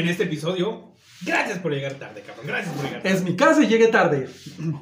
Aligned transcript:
en 0.00 0.08
este 0.08 0.24
episodio. 0.24 0.92
Gracias 1.22 1.58
por 1.58 1.72
llegar 1.72 1.94
tarde, 1.94 2.22
cabrón. 2.22 2.46
Gracias 2.46 2.74
por 2.74 2.84
llegar 2.84 3.02
tarde. 3.02 3.16
Es 3.16 3.22
mi 3.22 3.36
casa 3.36 3.62
y 3.62 3.68
llegué 3.68 3.88
tarde. 3.88 4.28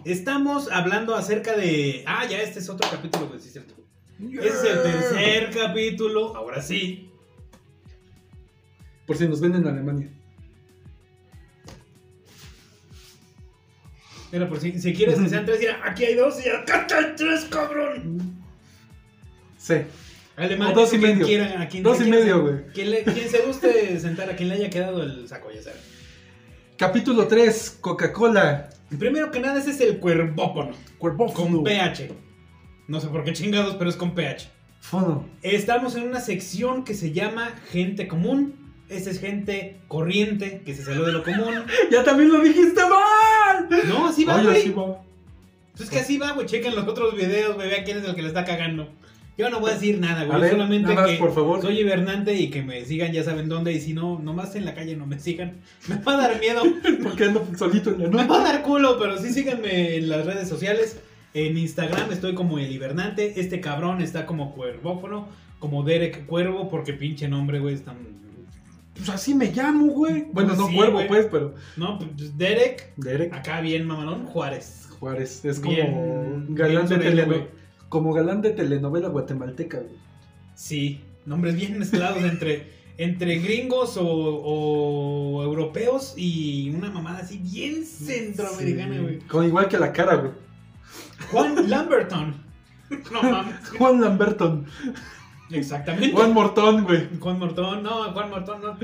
Estamos 0.04 0.70
hablando 0.70 1.14
acerca 1.14 1.56
de. 1.56 2.04
Ah, 2.06 2.26
ya 2.26 2.40
este 2.40 2.60
es 2.60 2.68
otro 2.68 2.88
capítulo, 2.90 3.28
güey, 3.28 3.40
sí 3.40 3.48
es 3.48 3.52
cierto. 3.52 3.74
Ese 4.20 4.48
es 4.48 4.64
el 4.64 4.82
tercer 4.82 5.50
capítulo. 5.52 6.36
Ahora 6.36 6.62
sí. 6.62 7.10
Por 9.06 9.16
si 9.16 9.26
nos 9.26 9.40
ven 9.40 9.54
en 9.54 9.66
Alemania. 9.66 10.10
Mira, 14.30 14.48
por 14.48 14.60
si, 14.60 14.78
si 14.78 14.92
quieres 14.92 15.18
que 15.18 15.28
sean 15.28 15.46
tres, 15.46 15.60
ya, 15.60 15.80
aquí 15.82 16.04
hay 16.04 16.14
dos 16.14 16.44
y 16.44 16.48
acá 16.50 16.86
hay 16.94 17.14
tres, 17.16 17.46
cabrón. 17.46 18.44
Sí. 19.56 19.76
Alemán, 20.38 20.72
dos 20.72 20.92
y 20.92 20.98
quien 20.98 21.12
medio. 21.12 21.26
quiera, 21.26 21.62
a 21.62 21.68
quien 21.68 21.82
Dos 21.82 22.00
y 22.00 22.08
medio, 22.08 22.42
güey. 22.42 22.66
Quien, 22.72 23.28
se 23.28 23.38
guste 23.40 23.98
sentar, 24.00 24.30
a 24.30 24.36
quien 24.36 24.48
le 24.48 24.54
haya 24.54 24.70
quedado 24.70 25.02
el 25.02 25.26
saco, 25.26 25.50
ya 25.50 25.62
saben. 25.62 25.80
Capítulo 26.76 27.26
3, 27.26 27.78
Coca-Cola. 27.80 28.70
Primero 28.98 29.32
que 29.32 29.40
nada, 29.40 29.58
ese 29.58 29.72
es 29.72 29.80
el 29.80 29.98
cuervópono. 29.98 30.70
Cuerpo 30.98 31.32
Con 31.32 31.64
pH. 31.64 32.10
No 32.86 33.00
sé 33.00 33.08
por 33.08 33.24
qué 33.24 33.32
chingados, 33.32 33.74
pero 33.74 33.90
es 33.90 33.96
con 33.96 34.14
pH. 34.14 34.48
Fono. 34.80 35.28
Estamos 35.42 35.96
en 35.96 36.04
una 36.04 36.20
sección 36.20 36.84
que 36.84 36.94
se 36.94 37.12
llama 37.12 37.52
gente 37.70 38.06
común. 38.06 38.54
Esa 38.88 39.10
es 39.10 39.20
gente 39.20 39.80
corriente 39.88 40.62
que 40.64 40.74
se 40.74 40.84
salió 40.84 41.04
de 41.04 41.12
lo 41.12 41.24
común. 41.24 41.64
¡Ya 41.90 42.04
también 42.04 42.30
lo 42.30 42.40
dijiste 42.40 42.80
mal! 42.80 43.68
No, 43.88 44.06
así 44.06 44.24
va, 44.24 44.40
güey. 44.40 44.62
sí. 44.62 44.70
Pues 44.70 45.80
es 45.80 45.90
que 45.90 45.98
así 45.98 46.16
va, 46.16 46.32
güey. 46.32 46.46
Chequen 46.46 46.76
los 46.76 46.86
otros 46.86 47.16
videos, 47.16 47.56
güey. 47.56 47.68
Vean 47.68 47.84
quién 47.84 47.98
es 47.98 48.04
el 48.04 48.14
que 48.14 48.22
le 48.22 48.28
está 48.28 48.44
cagando. 48.44 48.88
Yo 49.38 49.48
no 49.50 49.60
voy 49.60 49.70
a 49.70 49.74
decir 49.74 50.00
nada, 50.00 50.24
güey. 50.24 50.40
ver, 50.40 50.50
Solamente 50.50 50.88
nada 50.88 51.02
más, 51.02 51.10
que 51.12 51.16
por 51.18 51.32
favor. 51.32 51.62
soy 51.62 51.78
hibernante 51.78 52.34
y 52.34 52.50
que 52.50 52.62
me 52.62 52.84
sigan, 52.84 53.12
ya 53.12 53.22
saben 53.22 53.48
dónde. 53.48 53.72
Y 53.72 53.80
si 53.80 53.94
no, 53.94 54.18
nomás 54.18 54.56
en 54.56 54.64
la 54.64 54.74
calle 54.74 54.96
no 54.96 55.06
me 55.06 55.18
sigan. 55.20 55.58
Me 55.88 55.96
va 56.02 56.14
a 56.14 56.16
dar 56.28 56.40
miedo. 56.40 56.62
Porque 57.04 57.24
ando 57.24 57.46
solito 57.56 57.90
en 57.90 57.98
la 58.02 58.08
Me 58.08 58.14
noche. 58.16 58.26
va 58.28 58.40
a 58.40 58.52
dar 58.52 58.62
culo, 58.62 58.98
pero 58.98 59.16
sí 59.16 59.32
síganme 59.32 59.96
en 59.96 60.08
las 60.08 60.26
redes 60.26 60.48
sociales. 60.48 60.98
En 61.34 61.56
Instagram 61.56 62.10
estoy 62.12 62.34
como 62.34 62.58
el 62.58 62.72
hibernante. 62.72 63.40
Este 63.40 63.60
cabrón 63.60 64.00
está 64.02 64.26
como 64.26 64.54
cuervófono. 64.54 65.28
Como 65.60 65.82
Derek 65.82 66.26
Cuervo, 66.26 66.68
porque 66.68 66.92
pinche 66.92 67.28
nombre, 67.28 67.58
güey. 67.60 67.74
Está... 67.74 67.94
Pues 68.96 69.08
así 69.10 69.34
me 69.34 69.52
llamo, 69.52 69.86
güey. 69.86 70.26
Bueno, 70.32 70.54
no 70.56 70.66
Sí, 70.68 70.74
cuervo, 70.74 70.94
güey. 70.94 71.06
pues, 71.08 71.26
pero. 71.30 71.54
No, 71.76 71.98
pues 71.98 72.36
Derek. 72.36 72.92
Derek 72.96 73.32
Acá 73.32 73.60
bien, 73.60 73.86
mamalón. 73.86 74.26
Juárez. 74.26 74.88
Juárez. 74.98 75.44
Es 75.44 75.60
como 75.60 75.74
Bien- 75.74 76.46
galán 76.50 76.88
bien 76.88 77.00
de 77.16 77.24
güey. 77.24 77.57
Como 77.88 78.12
galán 78.12 78.42
de 78.42 78.50
telenovela 78.50 79.08
guatemalteca, 79.08 79.78
güey. 79.80 79.96
Sí, 80.54 81.00
nombres 81.26 81.56
bien 81.56 81.78
mezclados 81.78 82.22
entre, 82.24 82.70
entre 82.98 83.38
gringos 83.38 83.96
o, 83.96 84.04
o 84.06 85.42
europeos 85.44 86.14
y 86.16 86.70
una 86.70 86.90
mamada 86.90 87.20
así 87.20 87.38
bien 87.38 87.84
centroamericana, 87.84 88.94
Sí. 88.96 89.00
güey. 89.02 89.18
Con 89.20 89.46
igual 89.46 89.68
que 89.68 89.78
la 89.78 89.92
cara, 89.92 90.16
güey. 90.16 90.32
Juan 91.30 91.68
Lamberton. 91.70 92.34
No 93.12 93.22
mames. 93.22 93.54
Juan 93.76 94.00
Lamberton. 94.00 94.64
Exactamente. 95.50 96.12
Juan 96.14 96.34
Mortón, 96.34 96.84
güey. 96.84 97.08
Juan 97.20 97.38
Mortón, 97.38 97.82
no, 97.82 98.12
Juan 98.12 98.30
Mortón, 98.30 98.60
no. 98.62 98.76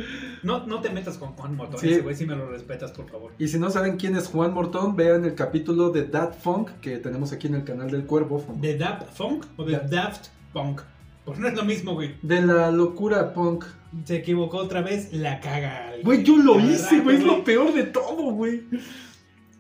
No, 0.43 0.67
no 0.67 0.81
te 0.81 0.91
metas 0.91 1.19
con 1.19 1.33
Juan 1.33 1.57
Mortón, 1.57 1.79
Sí. 1.81 1.91
ese 1.91 2.01
güey 2.01 2.15
sí 2.15 2.27
me 2.27 2.35
lo 2.37 2.49
respetas, 2.51 2.93
por 2.93 3.09
favor. 3.11 3.33
Y 3.39 3.49
si 3.49 3.59
no 3.59 3.71
saben 3.71 3.97
quién 3.97 4.17
es 4.17 4.29
Juan 4.29 4.55
Mortón, 4.55 4.97
vean 4.97 5.25
el 5.25 5.35
capítulo 5.35 5.91
de 5.91 6.03
That 6.05 6.35
Funk 6.41 6.71
que 6.81 6.99
tenemos 6.99 7.33
aquí 7.33 7.47
en 7.49 7.55
el 7.57 7.65
canal 7.65 7.91
del 7.91 8.07
Cuervo. 8.07 8.45
¿De 8.57 8.77
Daft 8.79 9.13
Funk 9.15 9.45
o 9.57 9.65
de 9.65 9.73
Da- 9.73 9.81
Daft 9.89 10.29
Punk? 10.53 10.81
Pues 11.25 11.39
no 11.39 11.49
es 11.49 11.55
lo 11.55 11.65
mismo, 11.65 11.95
güey. 11.95 12.15
De 12.23 12.43
la 12.43 12.71
locura 12.71 13.33
punk. 13.33 13.65
Se 14.05 14.17
equivocó 14.17 14.59
otra 14.59 14.83
vez, 14.83 15.13
la 15.13 15.41
caga. 15.41 15.93
Güey, 16.03 16.23
yo 16.23 16.37
lo 16.37 16.61
hice, 16.61 17.01
güey. 17.01 17.17
Es 17.17 17.25
lo 17.25 17.43
peor 17.45 17.73
de 17.73 17.85
todo, 17.85 18.33
güey. 18.33 18.65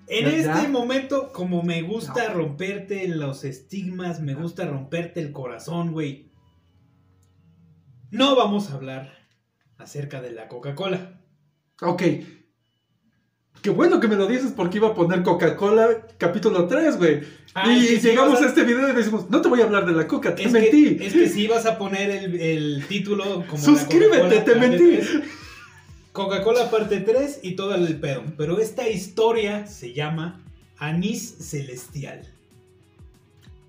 En 0.07 0.25
¿Verdad? 0.27 0.57
este 0.59 0.69
momento, 0.69 1.33
como 1.33 1.63
me 1.63 1.81
gusta 1.81 2.29
romperte 2.35 3.09
los 3.09 3.45
estigmas, 3.45 4.21
me 4.21 4.35
gusta 4.35 4.67
romperte 4.67 5.21
el 5.23 5.33
corazón, 5.33 5.93
güey. 5.93 6.27
No 8.15 8.37
vamos 8.37 8.71
a 8.71 8.75
hablar 8.75 9.13
acerca 9.79 10.21
de 10.21 10.31
la 10.33 10.49
Coca-Cola. 10.49 11.21
Ok. 11.83 12.03
Qué 13.63 13.71
bueno 13.71 13.99
que 13.99 14.09
me 14.09 14.17
lo 14.17 14.27
dices 14.27 14.53
porque 14.55 14.77
iba 14.79 14.89
a 14.89 14.95
poner 14.95 15.23
Coca-Cola 15.23 16.07
capítulo 16.19 16.67
3, 16.69 16.97
güey. 16.99 17.23
Ah, 17.55 17.73
y 17.73 17.79
es 17.85 17.91
que 17.91 18.01
sí 18.01 18.07
llegamos 18.09 18.41
a- 18.41 18.45
a 18.45 18.49
este 18.49 18.63
video 18.65 18.89
y 18.89 18.93
decimos, 18.93 19.31
no 19.31 19.41
te 19.41 19.49
voy 19.49 19.61
a 19.61 19.65
hablar 19.65 19.87
de 19.87 19.93
la 19.93 20.07
coca, 20.07 20.35
te 20.35 20.45
Es 20.45 20.53
mentí. 20.53 20.97
que, 20.97 21.07
es 21.07 21.13
que 21.13 21.29
si 21.29 21.47
vas 21.49 21.65
a 21.67 21.79
poner 21.79 22.11
el, 22.11 22.41
el 22.41 22.85
título 22.87 23.45
como 23.49 23.63
Suscríbete, 23.63 24.41
te 24.41 24.55
mentí. 24.57 24.97
3. 24.99 25.11
Coca-Cola 26.13 26.71
parte 26.71 27.01
3 27.01 27.41
y 27.43 27.57
todo 27.57 27.75
el 27.75 27.99
pedo. 27.99 28.23
Pero 28.37 28.59
esta 28.61 28.89
historia 28.89 29.67
se 29.67 29.93
llama 29.93 30.41
Anís 30.79 31.37
Celestial. 31.41 32.29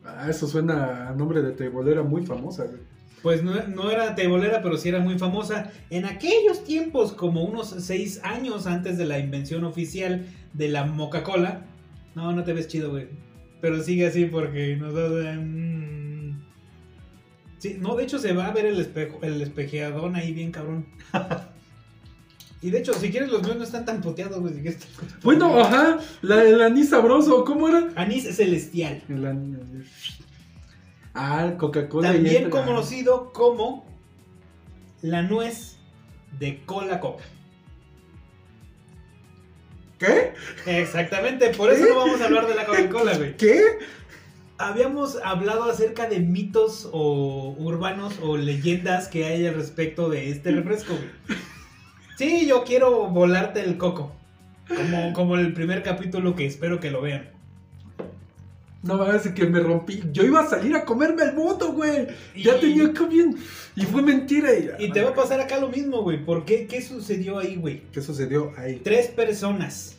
Ah, 0.03 0.27
eso 0.29 0.47
suena 0.47 1.09
a 1.09 1.13
nombre 1.13 1.41
de 1.41 1.51
tebolera 1.53 2.03
muy 2.03 2.23
famosa, 2.25 2.66
güey. 2.66 2.81
Pues 3.25 3.41
no, 3.41 3.53
no 3.69 3.90
era 3.90 4.13
tebolera, 4.13 4.62
pero 4.62 4.78
sí 4.78 4.90
era 4.90 5.00
muy 5.00 5.18
famosa. 5.18 5.72
En 5.90 6.06
aquellos 6.06 6.63
tiempos, 6.63 7.12
como 7.12 7.44
unos 7.44 7.69
6 7.75 8.22
años 8.24 8.68
antes 8.68 9.00
de 9.00 9.06
la 9.08 9.18
invención 9.18 9.63
oficial 9.63 10.28
de 10.53 10.69
la 10.69 10.96
Coca-Cola. 10.96 11.66
No, 12.13 12.34
no 12.34 12.44
te 12.44 12.53
ves 12.53 12.68
chido, 12.68 12.91
güey. 12.91 13.08
Pero 13.62 13.81
sigue 13.81 14.06
así 14.06 14.25
porque 14.25 14.75
nos 14.75 14.94
da... 14.94 15.08
mm. 15.38 16.40
Sí, 17.58 17.78
no, 17.80 17.96
de 17.96 18.03
hecho 18.03 18.19
se 18.19 18.31
va 18.31 18.46
a 18.46 18.52
ver 18.52 18.68
el 18.68 18.80
espejo, 18.80 19.18
el 19.24 19.42
espejeadón 19.42 20.16
ahí 20.16 20.31
bien 20.31 20.52
cabrón. 20.52 20.86
Y 22.62 22.72
de 22.72 22.80
hecho, 22.80 22.96
si 22.96 23.12
quieres, 23.12 23.30
los 23.30 23.44
míos 23.44 23.57
no 23.57 23.63
están 23.63 23.86
tan 23.86 24.02
puteados, 24.02 24.40
güey. 24.40 24.56
si 24.56 24.78
Bueno, 25.22 25.59
ajá, 25.59 26.00
la, 26.24 26.42
el 26.42 26.59
anís 26.62 26.90
sabroso, 26.90 27.46
¿cómo 27.46 27.68
era? 27.68 27.92
Anís 27.96 28.24
celestial. 28.36 29.03
El 29.07 29.24
anís. 29.24 29.57
Ah, 31.16 31.53
Coca-Cola. 31.58 32.12
También 32.12 32.50
conocido 32.50 33.31
como 33.31 33.86
la 35.02 35.22
nuez 35.22 35.78
de 36.40 36.62
cola 36.66 37.00
coca. 37.00 37.24
¿Qué? 39.98 40.34
Exactamente, 40.66 41.52
por 41.52 41.72
eso 41.72 41.86
no 41.88 41.96
vamos 41.96 42.20
a 42.20 42.25
hablar 42.25 42.48
de 42.48 42.56
la 42.56 42.66
Coca-Cola, 42.66 43.18
güey. 43.18 43.38
¿Qué? 43.38 43.62
Habíamos 44.58 45.18
hablado 45.24 45.64
acerca 45.64 46.08
de 46.08 46.20
mitos 46.20 46.90
o 46.92 47.56
urbanos 47.58 48.20
o 48.22 48.36
leyendas 48.36 49.08
que 49.08 49.25
hay 49.25 49.48
al 49.48 49.56
respecto 49.56 50.09
de 50.09 50.30
este 50.31 50.52
refresco, 50.52 50.94
güey. 50.94 51.40
Sí, 52.18 52.46
yo 52.48 52.64
quiero 52.64 53.08
volarte 53.08 53.62
el 53.62 53.78
coco. 53.78 54.14
Como, 54.68 55.14
como 55.14 55.36
el 55.36 55.54
primer 55.54 55.84
capítulo 55.84 56.36
que 56.36 56.46
espero 56.46 56.80
que 56.80 56.92
lo 56.92 57.02
vean. 57.02 57.34
No 58.85 59.00
me 59.00 59.06
hagas 59.06 59.28
que 59.29 59.46
me 59.47 59.59
rompí. 59.59 60.03
Yo 60.12 60.23
iba 60.23 60.41
a 60.41 60.47
salir 60.47 60.75
a 60.75 60.85
comerme 60.85 61.23
el 61.23 61.31
voto, 61.31 61.73
güey. 61.73 62.07
Ya 62.35 62.59
tenía 62.59 62.94
que 62.94 63.06
bien. 63.07 63.35
Y 63.75 63.81
fue 63.81 64.03
mentira. 64.03 64.50
Y, 64.53 64.85
Y 64.85 64.91
te 64.91 65.01
va 65.01 65.09
a 65.09 65.16
pasar 65.16 65.40
acá 65.40 65.59
lo 65.59 65.69
mismo, 65.69 66.03
güey. 66.03 66.23
¿Por 66.23 66.46
qué? 66.46 66.68
¿Qué 66.68 66.84
sucedió 66.84 67.40
ahí, 67.40 67.56
güey? 67.56 67.81
¿Qué 67.91 68.00
sucedió 68.00 68.53
ahí? 68.57 68.79
Tres 68.84 69.07
personas. 69.07 69.97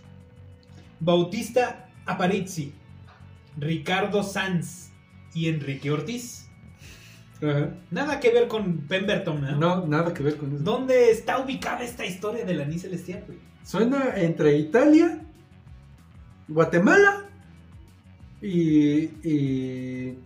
Bautista 1.00 1.88
Aparici, 2.06 2.72
Ricardo 3.58 4.22
Sanz 4.22 4.90
y 5.34 5.48
Enrique 5.48 5.90
Ortiz. 5.90 6.46
Ajá. 7.42 7.74
Nada 7.90 8.20
que 8.20 8.30
ver 8.30 8.46
con 8.46 8.78
Pemberton, 8.86 9.40
¿no? 9.40 9.56
No, 9.56 9.86
nada 9.86 10.14
que 10.14 10.22
ver 10.22 10.36
con 10.36 10.54
eso. 10.54 10.62
¿Dónde 10.62 11.10
está 11.10 11.40
ubicada 11.40 11.82
esta 11.82 12.06
historia 12.06 12.44
del 12.44 12.60
anís 12.60 12.82
celestial, 12.82 13.24
güey? 13.26 13.38
Suena 13.64 14.14
entre 14.16 14.56
Italia, 14.56 15.22
Guatemala 16.46 17.25
y. 18.42 19.04
y 19.28 20.18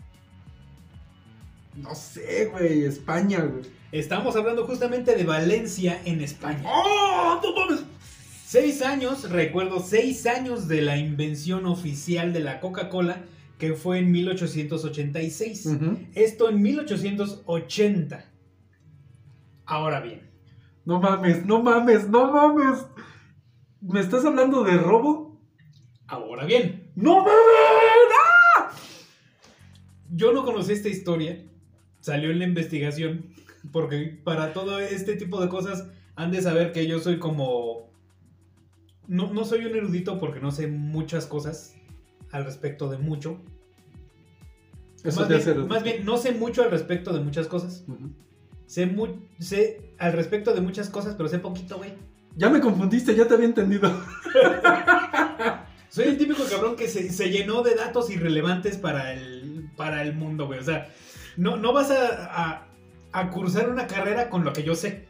no 1.77 1.95
sé, 1.95 2.47
güey, 2.47 2.85
España, 2.85 3.41
güey. 3.41 3.65
Estamos 3.93 4.37
hablando 4.37 4.67
justamente 4.67 5.17
de 5.17 5.25
Valencia, 5.25 6.01
en 6.05 6.21
España. 6.21 6.62
¡Oh! 6.65 7.41
¡No 7.43 7.55
mames! 7.55 7.85
Seis 8.45 8.83
años, 8.83 9.31
recuerdo, 9.31 9.81
seis 9.81 10.27
años 10.27 10.67
de 10.69 10.83
la 10.83 10.97
invención 10.97 11.67
oficial 11.67 12.33
de 12.33 12.41
la 12.41 12.61
Coca-Cola, 12.61 13.23
que 13.59 13.75
fue 13.75 13.99
en 13.99 14.11
1886. 14.11 15.67
Ujú. 15.67 15.99
Esto 16.15 16.49
en 16.49 16.61
1880. 16.61 18.25
Ahora 19.67 20.01
bien, 20.01 20.29
No 20.85 21.01
mames, 21.01 21.47
no 21.47 21.62
mames, 21.62 22.09
no 22.09 22.33
mames. 22.33 22.85
¿Me 23.81 24.01
estás 24.01 24.25
hablando 24.25 24.65
de 24.65 24.77
robo? 24.77 25.41
ahora 26.09 26.45
bien, 26.45 26.91
¡No 26.97 27.19
mames! 27.21 27.89
Yo 30.20 30.32
no 30.32 30.44
conocí 30.44 30.72
esta 30.72 30.88
historia, 30.90 31.43
salió 32.00 32.31
en 32.31 32.38
la 32.40 32.44
investigación, 32.44 33.25
porque 33.72 34.20
para 34.22 34.52
todo 34.52 34.78
este 34.78 35.17
tipo 35.17 35.40
de 35.40 35.49
cosas 35.49 35.87
han 36.14 36.31
de 36.31 36.43
saber 36.43 36.72
que 36.72 36.87
yo 36.87 36.99
soy 36.99 37.19
como... 37.19 37.88
No, 39.08 39.32
no 39.32 39.44
soy 39.44 39.64
un 39.64 39.75
erudito 39.75 40.19
porque 40.20 40.40
no 40.40 40.50
sé 40.52 40.67
muchas 40.67 41.25
cosas 41.26 41.75
al 42.31 42.44
respecto 42.44 42.88
de 42.90 42.99
mucho. 42.99 43.40
Eso 45.02 45.20
más, 45.20 45.28
te 45.28 45.34
bien, 45.37 45.49
hace- 45.49 45.55
más 45.67 45.82
bien, 45.82 46.05
no 46.05 46.17
sé 46.19 46.32
mucho 46.32 46.62
al 46.62 46.70
respecto 46.70 47.12
de 47.12 47.20
muchas 47.20 47.46
cosas. 47.49 47.84
Sé, 48.66 48.84
mu- 48.87 49.16
sé 49.38 49.94
al 49.99 50.12
respecto 50.12 50.52
de 50.55 50.61
muchas 50.61 50.90
cosas, 50.90 51.14
pero 51.16 51.28
sé 51.28 51.38
poquito, 51.38 51.78
güey. 51.78 51.93
Ya 52.37 52.50
me 52.50 52.61
confundiste, 52.61 53.16
ya 53.16 53.26
te 53.26 53.34
había 53.34 53.46
entendido. 53.46 53.90
Soy 55.88 56.05
el 56.05 56.19
típico 56.19 56.44
cabrón 56.49 56.76
que 56.76 56.87
se, 56.87 57.11
se 57.11 57.31
llenó 57.31 57.62
de 57.62 57.75
datos 57.75 58.11
irrelevantes 58.11 58.76
para 58.76 59.12
el, 59.14 59.30
para 59.81 60.03
el 60.03 60.12
mundo, 60.12 60.44
güey. 60.44 60.59
O 60.59 60.62
sea, 60.62 60.91
no, 61.38 61.56
no 61.56 61.73
vas 61.73 61.91
a, 61.91 62.27
a, 62.27 62.67
a 63.12 63.31
cursar 63.31 63.71
una 63.71 63.87
carrera 63.87 64.29
con 64.29 64.44
lo 64.44 64.53
que 64.53 64.62
yo 64.62 64.75
sé. 64.75 65.06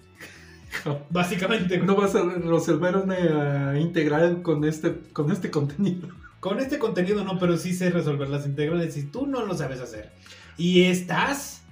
Básicamente, 1.11 1.79
güey. 1.79 1.89
No 1.89 1.97
vas 1.97 2.15
a 2.15 2.23
resolver 2.23 2.97
una 2.97 3.77
integral 3.81 4.43
con 4.43 4.65
este, 4.65 4.95
con 5.13 5.33
este 5.33 5.51
contenido. 5.51 6.07
Con 6.39 6.61
este 6.61 6.79
contenido 6.79 7.25
no, 7.25 7.37
pero 7.41 7.57
sí 7.57 7.75
sé 7.75 7.91
resolver 7.91 8.29
las 8.29 8.47
integrales 8.47 8.97
y 8.97 9.03
tú 9.03 9.27
no 9.27 9.45
lo 9.45 9.57
sabes 9.57 9.81
hacer. 9.81 10.13
Y 10.57 10.85
estás 10.85 11.63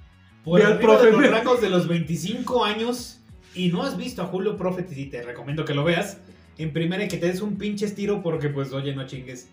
por 0.43 0.61
al 0.61 0.73
arriba 0.73 1.01
de 1.01 1.11
profe. 1.13 1.45
los 1.45 1.61
de 1.61 1.69
los 1.69 1.87
25 1.87 2.65
años 2.65 3.21
y 3.55 3.69
no 3.69 3.83
has 3.83 3.95
visto 3.95 4.23
a 4.23 4.25
Julio 4.25 4.57
Prophet 4.57 4.91
y 4.91 5.05
te 5.05 5.21
recomiendo 5.21 5.63
que 5.63 5.73
lo 5.73 5.85
veas. 5.85 6.17
En 6.57 6.73
primera 6.73 7.07
que 7.07 7.15
te 7.15 7.27
des 7.27 7.41
un 7.41 7.55
pinche 7.57 7.85
estiro 7.85 8.21
porque 8.21 8.49
pues 8.49 8.73
oye, 8.73 8.93
no 8.93 9.07
chingues. 9.07 9.47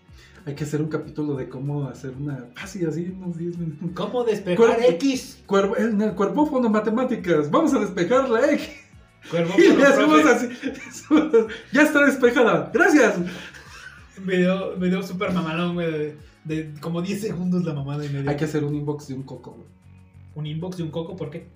Hay 0.47 0.55
que 0.55 0.63
hacer 0.63 0.81
un 0.81 0.87
capítulo 0.87 1.35
de 1.35 1.49
cómo 1.49 1.87
hacer 1.89 2.13
una. 2.17 2.45
Así, 2.55 2.85
así, 2.85 3.13
unos 3.21 3.37
10 3.37 3.57
minutos. 3.57 3.89
¿Cómo 3.93 4.23
despejar 4.23 4.79
X? 4.91 5.43
Cuervo- 5.45 5.77
en 5.77 6.01
el 6.01 6.13
cuerpófono 6.15 6.69
matemáticas, 6.69 7.51
vamos 7.51 7.73
a 7.73 7.79
despejar 7.79 8.29
la 8.29 8.49
X. 8.53 8.69
Y 9.57 9.75
le 9.75 9.83
hacemos 9.85 10.25
así. 10.25 10.47
Ya 11.73 11.81
está 11.81 12.05
despejada. 12.05 12.71
Gracias. 12.73 13.15
Video, 14.23 14.77
video 14.77 15.03
super 15.03 15.33
mamalón, 15.33 15.73
güey. 15.73 15.91
De, 15.91 16.15
de 16.45 16.73
como 16.79 17.01
10 17.01 17.19
segundos 17.21 17.65
la 17.65 17.73
mamada 17.73 18.05
y 18.05 18.09
media. 18.09 18.31
Hay 18.31 18.37
que 18.37 18.45
hacer 18.45 18.63
un 18.63 18.73
inbox 18.73 19.09
de 19.09 19.15
un 19.15 19.23
coco, 19.23 19.51
güey. 19.51 19.67
Un 20.35 20.45
inbox 20.47 20.77
de 20.77 20.83
un 20.83 20.91
coco, 20.91 21.17
¿por 21.17 21.29
qué? 21.29 21.49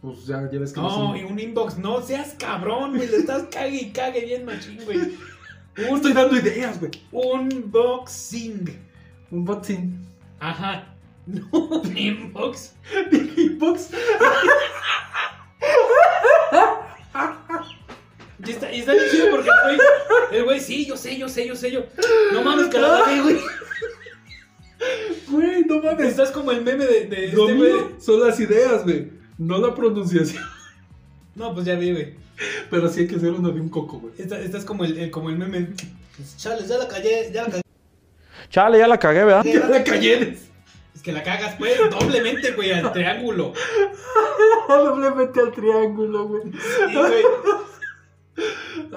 Pues 0.00 0.24
ya, 0.26 0.48
ya 0.50 0.58
ves 0.58 0.72
que 0.72 0.80
No, 0.80 1.14
y 1.14 1.24
un 1.24 1.38
inbox, 1.38 1.76
no 1.76 2.00
seas 2.00 2.34
cabrón, 2.38 2.96
güey. 2.96 3.06
Le 3.06 3.18
estás 3.18 3.44
cague 3.50 3.82
y 3.82 3.90
cague 3.92 4.24
bien 4.24 4.46
machín, 4.46 4.78
güey. 4.86 4.98
Un 5.76 5.96
Estoy 5.96 6.12
dando 6.12 6.36
ideas, 6.36 6.78
güey. 6.78 6.90
unboxing. 7.12 8.78
Un 9.30 9.44
boxing. 9.44 10.06
Ajá. 10.40 10.94
No, 11.26 11.82
inbox. 11.96 12.74
Inbox. 13.36 13.90
Y 18.46 18.50
está, 18.50 18.70
y 18.72 18.80
está 18.80 18.92
bien 18.92 19.04
chido 19.10 19.30
porque 19.30 19.48
el 19.48 19.76
güey, 19.76 19.88
el 20.32 20.44
güey, 20.44 20.60
sí, 20.60 20.84
yo 20.84 20.96
sé, 20.96 21.16
yo 21.16 21.28
sé, 21.28 21.46
yo 21.46 21.56
sé, 21.56 21.70
yo. 21.70 21.84
No 22.32 22.42
mames, 22.42 22.66
que 22.66 22.78
la 22.78 23.02
cagué, 23.04 23.22
güey. 23.22 23.36
Güey, 25.28 25.62
no 25.64 25.80
mames. 25.82 26.08
Estás 26.08 26.30
como 26.30 26.50
el 26.50 26.62
meme 26.62 26.84
de, 26.84 27.06
de 27.06 27.28
Lo 27.32 27.48
este 27.48 27.54
güey. 27.58 27.72
son 28.00 28.20
las 28.20 28.38
ideas, 28.38 28.84
güey. 28.84 29.10
No 29.38 29.58
la 29.58 29.74
pronunciación. 29.74 30.42
No, 31.34 31.54
pues 31.54 31.64
ya 31.66 31.74
vi, 31.76 31.92
güey. 31.92 32.14
Pero 32.70 32.88
sí 32.88 33.00
hay 33.00 33.06
que 33.06 33.16
hacer 33.16 33.30
uno 33.32 33.50
de 33.50 33.60
un 33.60 33.68
coco, 33.68 33.98
güey. 34.00 34.14
Está- 34.18 34.38
Estás 34.40 34.64
como 34.64 34.84
el, 34.84 34.96
el- 34.98 35.10
como 35.10 35.30
el 35.30 35.36
meme. 35.38 35.68
Chales, 36.36 36.68
ya 36.68 36.78
la 36.78 36.88
callé, 36.88 37.30
ya 37.32 37.42
la 37.44 37.48
cagué. 37.50 37.62
Chale, 38.50 38.78
ya 38.78 38.86
la 38.88 38.98
cagué, 38.98 39.24
¿verdad? 39.24 39.44
Ya 39.44 39.66
la 39.68 39.82
calleres. 39.84 40.48
Es 40.94 41.02
que 41.02 41.12
la 41.12 41.22
cagas, 41.22 41.56
pues, 41.58 41.72
doblemente, 41.90 42.52
güey, 42.52 42.72
al 42.72 42.92
triángulo. 42.92 43.52
Doblemente 44.68 45.40
al 45.40 45.52
triángulo, 45.52 46.28
güey. 46.28 46.42
Sí, 46.52 46.94
güey. 46.94 47.22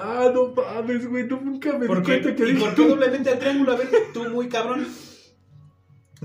Ah, 0.00 0.30
no 0.32 0.52
mames, 0.54 1.08
güey. 1.08 1.26
No, 1.26 1.40
nunca 1.40 1.76
me 1.78 1.86
¿Por 1.86 1.98
di 2.00 2.06
qué? 2.06 2.20
cuenta 2.22 2.36
que 2.36 2.48
¿Y 2.48 2.52
dije. 2.54 2.64
por 2.64 2.74
qué 2.74 2.88
doblemente 2.88 3.30
al 3.30 3.38
triángulo? 3.38 3.72
A 3.72 3.76
ver, 3.76 3.88
tú 4.14 4.24
muy 4.30 4.48
cabrón. 4.48 4.86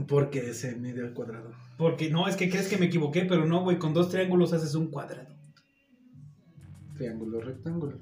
Porque 0.07 0.53
se 0.53 0.75
mide 0.75 1.01
al 1.01 1.13
cuadrado. 1.13 1.51
Porque 1.77 2.09
no, 2.09 2.27
es 2.27 2.35
que 2.35 2.49
crees 2.49 2.67
que 2.67 2.77
me 2.77 2.85
equivoqué, 2.87 3.25
pero 3.25 3.45
no, 3.45 3.61
güey, 3.63 3.77
con 3.77 3.93
dos 3.93 4.09
triángulos 4.09 4.53
haces 4.53 4.73
un 4.75 4.87
cuadrado. 4.87 5.29
Triángulo, 6.95 7.41
rectángulo. 7.41 7.97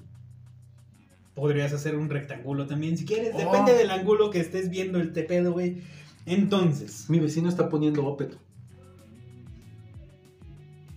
Podrías 1.35 1.71
hacer 1.73 1.95
un 1.95 2.09
rectángulo 2.09 2.67
también 2.67 2.97
si 2.97 3.05
quieres. 3.05 3.31
Oh. 3.33 3.38
Depende 3.38 3.73
del 3.73 3.89
ángulo 3.89 4.29
que 4.31 4.39
estés 4.39 4.69
viendo 4.69 4.99
el 4.99 5.13
tepedo, 5.13 5.53
güey. 5.53 5.81
Entonces, 6.25 7.09
Mi 7.09 7.19
vecino 7.19 7.49
está 7.49 7.69
poniendo 7.69 8.05
Opet. 8.05 8.38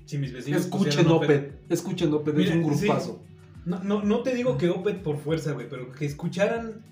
si 0.07 0.19
mis 0.19 0.33
vecinos 0.33 0.63
Escuchen 0.63 1.07
Opet- 1.07 1.25
Opet. 1.25 1.53
Escuchen 1.71 2.13
Opet. 2.13 2.35
Mira, 2.35 2.55
es 2.55 2.65
un 2.65 2.75
sí. 2.77 2.85
grupazo. 2.87 3.23
No, 3.65 3.83
no, 3.83 4.03
no 4.03 4.23
te 4.23 4.35
digo 4.35 4.59
que 4.59 4.69
Opet 4.69 5.03
por 5.03 5.17
fuerza, 5.17 5.53
güey, 5.53 5.69
pero 5.69 5.91
que 5.93 6.05
escucharan 6.05 6.83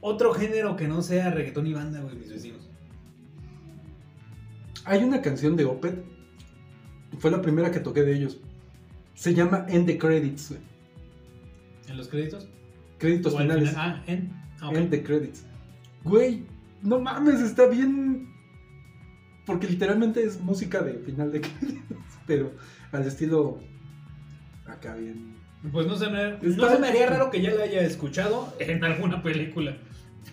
otro 0.00 0.32
género 0.32 0.76
que 0.76 0.86
no 0.86 1.02
sea 1.02 1.30
reggaetón 1.30 1.66
y 1.66 1.72
banda, 1.74 2.00
güey, 2.00 2.14
mis 2.16 2.30
vecinos. 2.30 2.68
Hay 4.84 5.02
una 5.02 5.22
canción 5.22 5.56
de 5.56 5.64
Opet. 5.64 6.04
Fue 7.18 7.30
la 7.30 7.42
primera 7.42 7.70
que 7.70 7.80
toqué 7.80 8.02
de 8.02 8.14
ellos. 8.16 8.40
Se 9.14 9.34
llama 9.34 9.66
End 9.68 9.86
the 9.86 9.98
Credits, 9.98 10.50
güey. 10.50 10.60
¿En 11.88 11.96
los 11.96 12.08
créditos? 12.08 12.48
Créditos 12.98 13.34
¿O 13.34 13.38
al 13.38 13.44
finales. 13.44 13.70
final? 13.70 13.96
Ah, 13.96 14.02
en. 14.06 14.32
ah. 14.60 14.70
End 14.72 14.90
the 14.90 15.02
Credits. 15.02 15.44
Güey, 16.04 16.44
no 16.82 17.00
mames, 17.00 17.40
está 17.40 17.66
bien. 17.66 18.28
Porque 19.46 19.66
literalmente 19.66 20.22
es 20.22 20.40
música 20.40 20.80
de 20.82 20.94
final 21.00 21.32
de 21.32 21.40
créditos. 21.42 21.98
Pero 22.26 22.52
al 22.92 23.06
estilo. 23.06 23.58
Acá 24.66 24.94
bien. 24.94 25.36
Pues 25.70 25.86
no 25.86 25.96
se, 25.96 26.08
me, 26.10 26.38
no 26.40 26.68
se 26.68 26.78
me 26.80 26.88
haría 26.88 27.08
raro 27.08 27.30
que 27.30 27.40
ya 27.40 27.52
la 27.54 27.64
haya 27.64 27.82
escuchado 27.82 28.52
en 28.58 28.82
alguna 28.82 29.22
película. 29.22 29.76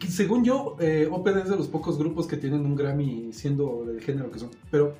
Según 0.07 0.43
yo, 0.43 0.75
eh, 0.79 1.07
Opet 1.11 1.37
es 1.37 1.49
de 1.49 1.55
los 1.55 1.67
pocos 1.67 1.99
grupos 1.99 2.25
que 2.25 2.37
tienen 2.37 2.65
un 2.65 2.75
Grammy 2.75 3.31
siendo 3.33 3.85
del 3.85 4.01
género 4.01 4.31
que 4.31 4.39
son. 4.39 4.49
Pero. 4.71 4.95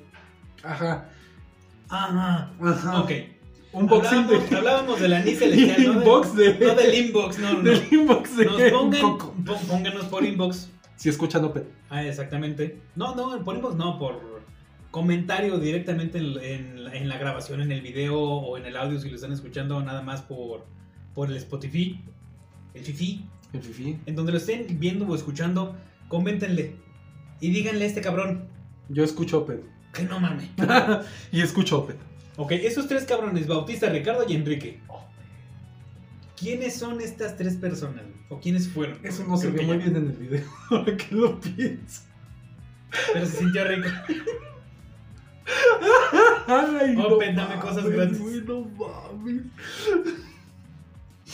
Ajá. 0.62 1.08
Ajá. 1.88 2.52
Ajá. 2.60 3.00
Ok. 3.00 3.10
Un 3.72 3.86
boxing 3.86 4.18
hablábamos, 4.18 4.50
de. 4.50 4.56
hablábamos 4.56 5.00
del 5.00 5.12
anís 5.12 5.38
celestial, 5.38 5.82
¿no? 5.86 5.92
Inbox 6.00 6.36
de- 6.36 6.58
No 6.58 6.74
del 6.74 6.94
inbox, 6.94 7.38
no, 7.38 7.52
no. 7.54 7.62
Del 7.62 7.82
inbox 7.92 8.36
de 8.36 8.44
Nos 8.46 8.62
pongan, 8.72 9.18
pónganos 9.68 10.04
por 10.06 10.24
inbox. 10.24 10.70
Si 10.96 11.08
escuchan 11.08 11.44
Opet. 11.44 11.64
Ah, 11.88 12.04
exactamente. 12.04 12.80
No, 12.96 13.14
no, 13.14 13.42
por 13.44 13.54
inbox 13.56 13.76
no, 13.76 13.98
por 13.98 14.40
comentario 14.90 15.58
directamente 15.58 16.18
en, 16.18 16.36
en 16.42 16.84
la- 16.84 16.94
en 16.96 17.08
la 17.08 17.16
grabación, 17.18 17.60
en 17.60 17.70
el 17.72 17.80
video 17.80 18.18
o 18.20 18.56
en 18.58 18.66
el 18.66 18.76
audio 18.76 18.98
si 18.98 19.08
lo 19.08 19.14
están 19.14 19.32
escuchando 19.32 19.80
nada 19.82 20.02
más 20.02 20.22
por, 20.22 20.66
por 21.14 21.30
el 21.30 21.36
Spotify, 21.36 22.02
el 22.74 22.82
Fifi, 22.82 23.24
El 23.52 23.62
Fifi. 23.62 23.98
en 24.06 24.16
donde 24.16 24.32
lo 24.32 24.38
estén 24.38 24.66
viendo 24.80 25.06
o 25.06 25.14
escuchando, 25.14 25.76
coméntenle 26.08 26.74
y 27.40 27.50
díganle 27.50 27.84
a 27.84 27.86
este 27.88 28.00
cabrón 28.00 28.48
Yo 28.88 29.04
escucho 29.04 29.38
Opet. 29.38 29.62
que 29.94 30.02
no 30.02 30.18
mame. 30.18 30.50
y 31.32 31.40
escucho 31.40 31.78
Opet. 31.78 31.96
Ok, 32.36 32.52
esos 32.52 32.88
tres 32.88 33.04
cabrones, 33.04 33.46
Bautista, 33.46 33.88
Ricardo 33.88 34.24
y 34.28 34.34
Enrique. 34.34 34.80
¿Quiénes 36.36 36.74
son 36.76 37.00
estas 37.00 37.36
tres 37.36 37.56
personas? 37.56 38.04
¿O 38.30 38.40
quiénes 38.40 38.68
fueron? 38.68 38.98
Eso 39.02 39.24
no 39.24 39.36
se 39.36 39.50
ve 39.50 39.58
que 39.58 39.66
muy 39.66 39.76
bien 39.76 39.96
en 39.96 40.06
el 40.06 40.12
video. 40.12 40.44
Ahora 40.70 40.96
que 40.96 41.14
lo 41.14 41.38
pienso. 41.38 42.02
Pero 43.12 43.26
se 43.26 43.36
sintió 43.38 43.64
rico. 43.64 43.88
Ay, 46.46 46.94
cosas 47.60 47.84
güey, 47.84 48.40
no 48.42 48.60
mames. 48.62 49.42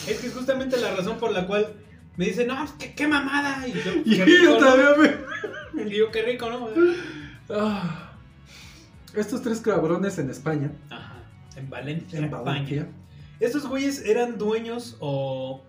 Es 0.07 0.19
que 0.19 0.27
es 0.27 0.33
justamente 0.33 0.77
la 0.77 0.95
razón 0.95 1.17
por 1.17 1.31
la 1.31 1.47
cual 1.47 1.73
me 2.17 2.25
dicen, 2.25 2.47
no, 2.47 2.65
¿qué, 2.77 2.93
qué 2.93 3.07
mamada. 3.07 3.65
Y 3.67 3.73
yo, 3.73 3.91
Y 4.05 4.17
qué 4.17 4.25
rico, 4.25 4.43
yo 4.43 4.51
¿no? 4.51 4.57
todavía 4.57 5.17
me. 5.73 5.83
Y 5.83 6.11
qué 6.11 6.21
rico, 6.23 6.49
¿no? 6.49 6.69
Ah. 7.49 8.06
Estos 9.15 9.41
tres 9.41 9.61
cabrones 9.61 10.17
en 10.19 10.29
España, 10.29 10.71
Ajá, 10.89 11.23
en 11.55 11.69
Valencia. 11.69 12.19
en 12.19 12.25
España. 12.25 12.43
Valencia, 12.43 12.87
Estos 13.39 13.67
güeyes 13.67 14.03
eran 14.05 14.37
dueños 14.37 14.97
o 14.99 15.63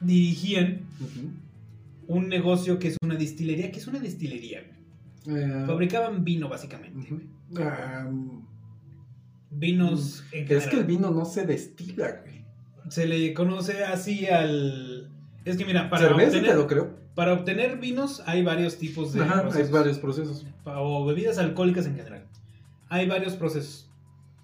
dirigían 0.00 0.82
un 2.06 2.28
negocio 2.28 2.78
que 2.78 2.88
es 2.88 2.96
una 3.02 3.14
destilería. 3.16 3.70
que 3.72 3.78
es 3.78 3.86
una 3.86 3.98
destilería? 3.98 4.60
eh, 5.26 5.64
Fabricaban 5.66 6.24
vino, 6.24 6.48
básicamente. 6.48 6.98
ujú, 6.98 7.20
ah, 7.60 8.08
Vinos 9.50 10.24
en 10.32 10.50
es 10.52 10.66
que 10.66 10.76
el 10.76 10.84
vino 10.84 11.10
no 11.10 11.24
se 11.24 11.46
destila, 11.46 12.20
güey. 12.22 12.44
Se 12.90 13.06
le 13.06 13.32
conoce 13.34 13.82
así 13.84 14.26
al... 14.26 15.10
Es 15.44 15.56
que 15.56 15.64
mira, 15.64 15.88
para 15.88 16.08
Cerveza 16.08 16.28
obtener, 16.28 16.50
te 16.50 16.56
lo 16.56 16.66
creo. 16.66 16.90
para 17.14 17.32
obtener 17.32 17.78
vinos 17.78 18.22
hay 18.26 18.42
varios 18.42 18.76
tipos 18.76 19.12
de 19.14 19.22
Ajá, 19.22 19.48
hay 19.54 19.70
varios 19.70 19.98
procesos. 19.98 20.46
o 20.64 21.06
bebidas 21.06 21.38
alcohólicas 21.38 21.86
en 21.86 21.96
general. 21.96 22.24
Hay 22.88 23.06
varios 23.06 23.34
procesos, 23.34 23.90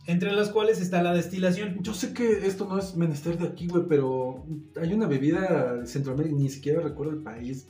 entre 0.06 0.32
las 0.32 0.50
cuales 0.50 0.80
está 0.80 1.02
la 1.02 1.14
destilación. 1.14 1.78
Yo 1.82 1.94
sé 1.94 2.12
que 2.12 2.46
esto 2.46 2.66
no 2.68 2.78
es 2.78 2.96
menester 2.96 3.38
de 3.38 3.48
aquí, 3.48 3.66
güey, 3.66 3.84
pero 3.88 4.44
hay 4.80 4.92
una 4.92 5.06
bebida 5.06 5.76
de 5.76 5.86
Centroamérica, 5.86 6.36
ni 6.36 6.48
siquiera 6.48 6.80
recuerdo 6.80 7.12
el 7.12 7.22
país, 7.22 7.68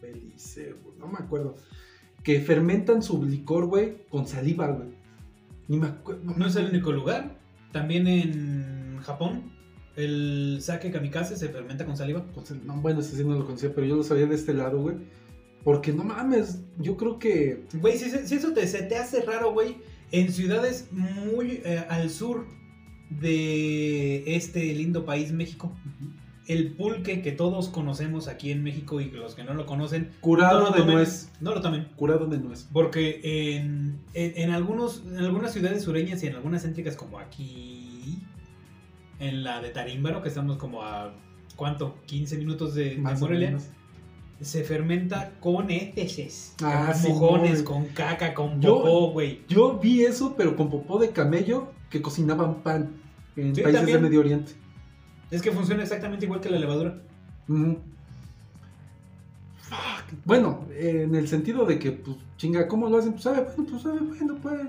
Belice, 0.00 0.72
güey, 0.72 0.98
no 0.98 1.06
me 1.06 1.18
acuerdo, 1.18 1.56
que 2.22 2.40
fermentan 2.40 3.02
su 3.02 3.24
licor, 3.24 3.66
güey, 3.66 4.06
con 4.08 4.26
saliva, 4.26 4.68
güey. 4.68 4.88
Ni 5.68 5.78
me 5.78 5.86
acuerdo. 5.86 6.22
No 6.24 6.46
es 6.46 6.56
el 6.56 6.66
único 6.66 6.92
lugar. 6.92 7.38
También 7.72 8.06
en 8.06 8.98
Japón, 9.02 9.52
el 9.96 10.58
sake 10.60 10.90
kamikaze 10.90 11.36
se 11.36 11.48
fermenta 11.48 11.86
con 11.86 11.96
saliva. 11.96 12.24
No, 12.64 12.80
bueno, 12.80 13.00
ese 13.00 13.16
sí 13.16 13.24
no 13.24 13.36
lo 13.36 13.44
conocía, 13.44 13.72
pero 13.74 13.86
yo 13.86 13.96
lo 13.96 14.02
sabía 14.02 14.26
de 14.26 14.34
este 14.34 14.54
lado, 14.54 14.80
güey. 14.80 14.96
Porque 15.64 15.92
no 15.92 16.04
mames, 16.04 16.60
yo 16.78 16.96
creo 16.96 17.18
que. 17.18 17.64
Güey, 17.74 17.98
si, 17.98 18.10
si 18.10 18.34
eso 18.36 18.52
te, 18.52 18.66
se 18.66 18.82
te 18.82 18.96
hace 18.96 19.22
raro, 19.22 19.52
güey, 19.52 19.76
en 20.12 20.32
ciudades 20.32 20.88
muy 20.92 21.60
eh, 21.64 21.84
al 21.88 22.10
sur 22.10 22.46
de 23.10 24.36
este 24.36 24.72
lindo 24.74 25.04
país 25.04 25.32
México. 25.32 25.72
El 26.46 26.74
pulque 26.74 27.22
que 27.22 27.32
todos 27.32 27.68
conocemos 27.68 28.28
aquí 28.28 28.52
en 28.52 28.62
México 28.62 29.00
y 29.00 29.10
los 29.10 29.34
que 29.34 29.42
no 29.42 29.52
lo 29.54 29.66
conocen, 29.66 30.12
Curado 30.20 30.60
no 30.60 30.66
lo 30.66 30.70
de 30.70 30.78
tomen. 30.78 30.94
nuez. 30.94 31.32
No 31.40 31.54
lo 31.54 31.60
tomen. 31.60 31.88
Curado 31.96 32.26
de 32.26 32.38
nuez. 32.38 32.68
Porque 32.72 33.20
en, 33.56 33.98
en, 34.14 34.32
en 34.36 34.50
algunos, 34.50 35.02
en 35.06 35.18
algunas 35.18 35.52
ciudades 35.52 35.82
sureñas 35.82 36.22
y 36.22 36.28
en 36.28 36.36
algunas 36.36 36.62
céntricas 36.62 36.94
como 36.94 37.18
aquí, 37.18 38.22
en 39.18 39.42
la 39.42 39.60
de 39.60 39.70
Tarímbaro, 39.70 40.22
que 40.22 40.28
estamos 40.28 40.56
como 40.56 40.82
a, 40.82 41.12
¿cuánto? 41.56 41.96
15 42.06 42.38
minutos 42.38 42.74
de, 42.76 42.96
de 42.96 43.00
o 43.00 43.18
Morelia, 43.18 43.48
menos. 43.48 43.64
Se 44.40 44.62
fermenta 44.64 45.32
con 45.40 45.70
heces. 45.70 46.54
Ah, 46.62 46.90
con 46.92 47.00
sí, 47.02 47.08
mojones, 47.08 47.62
con 47.62 47.86
caca, 47.86 48.34
con 48.34 48.60
Yo- 48.60 48.76
popó, 48.82 49.10
güey. 49.12 49.40
Yo 49.48 49.78
vi 49.78 50.04
eso, 50.04 50.34
pero 50.36 50.56
con 50.56 50.68
popó 50.70 50.98
de 50.98 51.10
camello 51.10 51.72
que 51.90 52.02
cocinaban 52.02 52.62
pan 52.62 52.90
en 53.36 53.54
Sí, 53.54 53.62
países 53.62 53.80
también. 53.80 53.98
de 53.98 54.08
Medio 54.08 54.20
Oriente. 54.20 54.52
Es 55.30 55.42
que 55.42 55.52
funciona 55.52 55.82
exactamente 55.82 56.24
igual 56.26 56.40
que 56.40 56.50
la 56.50 56.58
levadura. 56.58 57.00
Fuck. 59.62 60.14
Bueno, 60.24 60.64
en 60.78 61.14
el 61.14 61.26
sentido 61.28 61.64
de 61.66 61.78
que, 61.78 61.92
pues, 61.92 62.16
chinga, 62.36 62.68
¿cómo 62.68 62.88
lo 62.88 62.98
hacen? 62.98 63.12
Pues 63.12 63.24
sabe, 63.24 63.42
bueno, 63.42 63.66
pues 63.70 63.82
sabe, 63.82 64.00
bueno, 64.00 64.36
pues. 64.42 64.60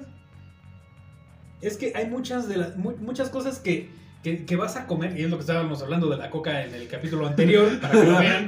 Es 1.61 1.77
que 1.77 1.91
hay 1.95 2.07
muchas 2.09 2.47
de 2.47 2.57
las 2.57 2.77
mu- 2.77 2.95
muchas 3.01 3.29
cosas 3.29 3.59
que, 3.59 3.89
que, 4.23 4.45
que 4.45 4.55
vas 4.55 4.75
a 4.75 4.87
comer, 4.87 5.17
y 5.17 5.23
es 5.23 5.29
lo 5.29 5.37
que 5.37 5.41
estábamos 5.41 5.81
hablando 5.81 6.09
de 6.09 6.17
la 6.17 6.29
coca 6.29 6.63
en 6.63 6.73
el 6.73 6.87
capítulo 6.87 7.27
anterior, 7.27 7.79
para 7.79 7.93
que 7.93 8.05
lo 8.05 8.17
vean. 8.19 8.47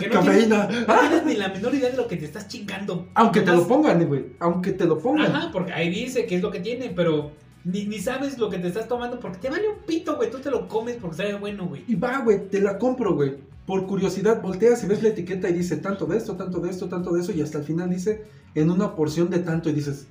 Que 0.00 0.08
no 0.08 0.12
Cafeína. 0.14 0.68
tienes, 0.68 0.88
no 0.88 0.94
tienes 1.00 1.26
ni 1.26 1.34
la 1.36 1.48
menor 1.48 1.74
idea 1.74 1.90
de 1.90 1.96
lo 1.96 2.06
que 2.08 2.16
te 2.16 2.24
estás 2.24 2.48
chingando. 2.48 3.08
Aunque 3.14 3.40
te 3.40 3.52
lo 3.52 3.66
pongan, 3.66 4.06
güey. 4.06 4.26
Aunque 4.38 4.72
te 4.72 4.86
lo 4.86 4.98
pongan. 4.98 5.34
Ajá, 5.34 5.50
porque 5.52 5.72
ahí 5.72 5.90
dice 5.90 6.26
que 6.26 6.36
es 6.36 6.42
lo 6.42 6.50
que 6.50 6.60
tiene, 6.60 6.90
pero 6.94 7.32
ni, 7.64 7.84
ni 7.84 7.98
sabes 7.98 8.38
lo 8.38 8.48
que 8.48 8.58
te 8.58 8.68
estás 8.68 8.88
tomando 8.88 9.20
porque 9.20 9.38
te 9.38 9.50
vale 9.50 9.68
un 9.68 9.78
pito, 9.86 10.16
güey. 10.16 10.30
Tú 10.30 10.38
te 10.38 10.50
lo 10.50 10.68
comes 10.68 10.96
porque 10.96 11.16
sabe 11.16 11.34
bueno, 11.34 11.66
güey. 11.66 11.84
Y 11.86 11.94
va, 11.94 12.20
güey, 12.20 12.48
te 12.48 12.60
la 12.60 12.78
compro, 12.78 13.14
güey. 13.14 13.36
Por 13.66 13.86
curiosidad, 13.86 14.40
volteas 14.40 14.82
y 14.82 14.86
ves 14.86 15.02
la 15.02 15.10
etiqueta 15.10 15.50
y 15.50 15.52
dice 15.52 15.76
tanto 15.76 16.06
de 16.06 16.16
esto, 16.16 16.36
tanto 16.36 16.60
de 16.60 16.70
esto, 16.70 16.88
tanto 16.88 17.12
de 17.12 17.20
eso, 17.20 17.32
y 17.32 17.42
hasta 17.42 17.58
el 17.58 17.64
final 17.64 17.90
dice 17.90 18.24
en 18.54 18.70
una 18.70 18.96
porción 18.96 19.28
de 19.28 19.40
tanto, 19.40 19.68
y 19.68 19.74
dices, 19.74 20.06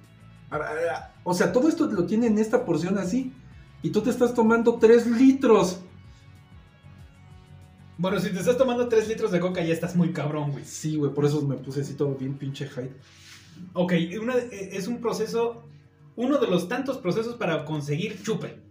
o 1.24 1.34
sea, 1.34 1.52
todo 1.52 1.68
esto 1.68 1.88
lo 1.88 2.06
tiene 2.06 2.28
en 2.28 2.38
esta 2.38 2.66
porción 2.66 3.00
así, 3.00 3.34
y 3.82 3.90
tú 3.92 4.02
te 4.02 4.10
estás 4.10 4.34
tomando 4.34 4.76
3 4.76 5.08
litros. 5.08 5.80
Bueno, 7.98 8.20
si 8.20 8.30
te 8.32 8.40
estás 8.40 8.58
tomando 8.58 8.88
3 8.88 9.08
litros 9.08 9.32
de 9.32 9.40
coca 9.40 9.64
ya 9.64 9.74
estás 9.74 9.96
muy 9.96 10.12
cabrón, 10.14 10.52
güey. 10.52 10.64
Sí, 10.66 10.98
güey, 10.98 11.14
por 11.14 11.26
eso 11.26 11.42
me 11.42 11.56
puse 11.56 11.82
así 11.82 11.96
todo 11.96 12.14
bien 12.16 12.36
pinche 12.38 12.68
high. 12.68 12.92
Ok, 13.74 13.94
una- 14.22 14.36
eh, 14.38 14.70
es 14.74 14.88
un 14.88 15.02
proceso, 15.02 15.64
uno 16.16 16.38
de 16.38 16.48
los 16.48 16.68
tantos 16.68 16.98
procesos 17.00 17.36
para 17.36 17.66
conseguir 17.66 18.22
chupe. 18.22 18.62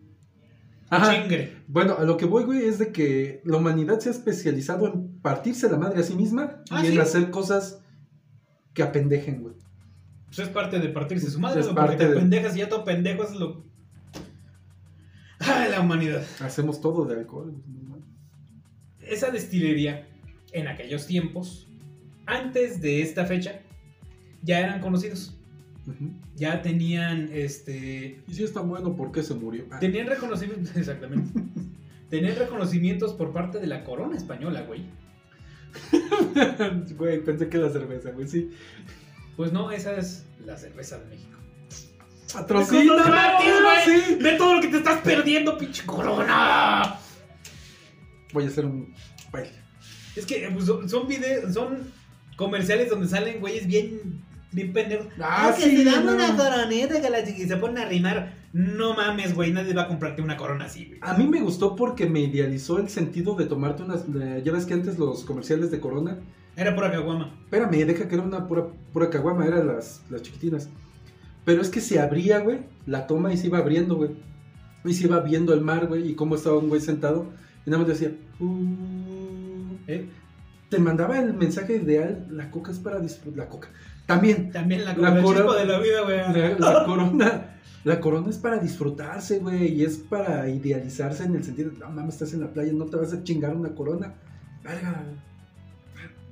Chingre. 0.88 1.56
Bueno, 1.66 1.96
a 1.98 2.04
lo 2.04 2.16
que 2.16 2.26
voy, 2.26 2.44
güey, 2.44 2.64
es 2.64 2.78
de 2.78 2.92
que 2.92 3.40
la 3.44 3.56
humanidad 3.56 3.98
se 3.98 4.08
ha 4.08 4.12
especializado 4.12 4.86
en 4.86 5.18
partirse 5.20 5.68
la 5.68 5.78
madre 5.78 5.98
a 5.98 6.04
sí 6.04 6.14
misma 6.14 6.62
Ah, 6.70 6.84
y 6.84 6.92
en 6.92 7.00
hacer 7.00 7.30
cosas 7.30 7.80
que 8.72 8.84
apendejen, 8.84 9.42
güey. 9.42 9.54
Pues 10.26 10.38
es 10.38 10.48
parte 10.48 10.78
de 10.78 10.88
partirse 10.90 11.28
su 11.28 11.40
madre, 11.40 11.60
Es 11.60 11.66
güey, 11.66 11.74
porque 11.74 11.88
parte 11.96 12.04
te 12.04 12.10
de- 12.12 12.16
pendejas 12.20 12.54
y 12.54 12.60
ya 12.60 12.68
todo 12.68 12.84
pendejo 12.84 13.24
es 13.24 13.32
lo... 13.32 13.64
Ay, 15.40 15.70
la 15.70 15.80
humanidad. 15.80 16.24
Hacemos 16.40 16.80
todo 16.80 17.04
de 17.04 17.14
alcohol. 17.14 17.54
güey. 17.66 18.02
Esa 19.00 19.30
destilería, 19.30 20.06
en 20.52 20.68
aquellos 20.68 21.06
tiempos, 21.06 21.68
antes 22.26 22.80
de 22.80 23.02
esta 23.02 23.24
fecha, 23.24 23.60
ya 24.42 24.60
eran 24.60 24.80
conocidos. 24.80 25.32
Ya 26.34 26.62
tenían, 26.62 27.28
este... 27.32 28.20
Y 28.26 28.34
si 28.34 28.42
es 28.42 28.52
tan 28.52 28.68
bueno, 28.68 28.96
¿por 28.96 29.12
qué 29.12 29.22
se 29.22 29.34
murió? 29.34 29.66
Ah. 29.70 29.78
Tenían 29.78 30.08
reconocimientos, 30.08 30.76
exactamente. 30.76 31.40
tenían 32.10 32.36
reconocimientos 32.36 33.12
por 33.12 33.32
parte 33.32 33.60
de 33.60 33.68
la 33.68 33.84
corona 33.84 34.16
española, 34.16 34.62
güey. 34.62 34.82
Güey, 36.96 37.22
pensé 37.22 37.48
que 37.48 37.58
era 37.58 37.70
cerveza, 37.70 38.10
güey, 38.10 38.26
sí. 38.26 38.50
Pues 39.36 39.52
no, 39.52 39.70
esa 39.70 39.96
es 39.96 40.24
la 40.44 40.56
cerveza 40.56 40.98
de 40.98 41.06
México. 41.06 41.38
¡Patrocina! 42.32 42.92
¡Cosas 42.94 43.06
gratis, 43.06 43.52
güey! 43.62 44.00
Sí. 44.00 44.14
¡Ve 44.20 44.32
todo 44.32 44.54
lo 44.54 44.60
que 44.60 44.68
te 44.68 44.76
estás 44.78 45.00
perdiendo, 45.00 45.56
pinche 45.56 45.84
corona! 45.86 46.96
Voy 48.32 48.44
a 48.44 48.48
hacer 48.48 48.66
un 48.66 48.94
baile. 49.30 49.52
Es 50.14 50.26
que 50.26 50.48
pues, 50.52 50.66
son, 50.66 50.88
son 50.88 51.06
videos, 51.06 51.52
son 51.54 51.92
comerciales 52.36 52.90
donde 52.90 53.08
salen 53.08 53.40
güeyes 53.40 53.66
bien, 53.66 54.22
bien 54.52 54.72
pendejos. 54.72 55.06
Ah, 55.20 55.52
que 55.56 55.62
sí, 55.62 55.76
se 55.78 55.84
dan 55.84 56.04
no. 56.06 56.14
una 56.14 56.36
coroneta 56.36 57.00
que 57.00 57.10
la 57.10 57.20
y 57.20 57.46
se 57.48 57.56
ponen 57.56 57.78
a 57.78 57.84
rimar. 57.86 58.34
No 58.52 58.94
mames, 58.94 59.34
güey, 59.34 59.52
nadie 59.52 59.74
va 59.74 59.82
a 59.82 59.88
comprarte 59.88 60.22
una 60.22 60.36
corona 60.36 60.64
así, 60.64 60.86
güey. 60.86 60.98
A 61.02 61.12
mí 61.14 61.26
me 61.26 61.40
gustó 61.40 61.76
porque 61.76 62.06
me 62.06 62.20
idealizó 62.20 62.78
el 62.78 62.88
sentido 62.88 63.34
de 63.34 63.44
tomarte 63.44 63.82
unas. 63.82 64.10
de- 64.10 64.42
ya 64.42 64.52
ves 64.52 64.64
que 64.64 64.74
antes 64.74 64.98
los 64.98 65.24
comerciales 65.24 65.70
de 65.70 65.78
Corona. 65.78 66.18
Era 66.56 66.74
pura 66.74 66.90
caguama. 66.90 67.38
Espérame, 67.44 67.84
deja 67.84 68.08
que 68.08 68.14
era 68.14 68.24
una 68.24 68.48
pura, 68.48 68.66
pura 68.92 69.10
caguama, 69.10 69.46
eran 69.46 69.66
las, 69.66 70.00
las 70.08 70.22
chiquitinas. 70.22 70.70
Pero 71.46 71.62
es 71.62 71.70
que 71.70 71.80
se 71.80 71.98
abría, 72.00 72.40
güey, 72.40 72.58
la 72.84 73.06
toma 73.06 73.32
y 73.32 73.38
se 73.38 73.46
iba 73.46 73.58
abriendo, 73.58 73.94
güey. 73.96 74.10
Y 74.84 74.92
se 74.92 75.04
iba 75.04 75.20
viendo 75.20 75.54
el 75.54 75.62
mar, 75.62 75.86
güey, 75.86 76.10
y 76.10 76.14
cómo 76.14 76.34
estaba 76.34 76.58
un 76.58 76.68
güey 76.68 76.82
sentado. 76.82 77.28
Y 77.64 77.70
nada 77.70 77.82
más 77.82 77.88
decía. 77.88 78.12
"Uh". 78.40 79.76
¿eh? 79.86 80.08
Te 80.68 80.78
mandaba 80.78 81.18
el 81.18 81.32
mensaje 81.34 81.76
ideal: 81.76 82.26
la 82.30 82.50
coca 82.50 82.72
es 82.72 82.78
para 82.78 82.98
disfrutar. 82.98 83.38
La 83.38 83.48
coca. 83.48 83.68
También, 84.06 84.50
También 84.50 84.84
la, 84.84 84.94
La 84.96 85.22
chispa 85.22 85.56
de 85.56 85.64
la 85.66 85.78
vida, 85.78 86.02
güey. 86.02 86.18
La, 86.58 86.58
la 86.58 86.84
corona. 86.86 87.52
La 87.84 88.00
corona 88.00 88.28
es 88.30 88.38
para 88.38 88.58
disfrutarse, 88.58 89.38
güey. 89.38 89.72
Y 89.74 89.84
es 89.84 89.96
para 89.98 90.48
idealizarse 90.48 91.24
en 91.24 91.36
el 91.36 91.44
sentido 91.44 91.70
de, 91.70 91.78
no 91.78 91.88
mames, 91.90 92.14
estás 92.14 92.32
en 92.34 92.40
la 92.40 92.48
playa, 92.52 92.72
no 92.72 92.86
te 92.86 92.96
vas 92.96 93.12
a 93.12 93.22
chingar 93.22 93.54
una 93.54 93.70
corona. 93.70 94.14
Verga. 94.64 95.04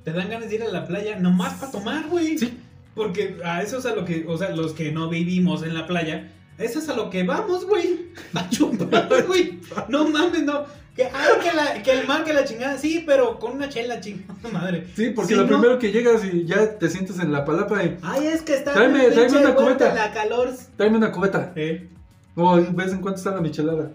Te 0.02 0.12
dan 0.12 0.28
ganas 0.28 0.48
de 0.48 0.56
ir 0.56 0.62
a 0.64 0.68
la 0.68 0.86
playa 0.86 1.18
nomás 1.18 1.54
para 1.54 1.70
tomar, 1.70 2.08
güey. 2.08 2.36
Sí. 2.36 2.58
Porque 2.94 3.36
a 3.44 3.62
eso 3.62 3.78
es 3.78 3.86
a 3.86 3.94
lo 3.94 4.04
que, 4.04 4.24
o 4.28 4.36
sea, 4.38 4.50
los 4.50 4.72
que 4.72 4.92
no 4.92 5.08
vivimos 5.08 5.62
en 5.64 5.74
la 5.74 5.86
playa, 5.86 6.30
eso 6.58 6.78
es 6.78 6.88
a 6.88 6.94
lo 6.94 7.10
que 7.10 7.24
vamos, 7.24 7.66
güey. 7.66 8.10
A 8.34 8.48
chupar, 8.48 9.24
güey. 9.26 9.58
No 9.88 10.08
mames, 10.08 10.44
no. 10.44 10.64
Que, 10.94 11.06
ay, 11.06 11.28
que, 11.42 11.52
la- 11.56 11.82
que 11.82 11.90
el 11.90 12.06
mar, 12.06 12.22
que 12.22 12.32
la 12.32 12.44
chingada. 12.44 12.78
Sí, 12.78 13.02
pero 13.04 13.40
con 13.40 13.52
una 13.56 13.68
chela, 13.68 14.00
chingada 14.00 14.48
madre. 14.52 14.86
Sí, 14.94 15.10
porque 15.10 15.30
Si 15.30 15.34
lo 15.34 15.42
no- 15.42 15.48
primero 15.48 15.78
que 15.80 15.90
llegas 15.90 16.24
y 16.24 16.44
ya 16.44 16.78
te 16.78 16.88
sientes 16.88 17.18
en 17.18 17.32
la 17.32 17.44
palapa 17.44 17.82
y 17.82 17.96
Ay, 18.02 18.26
es 18.28 18.42
que 18.42 18.54
está. 18.54 18.72
Tráeme- 18.74 19.10
tráeme 19.12 19.38
una 19.38 19.54
cubeta. 19.56 19.92
La 19.92 20.12
calor. 20.12 20.50
tráeme 20.76 20.98
una 20.98 21.10
cubeta. 21.10 21.52
Eh, 21.56 21.88
O 22.36 22.54
ves 22.60 22.92
en 22.92 23.00
cuánto 23.00 23.18
está 23.18 23.32
la 23.32 23.40
michelada. 23.40 23.90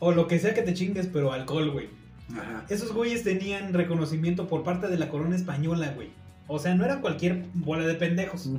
O 0.00 0.12
lo 0.12 0.26
que 0.26 0.38
sea 0.38 0.52
que 0.52 0.62
te 0.62 0.74
chingues, 0.74 1.06
pero 1.10 1.32
alcohol, 1.32 1.70
güey. 1.70 1.88
Ajá. 2.32 2.66
Esos 2.68 2.92
güeyes 2.92 3.22
tenían 3.22 3.72
reconocimiento 3.72 4.46
por 4.48 4.64
parte 4.64 4.88
de 4.88 4.98
la 4.98 5.08
corona 5.08 5.34
española, 5.36 5.92
güey. 5.94 6.08
O 6.46 6.58
sea, 6.58 6.74
no 6.74 6.84
era 6.84 7.00
cualquier 7.00 7.46
bola 7.54 7.86
de 7.86 7.94
pendejos. 7.94 8.50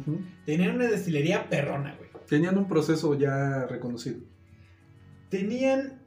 Tenían 0.45 0.75
una 0.75 0.85
destilería 0.85 1.49
perrona, 1.49 1.95
güey. 1.95 2.09
Tenían 2.27 2.57
un 2.57 2.67
proceso 2.67 3.13
ya 3.17 3.65
reconocido. 3.67 4.19
Tenían 5.29 6.01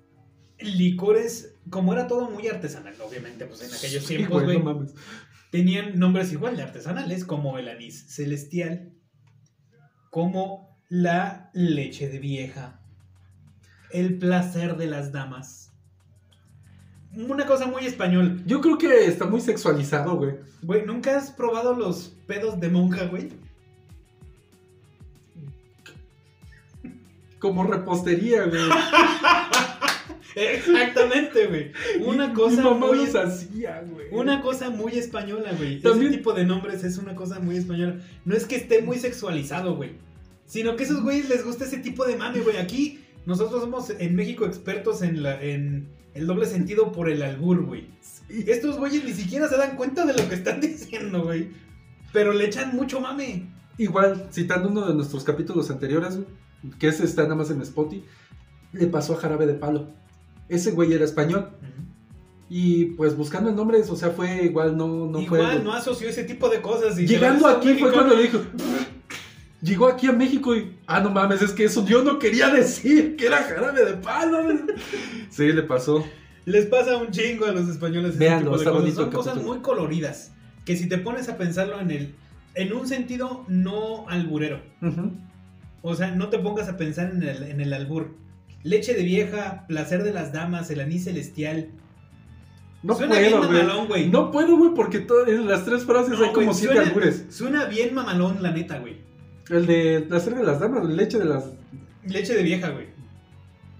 licores, 0.61 1.54
como 1.70 1.92
era 1.92 2.06
todo 2.08 2.30
muy 2.30 2.49
artesanal, 2.49 2.94
obviamente, 3.00 3.47
pues 3.47 3.62
en 3.62 3.73
aquellos 3.73 4.04
Sí, 4.04 4.16
tiempos, 4.16 4.42
güey. 4.42 4.58
no 4.58 4.64
mames. 4.64 4.94
tenían 5.52 5.99
nombres 5.99 6.32
igual 6.32 6.56
de 6.56 6.62
artesanales, 6.64 7.25
como 7.25 7.58
el 7.58 7.68
anís 7.68 8.06
celestial, 8.12 8.92
como 10.11 10.76
la 10.88 11.50
leche 11.54 12.08
de 12.08 12.18
vieja, 12.18 12.80
el 13.92 14.18
placer 14.18 14.76
de 14.76 14.87
las 14.87 15.12
damas. 15.12 15.67
Una 17.16 17.46
cosa 17.46 17.66
muy 17.66 17.84
español. 17.86 18.42
Yo 18.46 18.60
creo 18.60 18.78
que 18.78 19.06
está 19.06 19.26
muy 19.26 19.40
sexualizado, 19.40 20.16
güey. 20.16 20.34
Güey, 20.62 20.84
¿nunca 20.86 21.16
has 21.16 21.30
probado 21.30 21.74
los 21.74 22.14
pedos 22.26 22.60
de 22.60 22.68
monja, 22.68 23.06
güey? 23.06 23.30
Como 27.38 27.64
repostería, 27.64 28.44
güey. 28.44 28.62
Exactamente, 30.34 31.46
güey. 31.46 31.72
Una 32.04 32.28
Mi 32.28 32.34
cosa 32.34 32.62
mamá 32.62 32.86
muy 32.88 32.98
los 33.06 33.14
hacía, 33.14 33.82
güey. 33.88 34.06
Una 34.10 34.40
cosa 34.40 34.70
muy 34.70 34.92
española, 34.98 35.50
güey. 35.56 35.80
También- 35.80 36.08
Ese 36.08 36.18
tipo 36.18 36.32
de 36.32 36.44
nombres 36.44 36.84
es 36.84 36.98
una 36.98 37.14
cosa 37.14 37.38
muy 37.40 37.56
española. 37.56 37.96
No 38.24 38.36
es 38.36 38.44
que 38.44 38.56
esté 38.56 38.82
muy 38.82 38.98
sexualizado, 38.98 39.76
güey. 39.76 39.92
Sino 40.46 40.76
que 40.76 40.84
a 40.84 40.86
esos 40.86 41.02
güeyes 41.02 41.28
les 41.28 41.44
gusta 41.44 41.64
ese 41.64 41.78
tipo 41.78 42.04
de 42.06 42.16
mame, 42.16 42.40
güey. 42.40 42.56
Aquí 42.56 43.04
nosotros 43.28 43.61
somos 43.61 43.90
en 43.90 44.14
México 44.16 44.47
expertos 44.47 45.02
en, 45.02 45.23
la, 45.23 45.42
en 45.42 45.87
el 46.14 46.26
doble 46.26 46.47
sentido 46.47 46.92
por 46.92 47.11
el 47.11 47.20
albur, 47.23 47.62
güey. 47.66 47.87
Sí. 48.00 48.44
Estos 48.47 48.78
güeyes 48.78 49.04
ni 49.04 49.12
siquiera 49.12 49.49
se 49.49 49.58
dan 49.58 49.76
cuenta 49.76 50.06
de 50.06 50.14
lo 50.14 50.26
que 50.30 50.35
están 50.35 50.61
diciendo, 50.62 51.25
güey. 51.25 51.50
Pero 52.11 52.32
le 52.32 52.47
echan 52.47 52.75
mucho 52.75 53.00
mame. 53.00 53.44
Igual, 53.76 54.28
citando 54.32 54.70
uno 54.70 54.87
de 54.88 54.94
nuestros 54.94 55.25
capítulos 55.25 55.70
anteriores, 55.70 56.16
güey, 56.16 56.26
que 56.78 56.88
ese 56.88 57.04
está 57.04 57.25
nada 57.25 57.35
más 57.35 57.50
en 57.50 57.61
Spotify, 57.61 58.02
le 58.73 58.87
pasó 58.87 59.12
a 59.12 59.16
Jarabe 59.18 59.47
de 59.47 59.54
Palo. 59.54 59.88
Ese 60.49 60.70
güey 60.70 60.94
era 60.94 61.04
español. 61.04 61.50
Y 62.49 62.87
pues 62.97 63.14
buscando 63.14 63.50
el 63.50 63.56
nombre, 63.56 63.78
o 63.87 63.94
sea, 63.97 64.08
fue 64.08 64.47
igual, 64.47 64.75
no, 64.75 65.06
no 65.06 65.20
Igual 65.20 65.52
fue. 65.52 65.62
no 65.62 65.75
asoció 65.75 66.08
ese 66.08 66.25
tipo 66.25 66.49
de 66.49 66.62
cosas. 66.62 66.99
y 66.99 67.06
Llegando 67.06 67.47
aquí 67.47 67.75
fue 67.75 67.92
cuando 67.92 68.16
le 68.16 68.23
dijo. 68.23 68.40
Llegó 69.62 69.86
aquí 69.88 70.06
a 70.06 70.12
México 70.12 70.54
y. 70.56 70.76
Ah, 70.86 71.00
no 71.00 71.10
mames, 71.10 71.42
es 71.42 71.52
que 71.52 71.64
eso 71.64 71.84
yo 71.86 72.02
no 72.02 72.18
quería 72.18 72.48
decir 72.50 73.16
que 73.16 73.26
era 73.26 73.42
jarabe 73.42 73.84
de 73.84 73.94
palo. 73.94 74.38
Sí, 75.30 75.52
le 75.52 75.62
pasó. 75.62 76.04
Les 76.46 76.66
pasa 76.66 76.96
un 76.96 77.10
chingo 77.10 77.44
a 77.46 77.52
los 77.52 77.68
españoles. 77.68 78.10
ese 78.10 78.18
Véanlo, 78.20 78.52
tipo 78.52 78.56
de 78.56 78.58
está 78.58 78.70
cosas. 78.70 78.82
bonito 78.82 79.00
Son 79.02 79.10
cosas 79.12 79.32
capítulo. 79.34 79.54
muy 79.54 79.62
coloridas. 79.62 80.32
Que 80.64 80.76
si 80.76 80.88
te 80.88 80.98
pones 80.98 81.28
a 81.28 81.36
pensarlo 81.36 81.80
en 81.80 81.90
el. 81.90 82.14
En 82.54 82.72
un 82.72 82.88
sentido 82.88 83.44
no 83.48 84.08
alburero. 84.08 84.60
O 85.82 85.94
sea, 85.94 86.10
no 86.10 86.28
te 86.28 86.38
pongas 86.38 86.68
a 86.68 86.76
pensar 86.76 87.10
en 87.10 87.22
el, 87.22 87.42
en 87.44 87.60
el 87.60 87.72
albur. 87.72 88.14
Leche 88.64 88.94
de 88.94 89.02
vieja, 89.04 89.64
placer 89.68 90.02
de 90.02 90.12
las 90.12 90.32
damas, 90.32 90.68
el 90.70 90.80
anís 90.80 91.04
celestial. 91.04 91.68
No 92.82 92.94
Suena 92.96 93.18
bien 93.18 93.32
puedo, 93.32 93.46
güey. 93.48 93.62
mamalón, 93.62 93.86
güey. 93.88 94.08
No 94.08 94.30
puedo, 94.32 94.56
güey, 94.56 94.72
porque 94.74 95.06
en 95.28 95.46
las 95.46 95.64
tres 95.64 95.84
frases 95.84 96.18
No, 96.18 96.24
hay 96.24 96.32
como 96.32 96.46
güey, 96.46 96.58
siete 96.58 96.74
suena- 96.74 96.88
albures. 96.88 97.24
Suena 97.28 97.64
bien 97.66 97.94
mamalón, 97.94 98.42
la 98.42 98.50
neta, 98.50 98.78
güey. 98.78 98.96
El 99.50 99.66
de 99.66 100.00
placer 100.08 100.34
de 100.34 100.44
las 100.44 100.60
damas, 100.60 100.84
leche 100.88 101.18
de 101.18 101.24
las. 101.24 101.50
Leche 102.04 102.34
de 102.34 102.42
vieja, 102.42 102.70
güey. 102.70 102.86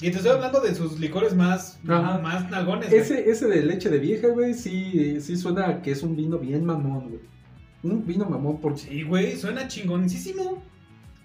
Y 0.01 0.11
te 0.11 0.17
estoy 0.19 0.31
hablando 0.31 0.61
de 0.61 0.75
sus 0.75 1.01
licores 1.01 1.35
más, 1.35 1.79
Ajá. 1.89 2.19
más 2.19 2.49
nalgones. 2.51 2.89
güey. 2.89 3.01
Ese, 3.01 3.29
ese 3.29 3.47
de 3.49 3.63
leche 3.65 3.91
de 3.91 3.99
vieja, 3.99 4.29
güey, 4.29 4.55
sí, 4.55 5.21
sí 5.21 5.37
suena 5.37 5.83
que 5.83 5.91
es 5.91 6.03
un 6.03 6.15
vino 6.17 6.39
bien 6.39 6.65
mamón, 6.65 7.09
güey. 7.09 7.21
Un 7.83 8.07
vino 8.07 8.25
mamón, 8.25 8.61
porque 8.61 8.79
Sí, 8.81 9.03
güey, 9.03 9.37
suena 9.37 9.67
chingoncísimo. 9.69 10.63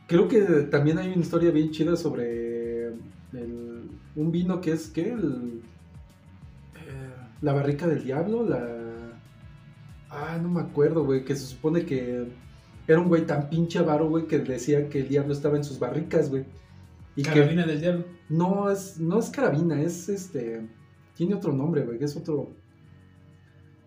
creo 0.07 0.27
que 0.27 0.41
también 0.71 0.97
hay 0.97 1.07
una 1.09 1.21
historia 1.21 1.51
bien 1.51 1.71
chida 1.71 1.95
sobre 1.95 2.87
el- 2.87 3.89
un 4.15 4.31
vino 4.31 4.59
que 4.59 4.71
es, 4.73 4.87
¿qué? 4.89 5.11
El- 5.13 5.61
eh, 6.75 7.13
la 7.41 7.53
barrica 7.53 7.87
del 7.87 8.03
diablo, 8.03 8.43
la... 8.47 8.67
Ah, 10.09 10.37
no 10.41 10.49
me 10.49 10.61
acuerdo, 10.61 11.03
güey, 11.05 11.23
que 11.25 11.35
se 11.35 11.45
supone 11.45 11.85
que 11.85 12.27
era 12.87 12.99
un 12.99 13.07
güey 13.07 13.25
tan 13.25 13.49
pinche 13.49 13.79
avaro, 13.79 14.09
güey, 14.09 14.27
que 14.27 14.39
decía 14.39 14.89
que 14.89 14.99
el 14.99 15.07
diablo 15.07 15.33
estaba 15.33 15.57
en 15.57 15.63
sus 15.63 15.79
barricas, 15.79 16.29
güey. 16.29 16.45
Y 17.15 17.23
que 17.23 17.29
Carabina 17.29 17.65
del 17.65 17.79
diablo. 17.79 18.05
no 18.29 18.69
es, 18.69 18.99
no 18.99 19.19
es 19.19 19.29
carabina, 19.29 19.81
es 19.81 20.09
este. 20.09 20.67
Tiene 21.15 21.35
otro 21.35 21.53
nombre, 21.53 21.83
güey, 21.83 21.99
que 21.99 22.05
es 22.05 22.15
otro. 22.15 22.51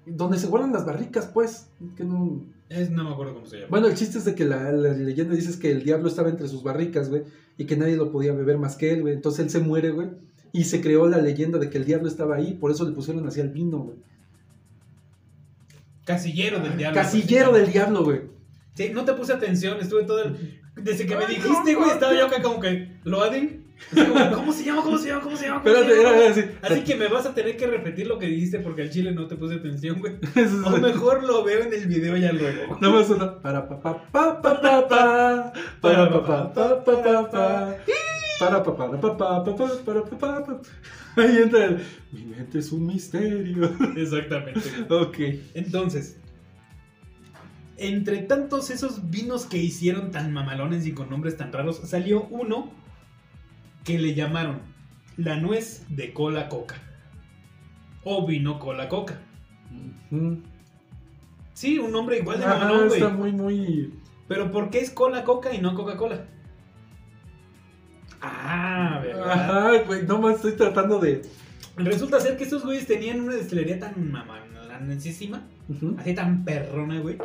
Donde 0.07 0.39
se 0.39 0.47
guardan 0.47 0.73
las 0.73 0.87
barricas, 0.87 1.27
pues. 1.27 1.69
Que 1.97 2.05
no... 2.05 2.45
Es, 2.69 2.91
no 2.91 3.05
me 3.05 3.11
acuerdo 3.11 3.35
cómo 3.35 3.47
se 3.47 3.57
llama. 3.57 3.69
Bueno, 3.71 3.89
el 3.89 3.95
chiste 3.95 4.19
es 4.19 4.25
de 4.25 4.35
que 4.35 4.45
la, 4.45 4.73
la 4.73 4.93
leyenda 4.93 5.35
dice 5.35 5.51
es 5.51 5.57
que 5.57 5.71
el 5.71 5.83
diablo 5.83 6.09
estaba 6.09 6.31
entre 6.31 6.49
sus 6.49 6.63
barricas, 6.63 7.11
güey. 7.11 7.25
Y 7.59 7.65
que 7.65 7.77
nadie 7.77 7.97
lo 7.97 8.11
podía 8.11 8.33
beber 8.33 8.59
más 8.59 8.77
que 8.77 8.93
él, 8.93 9.03
güey. 9.03 9.15
Entonces 9.15 9.45
él 9.45 9.51
se 9.51 9.61
muere, 9.61 9.91
güey. 9.91 10.09
Y 10.53 10.65
se 10.65 10.81
creó 10.81 11.09
la 11.09 11.19
leyenda 11.19 11.59
de 11.59 11.69
que 11.69 11.79
el 11.79 11.85
diablo 11.85 12.09
estaba 12.09 12.37
ahí. 12.37 12.55
Por 12.55 12.71
eso 12.71 12.89
le 12.89 12.95
pusieron 12.95 13.27
así 13.27 13.41
al 13.41 13.51
vino, 13.51 13.79
güey. 13.79 13.97
Casillero 16.05 16.61
del 16.61 16.77
diablo. 16.77 17.01
Casillero 17.01 17.53
del 17.53 17.73
diablo, 17.73 18.05
güey. 18.05 18.21
Sí, 18.77 18.91
no 18.93 19.05
te 19.05 19.15
puse 19.15 19.33
atención, 19.33 19.79
estuve 19.81 20.05
todo 20.05 20.23
el... 20.23 20.61
Desde 20.77 21.07
que 21.07 21.17
me 21.17 21.27
dijiste, 21.27 21.75
güey, 21.75 21.91
estaba 21.91 22.15
yo 22.15 22.27
acá 22.27 22.43
como 22.43 22.61
que... 22.61 22.99
¿Lo 23.05 23.23
Adin? 23.23 23.65
Así 23.93 24.05
como, 24.05 24.31
¿Cómo 24.35 24.53
se 24.53 24.65
llama? 24.65 24.83
¿Cómo 24.83 24.99
se 24.99 25.09
llama? 25.09 25.23
¿Cómo 25.23 25.37
se 25.37 25.47
llama? 25.47 25.63
¿Cómo 25.63 25.75
se 25.75 25.81
Espérate, 25.81 26.01
era 26.01 26.31
así. 26.31 26.45
Así 26.63 26.85
que 26.85 26.97
me 26.97 27.09
vas 27.09 27.27
a 27.27 27.35
tener 27.35 27.57
que 27.57 27.67
repetir 27.67 28.07
lo 28.07 28.19
que 28.19 28.27
dijiste 28.27 28.59
porque 28.61 28.83
al 28.83 28.91
chile 28.91 29.13
no 29.13 29.27
te 29.27 29.37
puse 29.37 29.55
atención, 29.55 30.01
güey. 30.01 30.15
O 30.65 30.71
mejor 30.79 31.25
lo 31.25 31.45
veo 31.45 31.63
en 31.63 31.73
el 31.73 31.87
video 31.87 32.17
ya 32.17 32.33
luego. 32.33 32.79
Nada 32.81 32.95
más 32.95 33.11
una. 33.11 33.41
Para 33.41 33.69
pa 33.69 33.81
pa 33.81 34.11
pa 34.11 34.43
pa 34.43 34.61
pa 34.61 34.89
pa. 34.89 35.53
Para 35.81 36.11
pa 36.11 36.27
pa 36.27 36.53
pa 36.53 36.85
pa 36.85 37.03
pa 37.03 37.31
pa. 37.31 37.77
Para 38.39 38.63
pa 38.63 38.77
pa 38.77 38.91
pa 38.91 39.15
pa 39.15 39.45
pa 39.45 39.85
para 39.85 40.05
pa 40.05 40.19
pa 40.19 40.45
pa. 40.45 40.61
Ahí 41.17 41.39
entra 41.39 41.65
el. 41.65 41.83
Mi 42.13 42.25
mente 42.25 42.59
es 42.59 42.73
un 42.73 42.87
misterio. 42.87 43.73
Exactamente. 43.97 44.61
Ok. 44.89 45.19
Entonces, 45.55 46.17
entre 47.79 48.19
tantos 48.19 48.71
esos 48.71 49.11
vinos 49.11 49.47
que 49.47 49.59
hicieron 49.59 50.11
tan 50.11 50.33
mamalones 50.33 50.87
y 50.87 50.93
con 50.93 51.11
nombres 51.11 51.37
tan 51.37 51.53
raros, 51.53 51.81
salió 51.85 52.25
uno 52.31 52.71
que 53.85 53.99
le 53.99 54.15
llamaron 54.15 54.61
la 55.17 55.37
nuez 55.37 55.85
de 55.89 56.13
cola 56.13 56.49
coca. 56.49 56.77
O 58.05 58.27
vino 58.27 58.59
cola 58.59 58.89
coca. 58.89 59.21
Sí, 61.55 61.79
un 61.79 61.93
nombre 61.93 62.19
igual 62.19 62.41
de 62.41 62.47
mamalón, 62.47 62.89
güey. 62.89 63.01
está 63.01 63.13
muy, 63.13 63.33
muy. 63.33 63.95
Pero 64.29 64.51
¿por 64.51 64.71
qué 64.71 64.81
es 64.81 64.91
cola 64.91 65.25
coca 65.25 65.55
y 65.55 65.61
no 65.61 65.75
Coca-Cola? 65.75 66.27
Ah, 68.21 69.01
¿verdad? 69.03 69.31
Ajá, 69.31 69.83
güey. 69.87 70.03
No 70.03 70.21
más 70.21 70.37
estoy 70.37 70.53
tratando 70.53 70.99
de. 70.99 71.23
Resulta 71.77 72.21
ser 72.21 72.37
que 72.37 72.45
estos 72.45 72.65
güeyes 72.65 72.87
tenían 72.87 73.21
una 73.21 73.35
destilería 73.35 73.79
tan 73.79 74.11
así 75.99 76.15
tan 76.15 76.45
perrona, 76.45 77.01
güey, 77.01 77.19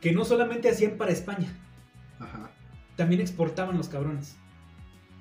que 0.00 0.12
no 0.12 0.24
solamente 0.24 0.68
hacían 0.70 0.92
para 0.92 1.12
España, 1.12 1.48
Ajá. 2.18 2.50
también 2.96 3.20
exportaban 3.20 3.76
los 3.76 3.88
cabrones. 3.88 4.36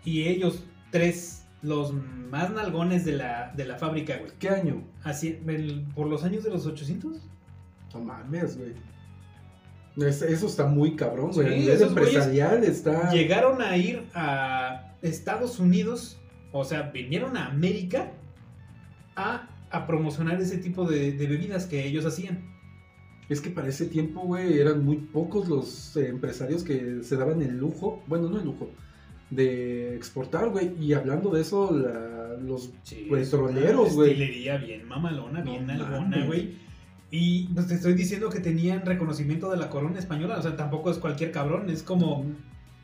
Y 0.04 0.24
ellos, 0.28 0.64
tres, 0.92 1.46
los 1.62 1.94
más 1.94 2.52
nalgones 2.52 3.06
de 3.06 3.14
la, 3.14 3.52
de 3.56 3.66
la 3.66 3.78
fábrica, 3.78 4.18
güey. 4.18 4.32
¿Qué 4.40 4.50
año? 4.50 4.84
Así, 5.04 5.40
el- 5.48 5.86
por 5.96 6.08
los 6.08 6.24
años 6.24 6.44
de 6.44 6.52
los 6.52 6.66
800. 6.68 7.18
No 7.94 8.00
mames, 8.02 8.58
güey. 8.58 8.74
Es- 10.08 10.22
Eso 10.22 10.46
está 10.48 10.66
muy 10.68 10.96
cabrón, 10.96 11.32
güey. 11.32 11.48
Sí, 11.48 11.54
güeyes 11.66 11.82
empresarial 11.82 12.64
está. 12.64 13.12
Llegaron 13.12 13.62
a 13.62 13.76
ir 13.78 14.04
a 14.14 14.94
Estados 15.02 15.60
Unidos, 15.60 16.20
o 16.52 16.64
sea, 16.66 16.84
vinieron 16.94 17.36
a 17.38 17.48
América 17.48 18.12
a, 19.16 19.48
a 19.76 19.88
promocionar 19.88 20.40
ese 20.42 20.58
tipo 20.58 20.86
de, 20.86 21.12
de 21.14 21.28
bebidas 21.28 21.66
que 21.66 21.86
ellos 21.86 22.06
hacían. 22.06 22.54
Es 23.28 23.42
que 23.42 23.50
para 23.50 23.68
ese 23.70 23.88
tiempo, 23.88 24.22
güey, 24.22 24.60
eran 24.60 24.86
muy 24.86 24.98
pocos 24.98 25.48
los 25.50 25.98
eh, 25.98 26.10
empresarios 26.10 26.64
que 26.64 27.00
se 27.02 27.16
daban 27.18 27.42
el 27.42 27.58
lujo, 27.58 28.04
bueno, 28.08 28.30
no 28.30 28.38
el 28.40 28.46
lujo, 28.46 28.70
de 29.32 29.96
exportar, 29.96 30.50
güey. 30.50 30.74
Y 30.80 30.94
hablando 30.94 31.32
de 31.32 31.42
eso, 31.42 31.76
la- 31.76 32.38
los 32.40 32.72
Sí, 32.84 33.08
Petroleros, 33.10 33.90
es 33.90 33.96
güey. 33.96 34.10
Destilería 34.10 34.58
bien 34.58 34.88
mamalona, 34.88 35.42
bien 35.42 35.66
No 35.66 35.74
algona, 35.74 36.00
mames. 36.18 36.28
güey. 36.28 36.58
Y 37.10 37.48
pues 37.54 37.68
te 37.68 37.76
estoy 37.76 37.94
diciendo 37.94 38.30
que 38.30 38.40
tenían 38.42 38.86
reconocimiento 38.86 39.50
de 39.50 39.58
la 39.58 39.70
corona 39.70 39.98
española, 40.00 40.38
o 40.38 40.42
sea, 40.42 40.56
tampoco 40.58 40.92
es 40.92 40.98
cualquier 40.98 41.32
cabrón, 41.32 41.70
es 41.70 41.82
como... 41.82 42.26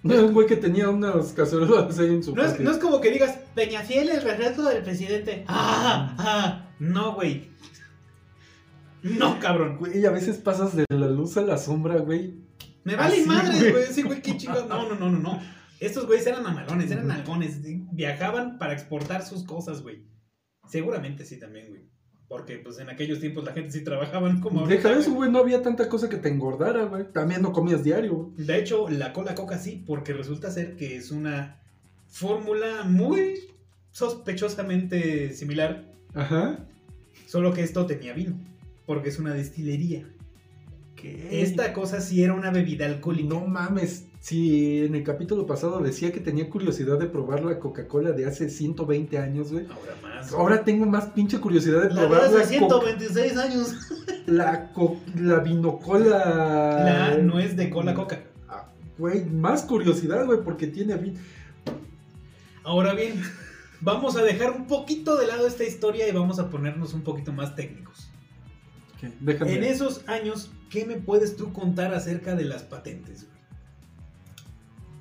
No, 0.04 0.13
era 0.15 0.23
un 0.23 0.34
güey 0.34 0.47
que 0.47 0.56
tenía 0.56 0.89
unas 0.89 1.34
cacerolas 1.34 1.99
ahí 1.99 2.08
en 2.08 2.23
su 2.23 2.36
No 2.36 2.43
es, 2.43 2.60
no 2.60 2.71
es 2.71 2.77
como 2.77 2.99
que 3.01 3.12
digas, 3.12 3.38
Peñafiel, 3.54 4.10
el 4.10 4.21
retrato 4.23 4.63
del 4.63 4.82
presidente. 4.84 5.43
¡Ah! 5.47 6.15
¡Ah! 6.17 6.67
No, 6.82 7.13
güey. 7.13 7.48
No, 9.04 9.39
cabrón. 9.39 9.78
Güey, 9.78 10.04
a 10.04 10.10
veces 10.10 10.38
pasas 10.38 10.76
de 10.76 10.86
la 10.89 11.08
luz 11.08 11.38
a 11.38 11.41
la 11.41 11.60
sombra, 11.60 11.98
güey. 11.98 12.34
Me 12.84 12.96
vale 12.96 13.17
Así, 13.17 13.26
madres, 13.28 13.72
güey. 13.72 13.86
Sí, 13.86 14.02
güey, 14.02 14.22
qué 14.24 14.36
chingados. 14.36 14.67
No, 14.67 14.89
no, 14.89 14.96
no, 14.96 15.12
no, 15.12 15.20
no. 15.20 15.39
Estos 15.80 16.08
güeyes 16.08 16.26
eran 16.26 16.41
mamalones, 16.41 16.89
eran 16.89 17.12
algones. 17.12 17.60
Viajaban 17.91 18.58
para 18.58 18.74
exportar 18.74 19.24
sus 19.24 19.44
cosas, 19.44 19.84
güey. 19.84 20.08
Seguramente 20.67 21.24
sí 21.24 21.39
también, 21.39 21.70
güey. 21.70 21.84
Porque 22.28 22.58
pues 22.58 22.80
en 22.80 22.89
aquellos 22.89 23.20
tiempos 23.20 23.44
la 23.44 23.52
gente 23.54 23.72
sí 23.72 23.84
trabajaban 23.84 24.41
como 24.41 24.62
ahorita, 24.62 24.89
Deja 24.89 25.00
eso, 25.00 25.13
güey. 25.13 25.30
no 25.32 25.38
había 25.38 25.62
tanta 25.62 25.88
cosa 25.88 26.10
que 26.10 26.17
te 26.17 26.30
engordara, 26.30 26.86
güey. 26.86 27.12
También 27.13 27.44
no 27.44 27.52
comías 27.52 27.84
diario. 27.84 28.34
De 28.38 28.58
hecho, 28.58 28.89
la 28.89 29.13
cola 29.13 29.36
coca 29.36 29.60
sí, 29.60 29.84
porque 29.86 30.13
resulta 30.13 30.50
ser 30.50 30.78
que 30.78 30.96
es 30.96 31.12
una 31.12 31.62
fórmula 32.08 32.86
muy 32.86 33.36
sospechosamente 33.91 35.34
similar, 35.34 35.91
Ajá. 36.13 36.67
Solo 37.32 37.54
que 37.54 37.63
esto 37.63 37.86
tenía 37.86 38.12
vino, 38.12 38.36
porque 38.86 39.08
es 39.08 39.17
una 39.20 39.34
destilería. 39.34 40.04
¿Qué? 40.98 41.41
Esta 41.41 41.72
cosa 41.72 42.02
sí 42.02 42.22
era 42.24 42.34
una 42.34 42.52
bebida 42.52 42.86
alcohólica. 42.86 43.30
No 43.30 43.48
mames. 43.48 44.06
Si 44.20 44.84
en 44.86 44.94
el 44.96 45.04
capítulo 45.04 45.48
pasado 45.48 45.80
decía 45.80 46.12
que 46.12 46.20
tenía 46.20 46.50
curiosidad 46.50 47.00
de 47.00 47.06
probar 47.08 47.44
la 47.44 47.58
Coca-Cola 47.58 48.12
de 48.12 48.26
hace 48.26 48.50
120 48.50 49.17
años, 49.17 49.52
güey. 49.54 49.65
Ahora 49.65 49.96
más. 50.04 50.34
Ahora 50.34 50.63
tengo 50.65 50.86
más 50.86 51.06
pinche 51.06 51.39
curiosidad 51.39 51.84
de 51.84 51.89
la 51.94 52.02
probar 52.08 52.30
de 52.30 52.41
hace 52.41 52.60
co- 52.60 52.67
126 52.82 53.38
años. 53.38 53.74
la, 54.28 54.72
co- 54.74 54.98
la 55.15 55.39
vinocola. 55.39 56.17
La 56.84 57.17
nuez 57.17 57.56
de 57.56 57.70
cola 57.70 57.94
coca. 57.96 58.22
Ah, 58.50 58.67
Güey, 58.98 59.24
más 59.26 59.63
curiosidad, 59.63 60.26
güey, 60.26 60.41
porque 60.44 60.67
tiene 60.67 60.96
vin- 61.02 61.15
Ahora 62.63 62.94
bien, 62.94 63.13
vamos 63.82 64.15
a 64.17 64.24
dejar 64.24 64.52
un 64.52 64.67
poquito 64.67 65.17
de 65.17 65.28
lado 65.28 65.48
esta 65.48 65.63
historia 65.63 66.08
y 66.08 66.12
vamos 66.12 66.39
a 66.39 66.50
ponernos 66.50 66.94
un 66.94 67.02
poquito 67.02 67.34
más 67.34 67.56
técnicos. 67.56 68.10
¿Qué? 69.00 69.12
Déjame. 69.20 69.56
En 69.56 69.63
esos 69.63 70.08
años, 70.08 70.52
¿qué 70.70 70.86
me 70.86 70.98
puedes 70.98 71.36
tú 71.36 71.52
contar 71.54 71.94
acerca 71.94 72.36
de 72.36 72.46
las 72.46 72.63
patentes? 72.63 73.28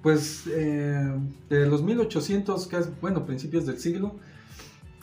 Pues 0.02 0.44
eh, 0.50 1.12
de 1.50 1.66
los 1.66 1.82
1800, 1.82 2.66
casi- 2.68 2.90
bueno, 3.02 3.26
principios 3.26 3.66
del 3.66 3.78
siglo, 3.78 4.16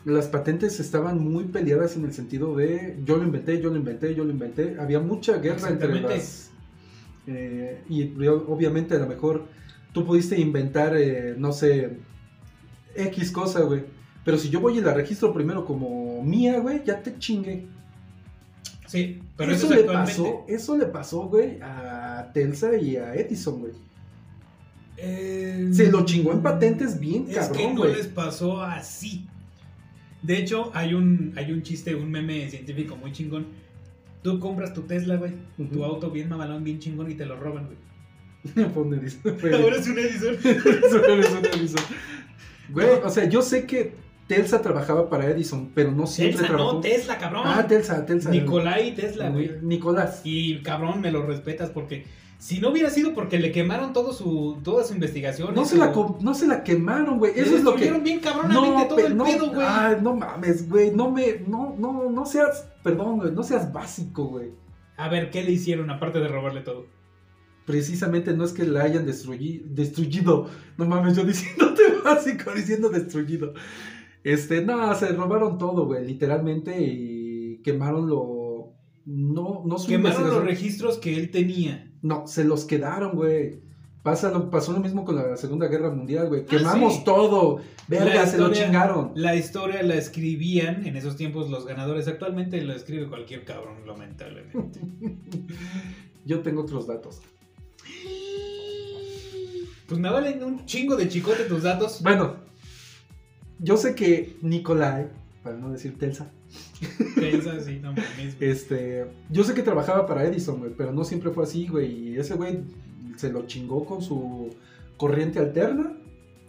las 0.06 0.28
patentes 0.28 0.80
estaban 0.80 1.20
muy 1.20 1.44
peleadas 1.46 1.96
en 1.98 2.06
el 2.06 2.14
sentido 2.14 2.56
de 2.56 2.98
yo 3.06 3.18
lo 3.18 3.24
inventé, 3.24 3.62
yo 3.62 3.70
lo 3.70 3.76
inventé, 3.78 4.16
yo 4.16 4.24
lo 4.24 4.32
inventé. 4.32 4.78
Había 4.80 5.00
mucha 5.00 5.38
guerra 5.38 5.70
entre 5.70 6.02
las... 6.02 6.50
eh, 7.28 7.84
y 7.90 8.12
obviamente 8.26 8.96
a 8.96 9.00
lo 9.00 9.08
mejor 9.08 9.46
tú 9.94 10.04
pudiste 10.06 10.40
inventar, 10.40 10.96
eh, 10.98 11.36
no 11.38 11.52
sé, 11.54 11.98
X 12.98 13.32
cosa, 13.32 13.62
güey. 13.62 13.84
Pero 14.24 14.38
si 14.38 14.50
yo 14.50 14.60
voy 14.60 14.78
y 14.78 14.82
la 14.82 14.94
registro 14.94 15.34
primero 15.34 15.64
como 15.64 16.22
mía, 16.24 16.60
güey, 16.60 16.84
ya 16.86 17.02
te 17.02 17.18
chingué. 17.18 17.66
Sí, 18.88 19.22
pero 19.36 19.52
eso, 19.52 19.68
eso, 19.68 19.74
es 19.74 19.82
le 19.82 19.92
pasó, 19.92 20.46
eso 20.48 20.78
le 20.78 20.86
pasó, 20.86 21.28
güey, 21.28 21.60
a 21.62 22.32
Telsa 22.34 22.76
y 22.78 22.96
a 22.96 23.16
Edison, 23.16 23.60
güey. 23.60 23.74
Eh, 24.98 25.70
Se 25.72 25.92
lo 25.92 26.06
chingó 26.06 26.32
en 26.32 26.42
patentes 26.42 27.00
bien 27.00 27.28
Es 27.30 27.50
que 27.50 27.72
no 27.72 27.86
les 27.86 28.08
pasó 28.08 28.62
así. 28.62 29.28
De 30.24 30.38
hecho, 30.38 30.72
hay 30.74 30.94
un, 30.94 31.34
hay 31.36 31.52
un 31.52 31.62
chiste, 31.62 31.96
un 31.96 32.10
meme 32.10 32.50
científico 32.50 32.96
muy 32.96 33.12
chingón. 33.12 33.46
Tú 34.24 34.40
compras 34.40 34.74
tu 34.74 34.82
Tesla, 34.82 35.16
güey. 35.16 35.34
Tu 35.72 35.84
auto 35.84 36.10
bien 36.10 36.28
mamalón, 36.28 36.64
bien 36.64 36.80
chingón 36.80 37.10
y 37.12 37.14
te 37.14 37.26
lo 37.26 37.40
roban, 37.40 37.68
güey. 37.68 37.78
Ahora 39.54 39.78
es 39.78 39.88
un 39.88 40.00
Edison. 40.00 40.36
Eso 40.36 41.06
es 41.06 41.32
un 41.32 41.46
Edison. 41.46 41.84
Güey, 42.70 42.88
o 43.04 43.10
sea, 43.10 43.26
yo 43.26 43.42
sé 43.42 43.66
que 43.66 43.96
Telsa 44.28 44.62
trabajaba 44.62 45.10
para 45.10 45.26
Edison, 45.28 45.72
pero 45.74 45.92
no 45.92 46.06
siempre 46.06 46.42
Tesla, 46.42 46.48
trabajó. 46.48 46.74
no, 46.74 46.80
Tesla, 46.82 47.18
cabrón. 47.18 47.44
Ah, 47.46 47.66
Telsa, 47.68 48.06
Telsa. 48.06 48.30
Nicolai 48.30 48.94
Tesla, 48.94 49.30
güey. 49.30 49.52
Nicolás. 49.62 50.22
Y 50.24 50.62
cabrón, 50.62 51.02
me 51.02 51.12
lo 51.12 51.26
respetas 51.26 51.70
porque 51.70 52.06
si 52.40 52.60
no 52.60 52.70
hubiera 52.70 52.90
sido 52.90 53.14
porque 53.14 53.40
le 53.40 53.52
quemaron 53.52 53.94
todo 53.94 54.14
su, 54.14 54.60
toda 54.64 54.84
su 54.84 54.94
investigación. 54.94 55.56
No 55.56 55.66
se, 55.66 55.78
la, 55.78 55.94
no 56.20 56.34
se 56.36 56.46
la 56.46 56.64
quemaron, 56.64 57.18
güey. 57.20 57.32
Eso 57.36 57.56
es 57.56 57.64
lo 57.64 57.76
que. 57.76 57.90
bien 57.94 58.20
cabronamente 58.20 58.78
No, 58.80 58.88
todo 58.88 59.00
el 59.00 59.18
no, 59.18 59.24
pedo, 59.24 59.52
güey. 59.52 59.66
Ay, 59.68 59.98
no 60.02 60.16
mames, 60.16 60.70
güey. 60.70 60.92
No 60.92 61.10
me. 61.10 61.40
No, 61.48 61.76
no, 61.80 62.10
no 62.10 62.26
seas. 62.26 62.68
Perdón, 62.84 63.18
güey. 63.18 63.32
No 63.32 63.44
seas 63.44 63.72
básico, 63.72 64.26
güey. 64.26 64.52
A 64.98 65.10
ver, 65.10 65.32
¿qué 65.32 65.44
le 65.44 65.52
hicieron 65.52 65.90
aparte 65.90 66.20
de 66.20 66.28
robarle 66.28 66.62
todo? 66.62 66.86
Precisamente 67.68 68.34
no 68.34 68.46
es 68.46 68.54
que 68.54 68.64
la 68.64 68.84
hayan 68.84 69.06
destruido. 69.06 70.48
No 70.78 70.86
mames, 70.86 71.18
yo 71.18 71.26
diciéndote 71.26 71.82
básico, 72.06 72.52
diciendo 72.56 72.88
destruido. 72.88 73.54
Este, 74.24 74.64
no, 74.64 74.96
se 74.96 75.10
robaron 75.10 75.58
todo, 75.58 75.86
güey, 75.86 76.08
literalmente, 76.08 76.82
y 76.82 77.62
quemaron 77.66 78.08
lo. 78.08 78.74
No, 79.06 79.64
no 79.66 79.78
su 79.78 79.90
Quemaron 79.90 80.30
los 80.30 80.46
registros 80.46 80.98
que 80.98 81.18
él 81.18 81.30
tenía. 81.30 81.92
No, 82.02 82.26
se 82.26 82.46
los 82.46 82.64
quedaron, 82.64 83.16
güey. 83.18 83.60
Pasa 84.02 84.32
lo- 84.32 84.50
pasó 84.50 84.72
lo 84.72 84.80
mismo 84.80 85.04
con 85.04 85.16
la 85.18 85.36
Segunda 85.36 85.68
Guerra 85.68 85.90
Mundial, 85.92 86.30
güey. 86.30 86.44
Ah, 86.44 86.46
Quemamos 86.50 86.94
sí. 86.96 87.02
todo. 87.04 87.60
Verga, 87.90 88.26
se 88.28 88.38
lo 88.38 88.50
chingaron. 88.54 89.12
La 89.16 89.36
historia 89.36 89.84
la 89.84 89.96
escribían 89.96 90.88
en 90.88 90.96
esos 90.96 91.18
tiempos 91.18 91.50
los 91.50 91.66
ganadores. 91.66 92.08
Actualmente 92.08 92.62
lo 92.62 92.72
escribe 92.74 93.10
cualquier 93.10 93.44
cabrón, 93.44 93.86
lamentablemente. 93.86 94.80
Yo 96.26 96.40
tengo 96.40 96.62
otros 96.62 96.88
datos. 96.88 97.22
Pues 99.88 100.00
me 100.00 100.10
valen 100.10 100.44
un 100.44 100.66
chingo 100.66 100.96
de 100.96 101.08
chicote 101.08 101.46
tus 101.46 101.64
datos. 101.64 102.02
Bueno, 102.02 102.36
yo 103.60 103.78
sé 103.78 103.96
que 103.96 104.38
Nicolai, 104.42 105.10
para 105.44 105.58
no 105.58 105.72
decir 105.72 105.98
Telsa, 105.98 106.32
Piensa 107.16 107.54
así, 107.54 107.80
no 107.80 107.90
mames. 107.90 108.38
Este, 108.40 109.08
yo 109.30 109.44
sé 109.44 109.54
que 109.54 109.64
trabajaba 109.64 110.06
para 110.06 110.26
Edison, 110.26 110.60
güey, 110.60 110.72
pero 110.78 110.92
no 110.92 111.04
siempre 111.04 111.32
fue 111.32 111.44
así, 111.44 111.68
güey. 111.68 112.10
Y 112.10 112.18
ese 112.18 112.36
güey 112.36 112.60
se 113.16 113.32
lo 113.32 113.46
chingó 113.48 113.86
con 113.86 114.02
su 114.02 114.56
corriente 114.98 115.40
alterna. 115.40 115.94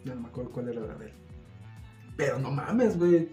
Ya 0.05 0.14
no 0.14 0.22
me 0.22 0.29
acuerdo 0.29 0.51
cuál 0.51 0.68
era 0.68 0.81
la 0.81 0.94
de 0.96 1.07
él. 1.07 1.12
Pero 2.16 2.38
no 2.38 2.51
mames, 2.51 2.98
güey. 2.98 3.29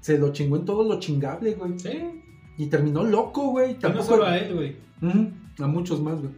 Se 0.00 0.18
lo 0.18 0.32
chingó 0.32 0.56
en 0.56 0.64
todo 0.64 0.84
lo 0.84 1.00
chingable, 1.00 1.54
güey. 1.54 1.78
Sí. 1.78 2.22
Y 2.56 2.66
terminó 2.66 3.04
loco, 3.04 3.50
güey. 3.50 3.76
Y 3.82 3.82
no 3.82 4.02
solo 4.02 4.24
a 4.24 4.38
él, 4.38 4.54
güey. 4.54 4.76
A 5.58 5.66
muchos 5.66 6.00
más, 6.00 6.20
güey. 6.20 6.32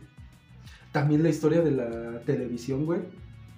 También 0.92 1.22
la 1.22 1.28
historia 1.28 1.62
de 1.62 1.70
la 1.70 2.20
televisión, 2.24 2.84
güey. 2.86 3.00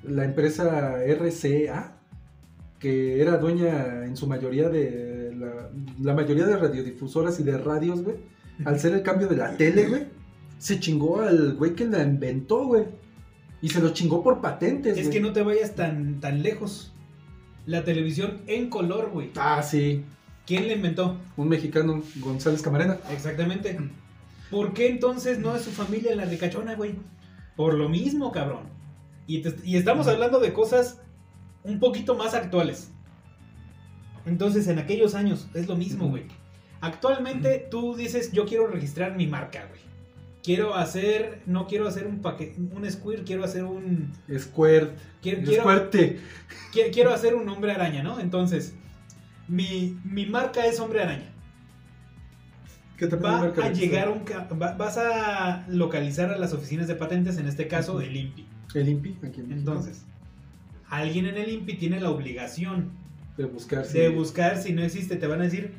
La 0.04 0.24
empresa 0.24 0.98
RCA, 1.06 1.96
que 2.78 3.20
era 3.20 3.38
dueña 3.38 4.04
en 4.04 4.16
su 4.16 4.26
mayoría 4.26 4.68
de 4.68 5.34
la, 5.36 5.70
la 6.00 6.14
mayoría 6.14 6.46
de 6.46 6.56
radiodifusoras 6.56 7.38
y 7.40 7.44
de 7.44 7.56
radios, 7.58 8.02
güey. 8.02 8.16
Al 8.64 8.78
ser 8.78 8.94
el 8.94 9.02
cambio 9.02 9.28
de 9.28 9.36
la 9.36 9.56
tele, 9.56 9.88
güey, 9.88 10.06
se 10.58 10.78
chingó 10.78 11.20
al 11.22 11.54
güey 11.54 11.74
que 11.74 11.86
la 11.86 12.02
inventó, 12.02 12.66
güey. 12.66 12.84
Y 13.62 13.68
se 13.68 13.80
lo 13.80 13.90
chingó 13.90 14.22
por 14.22 14.40
patentes, 14.40 14.98
Es 14.98 15.04
güey. 15.06 15.10
que 15.16 15.20
no 15.20 15.32
te 15.32 15.42
vayas 15.42 15.74
tan, 15.74 16.20
tan 16.20 16.42
lejos. 16.42 16.92
La 17.64 17.84
televisión 17.84 18.40
en 18.48 18.68
color, 18.68 19.10
güey. 19.12 19.30
Ah, 19.36 19.62
sí. 19.62 20.04
¿Quién 20.46 20.66
la 20.66 20.74
inventó? 20.74 21.16
Un 21.36 21.48
mexicano, 21.48 22.02
González 22.16 22.60
Camarena. 22.60 22.98
Exactamente. 23.12 23.78
¿Por 24.50 24.74
qué 24.74 24.88
entonces 24.88 25.38
no 25.38 25.54
es 25.54 25.62
su 25.62 25.70
familia 25.70 26.14
la 26.16 26.24
ricachona, 26.24 26.74
güey? 26.74 26.96
Por 27.56 27.74
lo 27.74 27.88
mismo, 27.88 28.32
cabrón. 28.32 28.64
Y, 29.26 29.42
te- 29.42 29.54
y 29.64 29.76
estamos 29.76 30.08
hablando 30.08 30.40
de 30.40 30.52
cosas 30.52 31.00
un 31.64 31.78
poquito 31.78 32.14
más 32.16 32.34
actuales. 32.34 32.90
Entonces, 34.24 34.68
en 34.68 34.78
aquellos 34.78 35.14
años, 35.14 35.48
es 35.54 35.66
lo 35.68 35.76
mismo, 35.76 36.08
güey. 36.08 36.24
Actualmente 36.80 37.66
tú 37.70 37.94
dices, 37.94 38.32
yo 38.32 38.44
quiero 38.46 38.66
registrar 38.66 39.16
mi 39.16 39.26
marca, 39.26 39.66
güey. 39.68 39.80
Quiero 40.42 40.74
hacer, 40.74 41.40
no 41.46 41.68
quiero 41.68 41.86
hacer 41.86 42.06
un 42.08 42.20
paquete, 42.20 42.56
un 42.58 42.88
square, 42.90 43.22
quiero 43.22 43.44
hacer 43.44 43.62
un... 43.64 44.12
Squirt. 45.22 45.42
Quiero, 45.46 45.62
quiero, 46.72 46.90
quiero 46.92 47.14
hacer 47.14 47.34
un 47.36 47.48
hombre 47.48 47.70
araña, 47.72 48.02
¿no? 48.02 48.18
Entonces, 48.18 48.74
mi, 49.46 49.96
mi 50.04 50.26
marca 50.26 50.66
es 50.66 50.80
hombre 50.80 51.00
araña. 51.02 51.31
¿Qué 53.02 53.08
te 53.08 53.16
Va 53.16 53.42
a 53.42 53.72
llegar 53.72 54.08
un... 54.10 54.22
va- 54.62 54.74
vas 54.76 54.96
a 54.96 55.66
localizar 55.68 56.30
a 56.30 56.38
las 56.38 56.52
oficinas 56.52 56.86
de 56.86 56.94
patentes, 56.94 57.36
en 57.38 57.48
este 57.48 57.66
caso 57.66 58.00
el 58.00 58.14
INPI. 58.16 58.46
El 58.74 58.88
INPI, 58.88 59.16
aquí 59.26 59.40
en. 59.40 59.50
Entonces, 59.52 60.04
alguien 60.88 61.26
en 61.26 61.36
el 61.36 61.48
INPI 61.50 61.74
tiene 61.78 62.00
la 62.00 62.10
obligación 62.10 62.92
De 63.36 63.44
buscar 63.46 63.84
si- 63.84 63.98
de 63.98 64.08
buscar 64.08 64.56
si 64.58 64.72
no 64.72 64.82
existe. 64.84 65.16
Te 65.16 65.26
van 65.26 65.40
a 65.40 65.44
decir, 65.44 65.72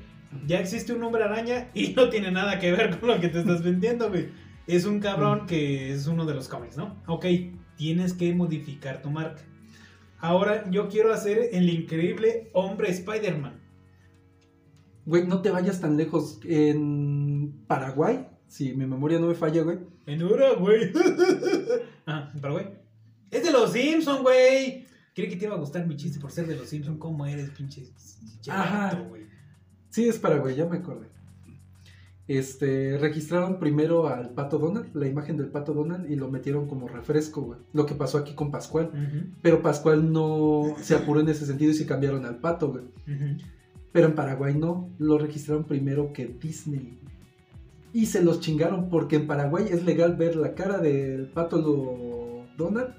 ya 0.45 0.59
existe 0.59 0.91
un 0.91 1.01
hombre 1.01 1.23
araña 1.23 1.69
y 1.73 1.93
no 1.95 2.09
tiene 2.09 2.29
nada 2.29 2.59
que 2.59 2.73
ver 2.73 2.99
con 2.99 3.07
lo 3.07 3.19
que 3.21 3.29
te 3.29 3.39
estás 3.39 3.63
vendiendo, 3.69 4.09
güey. 4.09 4.27
Es 4.67 4.83
un 4.85 4.99
cabrón 4.99 5.45
que 5.47 5.93
es 5.93 6.07
uno 6.07 6.25
de 6.25 6.33
los 6.33 6.49
cómics, 6.49 6.75
¿no? 6.75 7.01
Ok, 7.07 7.25
tienes 7.77 8.11
que 8.13 8.33
modificar 8.35 9.01
tu 9.01 9.09
marca. 9.11 9.41
Ahora 10.19 10.69
yo 10.71 10.89
quiero 10.89 11.13
hacer 11.13 11.49
el 11.53 11.69
increíble 11.69 12.49
hombre 12.53 12.89
Spider-Man. 12.91 13.61
Güey, 15.05 15.27
no 15.27 15.41
te 15.41 15.49
vayas 15.51 15.81
tan 15.81 15.97
lejos. 15.97 16.39
En 16.45 17.02
Paraguay, 17.73 18.27
si 18.47 18.71
mi 18.73 18.85
memoria 18.85 19.19
no 19.19 19.25
me 19.25 19.33
falla, 19.33 19.63
güey. 19.63 19.79
En 20.05 20.21
Uruguay. 20.21 20.91
ah, 22.05 22.29
en 22.31 22.39
Paraguay. 22.39 22.67
Es 23.31 23.43
de 23.43 23.51
los 23.51 23.71
Simpson, 23.71 24.21
güey. 24.21 24.85
Creí 25.15 25.27
que 25.27 25.37
te 25.37 25.45
iba 25.45 25.55
a 25.55 25.57
gustar 25.57 25.87
mi 25.87 25.95
chiste 25.95 26.19
por 26.19 26.29
ser 26.29 26.45
de 26.45 26.55
los 26.55 26.67
Simpson. 26.67 26.99
¿Cómo 26.99 27.25
eres, 27.25 27.49
pinche? 27.49 27.81
Ajá. 28.47 28.91
chato, 28.91 29.05
güey? 29.05 29.23
Sí, 29.89 30.07
es 30.07 30.19
Paraguay, 30.19 30.55
ya 30.55 30.67
me 30.67 30.77
acordé. 30.77 31.07
Este, 32.27 32.99
registraron 32.99 33.57
primero 33.57 34.07
al 34.07 34.29
pato 34.29 34.59
Donald, 34.59 34.91
la 34.93 35.07
imagen 35.07 35.35
del 35.37 35.47
pato 35.47 35.73
Donald, 35.73 36.07
y 36.11 36.15
lo 36.15 36.29
metieron 36.29 36.67
como 36.67 36.87
refresco, 36.87 37.41
güey. 37.41 37.59
Lo 37.73 37.87
que 37.87 37.95
pasó 37.95 38.19
aquí 38.19 38.35
con 38.35 38.51
Pascual. 38.51 38.91
Pero 39.41 39.63
Pascual 39.63 40.13
no 40.13 40.75
se 40.79 40.93
apuró 40.93 41.21
en 41.21 41.29
ese 41.29 41.47
sentido 41.47 41.71
y 41.71 41.73
se 41.73 41.87
cambiaron 41.87 42.23
al 42.27 42.37
pato, 42.37 42.71
güey. 42.71 42.83
Pero 43.91 44.07
en 44.07 44.13
Paraguay 44.13 44.53
no, 44.53 44.91
lo 44.99 45.17
registraron 45.17 45.63
primero 45.63 46.13
que 46.13 46.27
Disney. 46.27 46.99
Y 47.93 48.07
se 48.07 48.23
los 48.23 48.39
chingaron 48.39 48.89
porque 48.89 49.17
en 49.17 49.27
Paraguay 49.27 49.67
es 49.69 49.83
legal 49.83 50.15
ver 50.15 50.35
la 50.35 50.55
cara 50.55 50.79
del 50.79 51.27
pato 51.27 51.57
lo 51.61 52.47
Donald 52.57 52.95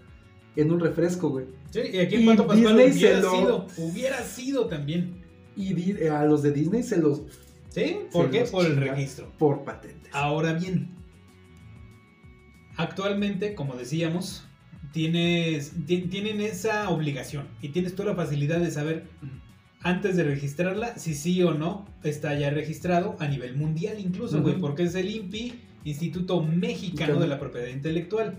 en 0.56 0.70
un 0.70 0.78
refresco, 0.78 1.30
güey. 1.30 1.46
Sí, 1.70 1.80
y 1.92 1.98
aquí 1.98 2.14
en 2.16 2.26
Pato 2.26 2.46
Pascual 2.46 2.76
Disney 2.76 2.92
hubiera 2.92 3.16
se 3.16 3.22
lo- 3.22 3.30
sido, 3.36 3.66
hubiera 3.78 4.22
sido 4.22 4.66
también. 4.66 5.22
Y 5.56 5.92
eh, 5.92 6.10
a 6.10 6.24
los 6.24 6.42
de 6.42 6.52
Disney 6.52 6.82
se 6.84 6.98
los 6.98 7.22
¿Sí? 7.70 7.96
¿Por 8.12 8.30
qué? 8.30 8.42
Por 8.42 8.64
el 8.66 8.76
registro. 8.76 9.32
por 9.36 9.64
patentes. 9.64 10.12
Ahora 10.14 10.52
bien, 10.52 10.90
actualmente, 12.76 13.54
como 13.54 13.74
decíamos, 13.74 14.44
tienes, 14.92 15.72
ti- 15.86 16.02
tienen 16.02 16.40
esa 16.40 16.88
obligación 16.90 17.48
y 17.60 17.70
tienes 17.70 17.94
toda 17.94 18.10
la 18.10 18.14
facilidad 18.16 18.60
de 18.60 18.70
saber 18.70 19.06
antes 19.84 20.16
de 20.16 20.24
registrarla 20.24 20.98
si 20.98 21.14
sí 21.14 21.40
o 21.44 21.54
no 21.54 21.86
está 22.02 22.34
ya 22.36 22.50
registrado 22.50 23.14
a 23.20 23.28
nivel 23.28 23.54
mundial 23.56 24.00
incluso, 24.00 24.42
güey, 24.42 24.58
porque 24.58 24.82
es 24.84 24.94
el 24.96 25.08
INPI, 25.08 25.60
Instituto 25.84 26.42
Mexicano 26.42 27.20
de 27.20 27.28
la 27.28 27.38
Propiedad 27.38 27.68
Intelectual. 27.68 28.34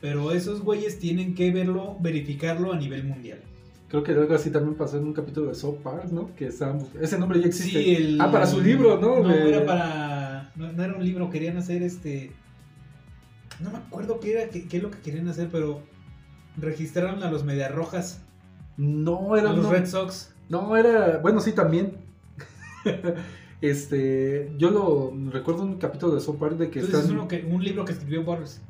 Pero 0.00 0.32
esos 0.32 0.60
güeyes 0.60 0.98
tienen 0.98 1.34
que 1.34 1.50
verlo, 1.50 1.96
verificarlo 1.98 2.72
a 2.74 2.76
nivel 2.76 3.04
mundial. 3.04 3.38
Creo 3.88 4.02
que 4.02 4.12
algo 4.12 4.34
así 4.34 4.50
también 4.50 4.74
pasó 4.76 4.98
en 4.98 5.04
un 5.04 5.14
capítulo 5.14 5.46
de 5.48 5.54
South 5.54 5.78
Park, 5.82 6.10
¿no? 6.12 6.34
Que 6.34 6.50
bus- 6.50 6.88
ese 7.00 7.18
nombre 7.18 7.40
ya 7.40 7.46
existe. 7.46 7.82
Sí, 7.82 7.94
el... 7.94 8.20
Ah, 8.20 8.30
para 8.30 8.46
su 8.46 8.60
libro, 8.60 9.00
¿no? 9.00 9.20
No, 9.20 9.28
De- 9.28 9.48
era 9.48 9.64
para... 9.64 10.52
No, 10.56 10.70
no 10.72 10.84
era 10.84 10.94
un 10.94 11.02
libro, 11.04 11.30
querían 11.30 11.56
hacer 11.56 11.82
este... 11.82 12.32
No 13.60 13.70
me 13.70 13.78
acuerdo 13.78 14.20
qué 14.20 14.32
era, 14.32 14.50
qué, 14.50 14.66
qué 14.68 14.76
es 14.78 14.82
lo 14.82 14.90
que 14.90 14.98
querían 14.98 15.28
hacer, 15.28 15.48
pero 15.50 15.80
registraron 16.58 17.22
a 17.22 17.30
los 17.30 17.44
Medias 17.44 17.72
Rojas, 17.72 18.20
No 18.76 19.34
a 19.34 19.38
era 19.40 19.52
los 19.52 19.64
no, 19.64 19.72
Red 19.72 19.86
Sox. 19.86 20.33
No 20.48 20.76
era, 20.76 21.18
bueno, 21.18 21.40
sí 21.40 21.52
también. 21.52 21.98
este, 23.60 24.52
yo 24.58 24.70
lo 24.70 25.12
recuerdo 25.30 25.62
en 25.62 25.70
un 25.70 25.78
capítulo 25.78 26.14
de 26.14 26.20
South 26.20 26.36
Park 26.38 26.56
de 26.56 26.70
que 26.70 26.80
Entonces 26.80 27.00
es 27.00 27.04
están 27.06 27.18
uno 27.18 27.28
que, 27.28 27.44
un 27.44 27.64
libro 27.64 27.84
que 27.84 27.92
escribió 27.92 28.24
Boris. 28.24 28.60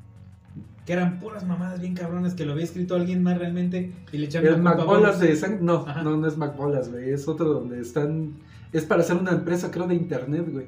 Que 0.87 0.93
eran 0.93 1.19
puras 1.19 1.47
mamadas 1.47 1.81
bien 1.81 1.95
cabronas 1.95 2.35
que 2.35 2.45
lo 2.45 2.53
había 2.53 2.65
escrito 2.65 2.95
alguien 2.95 3.23
más 3.23 3.39
realmente 3.39 3.93
y 4.13 4.19
le 4.19 4.27
echaron 4.27 4.55
el 4.55 4.63
McBolas 4.63 5.19
de 5.19 5.35
sangre, 5.35 5.61
no, 5.63 5.85
Ajá. 5.87 6.03
no, 6.03 6.17
no 6.19 6.29
es 6.29 6.37
McBolas, 6.37 6.91
güey, 6.91 7.11
es 7.11 7.27
otro 7.27 7.47
donde 7.47 7.81
están 7.81 8.35
es 8.75 8.85
para 8.85 9.03
hacer 9.03 9.17
una 9.17 9.31
empresa 9.31 9.71
creo 9.71 9.87
de 9.87 9.95
internet, 9.95 10.47
güey. 10.51 10.67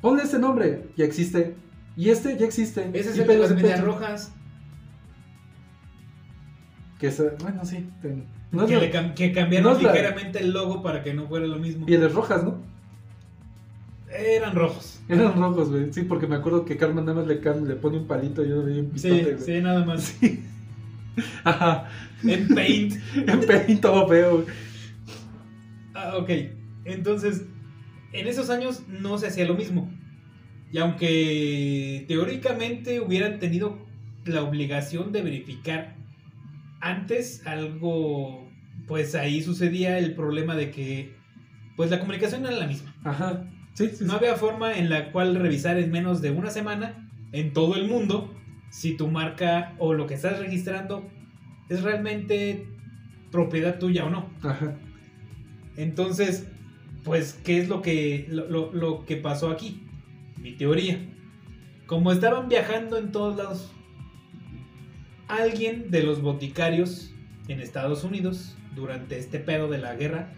Ponle 0.00 0.22
ese 0.22 0.38
nombre, 0.38 0.88
ya 0.96 1.04
existe. 1.04 1.54
Y 1.94 2.08
este 2.08 2.36
ya 2.38 2.46
existe. 2.46 2.88
Ese 2.94 3.10
es 3.10 3.18
Y 3.18 3.20
el 3.20 3.26
de 3.26 3.38
las 3.38 3.54
Medias. 3.54 3.84
Rojas. 3.84 4.32
Que 6.98 7.10
bueno, 7.42 7.64
sí. 7.64 7.88
ten- 8.00 8.24
no 8.52 8.62
es 8.62 8.68
que, 8.68 8.74
la- 8.76 8.80
le 8.80 8.92
cam- 8.92 9.14
que 9.14 9.32
cambiaron 9.32 9.72
no 9.72 9.76
es 9.76 9.82
la- 9.82 9.92
ligeramente 9.92 10.38
el 10.40 10.50
logo 10.52 10.82
para 10.82 11.02
que 11.02 11.12
no 11.14 11.26
fuera 11.26 11.46
lo 11.46 11.56
mismo. 11.58 11.84
Pieles 11.86 12.12
rojas, 12.14 12.42
¿no? 12.44 12.58
Eran 14.10 14.54
rojos. 14.54 15.00
Eran 15.08 15.34
rojos, 15.38 15.70
güey. 15.70 15.92
Sí, 15.92 16.02
porque 16.02 16.26
me 16.26 16.36
acuerdo 16.36 16.64
que 16.64 16.76
Carmen 16.76 17.04
nada 17.04 17.18
más 17.22 17.26
le, 17.26 17.34
le 17.36 17.74
pone 17.74 17.98
un 17.98 18.06
palito 18.06 18.44
y 18.44 18.48
yo 18.48 18.62
le 18.62 18.80
un 18.80 18.86
Sí, 18.98 19.08
pistote, 19.10 19.34
güey. 19.34 19.38
sí, 19.44 19.60
nada 19.62 19.84
más. 19.84 20.16
Ajá. 21.44 21.88
En 22.24 22.48
Paint. 22.48 22.94
En 23.14 23.40
pelín 23.40 23.80
todo 23.80 24.08
feo, 24.08 24.42
güey. 24.42 24.46
Ah, 25.94 26.14
ok. 26.18 26.30
Entonces, 26.84 27.42
en 28.12 28.26
esos 28.28 28.48
años 28.48 28.82
no 28.88 29.18
se 29.18 29.26
hacía 29.26 29.44
lo 29.46 29.54
mismo. 29.54 29.90
Y 30.72 30.78
aunque 30.78 32.04
teóricamente 32.08 33.00
hubieran 33.00 33.38
tenido 33.38 33.78
la 34.24 34.42
obligación 34.42 35.12
de 35.12 35.22
verificar 35.22 35.95
antes 36.80 37.46
algo, 37.46 38.48
pues 38.86 39.14
ahí 39.14 39.42
sucedía 39.42 39.98
el 39.98 40.14
problema 40.14 40.54
de 40.56 40.70
que, 40.70 41.14
pues 41.76 41.90
la 41.90 41.98
comunicación 42.00 42.42
no 42.42 42.48
era 42.48 42.58
la 42.58 42.66
misma. 42.66 42.94
Ajá. 43.04 43.44
Sí, 43.74 43.88
sí, 43.90 44.04
No 44.04 44.12
sí. 44.12 44.16
había 44.18 44.36
forma 44.36 44.76
en 44.78 44.88
la 44.88 45.12
cual 45.12 45.34
revisar 45.36 45.78
en 45.78 45.90
menos 45.90 46.22
de 46.22 46.30
una 46.30 46.50
semana 46.50 47.08
en 47.32 47.52
todo 47.52 47.74
el 47.76 47.86
mundo 47.88 48.32
si 48.70 48.96
tu 48.96 49.08
marca 49.08 49.74
o 49.78 49.92
lo 49.94 50.06
que 50.06 50.14
estás 50.14 50.38
registrando 50.38 51.06
es 51.68 51.82
realmente 51.82 52.66
propiedad 53.30 53.78
tuya 53.78 54.04
o 54.06 54.10
no. 54.10 54.30
Ajá. 54.42 54.74
Entonces, 55.76 56.46
pues, 57.04 57.34
¿qué 57.44 57.58
es 57.60 57.68
lo 57.68 57.82
que, 57.82 58.26
lo, 58.30 58.48
lo- 58.48 58.72
lo 58.72 59.04
que 59.04 59.16
pasó 59.16 59.50
aquí? 59.50 59.82
Mi 60.40 60.52
teoría. 60.52 60.98
Como 61.86 62.12
estaban 62.12 62.48
viajando 62.48 62.96
en 62.98 63.12
todos 63.12 63.36
lados, 63.36 63.72
alguien 65.28 65.90
de 65.90 66.02
los 66.02 66.22
boticarios 66.22 67.12
en 67.48 67.60
Estados 67.60 68.04
Unidos, 68.04 68.56
durante 68.74 69.18
este 69.18 69.38
pedo 69.38 69.68
de 69.68 69.78
la 69.78 69.94
guerra, 69.94 70.32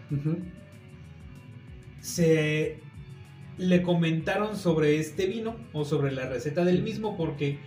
se 1.99 2.79
le 3.57 3.81
comentaron 3.81 4.55
sobre 4.55 4.99
este 4.99 5.25
vino 5.25 5.57
o 5.73 5.83
sobre 5.83 6.11
la 6.11 6.27
receta 6.27 6.63
del 6.63 6.81
mismo 6.81 7.17
porque 7.17 7.59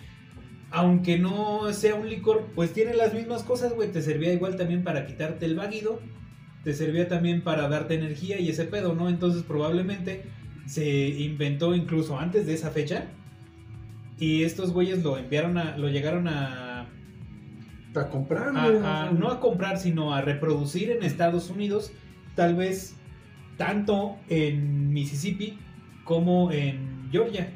aunque 0.70 1.18
no 1.18 1.70
sea 1.74 1.94
un 1.94 2.08
licor, 2.08 2.46
pues 2.54 2.72
tiene 2.72 2.94
las 2.94 3.12
mismas 3.12 3.42
cosas, 3.42 3.74
güey, 3.74 3.92
te 3.92 4.00
servía 4.00 4.32
igual 4.32 4.56
también 4.56 4.82
para 4.82 5.06
quitarte 5.06 5.44
el 5.44 5.54
vaguido, 5.54 6.00
te 6.64 6.72
servía 6.72 7.08
también 7.08 7.42
para 7.42 7.68
darte 7.68 7.94
energía 7.94 8.40
y 8.40 8.48
ese 8.48 8.64
pedo, 8.64 8.94
¿no? 8.94 9.10
Entonces 9.10 9.42
probablemente 9.42 10.22
se 10.64 11.08
inventó 11.08 11.74
incluso 11.74 12.18
antes 12.18 12.46
de 12.46 12.54
esa 12.54 12.70
fecha 12.70 13.04
y 14.18 14.44
estos 14.44 14.72
güeyes 14.72 15.02
lo 15.02 15.18
enviaron 15.18 15.58
a 15.58 15.76
lo 15.76 15.90
llegaron 15.90 16.26
a 16.26 16.71
A 17.94 18.08
comprar, 18.08 18.56
a- 18.56 18.68
güey. 18.68 18.82
a- 18.82 19.10
no 19.12 19.28
a 19.28 19.40
comprar, 19.40 19.78
sino 19.78 20.14
a 20.14 20.20
reproducir 20.22 20.90
en 20.90 21.02
Estados 21.02 21.50
Unidos, 21.50 21.92
tal 22.34 22.54
vez 22.56 22.94
tanto 23.58 24.16
en 24.28 24.92
Mississippi 24.92 25.58
como 26.04 26.50
en 26.52 27.08
Georgia. 27.12 27.50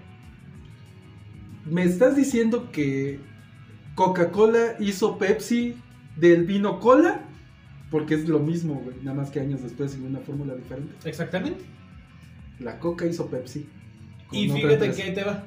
Me 1.64 1.83
estás 1.83 2.14
diciendo 2.16 2.70
que 2.70 3.18
Coca-Cola 3.94 4.77
hizo 4.79 5.18
Pepsi 5.18 5.75
del 6.16 6.44
vino 6.44 6.79
cola? 6.81 7.22
Porque 7.90 8.14
es 8.14 8.29
lo 8.29 8.38
mismo, 8.40 8.75
güey. 8.75 8.96
Nada 9.03 9.16
más 9.16 9.31
que 9.31 9.40
años 9.40 9.62
después 9.62 9.94
en 9.94 10.05
una 10.05 10.20
fórmula 10.20 10.55
diferente. 10.55 10.94
Exactamente. 11.09 11.64
La 12.61 12.79
Coca 12.79 13.07
hizo 13.07 13.29
Pepsi. 13.29 13.66
Y 14.33 14.49
fíjate 14.51 14.90
que 14.92 15.03
ahí 15.03 15.14
te 15.14 15.25
va. 15.25 15.44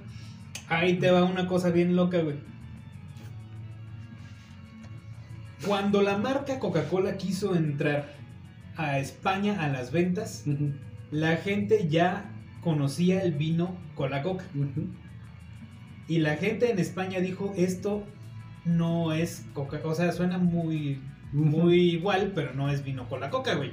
Ahí 0.68 0.98
te 1.00 1.12
va 1.12 1.24
una 1.24 1.48
cosa 1.48 1.70
bien 1.70 1.96
loca, 1.96 2.22
güey. 2.22 2.38
Cuando 5.66 6.02
la 6.02 6.18
marca 6.18 6.60
Coca-Cola 6.60 7.18
quiso 7.18 7.56
entrar 7.56 8.14
a 8.78 9.00
España 9.00 9.62
a 9.64 9.68
las 9.68 9.92
ventas, 9.92 10.46
la 11.12 11.36
gente 11.38 11.88
ya 11.90 12.32
conocía 12.62 13.22
el 13.24 13.34
vino 13.34 13.76
con 13.96 14.12
la 14.12 14.24
coca. 14.24 14.46
Y 16.08 16.20
la 16.20 16.38
gente 16.38 16.72
en 16.72 16.80
España 16.80 17.20
dijo, 17.20 17.54
esto 17.56 18.04
no 18.66 19.14
es 19.14 19.46
coca 19.54 19.80
O 19.84 19.94
sea, 19.94 20.12
suena 20.12 20.38
muy, 20.38 21.02
muy 21.34 21.92
igual, 21.92 22.32
pero 22.34 22.54
no 22.54 22.70
es 22.70 22.84
vino 22.84 23.08
con 23.10 23.20
la 23.20 23.30
coca, 23.30 23.56
güey. 23.56 23.72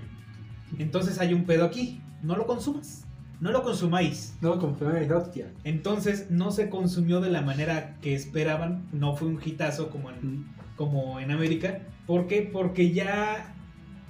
Entonces 0.79 1.21
hay 1.21 1.35
un 1.35 1.45
pedo 1.45 1.65
aquí. 1.65 2.03
No 2.23 2.37
lo 2.37 2.47
consumas. 2.47 3.07
No 3.41 3.53
lo 3.53 3.63
consumáis. 3.63 4.37
No, 4.41 4.59
compré 4.59 5.13
hostia. 5.13 5.53
Entonces 5.65 6.31
no 6.31 6.51
se 6.51 6.69
consumió 6.71 7.21
de 7.21 7.31
la 7.31 7.43
manera 7.43 7.97
que 8.01 8.15
esperaban. 8.15 8.89
No 8.93 9.15
fue 9.15 9.29
un 9.29 9.41
hitazo 9.45 9.91
como 9.91 10.11
en, 10.11 10.47
como 10.77 11.19
en 11.21 11.31
América. 11.31 11.81
¿Por 12.07 12.27
qué? 12.27 12.49
Porque 12.53 12.93
ya 12.93 13.55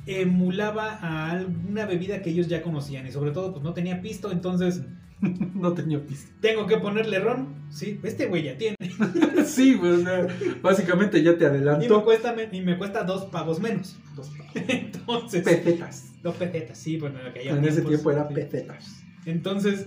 emulaba 0.07 0.99
a 1.01 1.31
alguna 1.33 1.87
bebida 1.87 2.23
que 2.23 2.31
ellos 2.31 2.49
ya 2.49 2.63
conocían. 2.63 3.07
Y 3.07 3.13
sobre 3.13 3.31
todo, 3.33 3.53
pues 3.53 3.65
no 3.65 3.73
tenía 3.73 4.01
pisto. 4.03 4.31
Entonces, 4.31 4.83
No 5.55 5.73
tenía 5.73 6.05
pista. 6.05 6.31
tengo 6.41 6.67
que 6.67 6.77
ponerle 6.77 7.19
ron. 7.19 7.55
Sí, 7.71 7.99
este 8.03 8.27
güey 8.27 8.45
ya 8.45 8.57
tiene. 8.59 8.77
sí, 9.47 9.79
básicamente 10.63 11.23
ya 11.23 11.37
te 11.37 11.47
Y 11.47 11.89
me 11.89 12.03
cuesta, 12.03 12.33
me- 12.35 12.49
y 12.57 12.61
me 12.61 12.77
cuesta 12.79 13.03
dos 13.03 13.25
pagos 13.27 13.59
menos. 13.61 13.97
Dos 14.15 14.31
Entonces, 14.55 15.43
pesetas. 15.43 16.13
dos 16.23 16.37
pesetas, 16.37 16.79
sí, 16.79 16.99
bueno, 16.99 17.19
en 17.21 17.27
aquella 17.29 17.53
En 17.53 17.65
ese 17.65 17.83
tiempo 17.83 18.11
era 18.11 18.29
pesetas. 18.29 19.03
Entonces, 19.25 19.87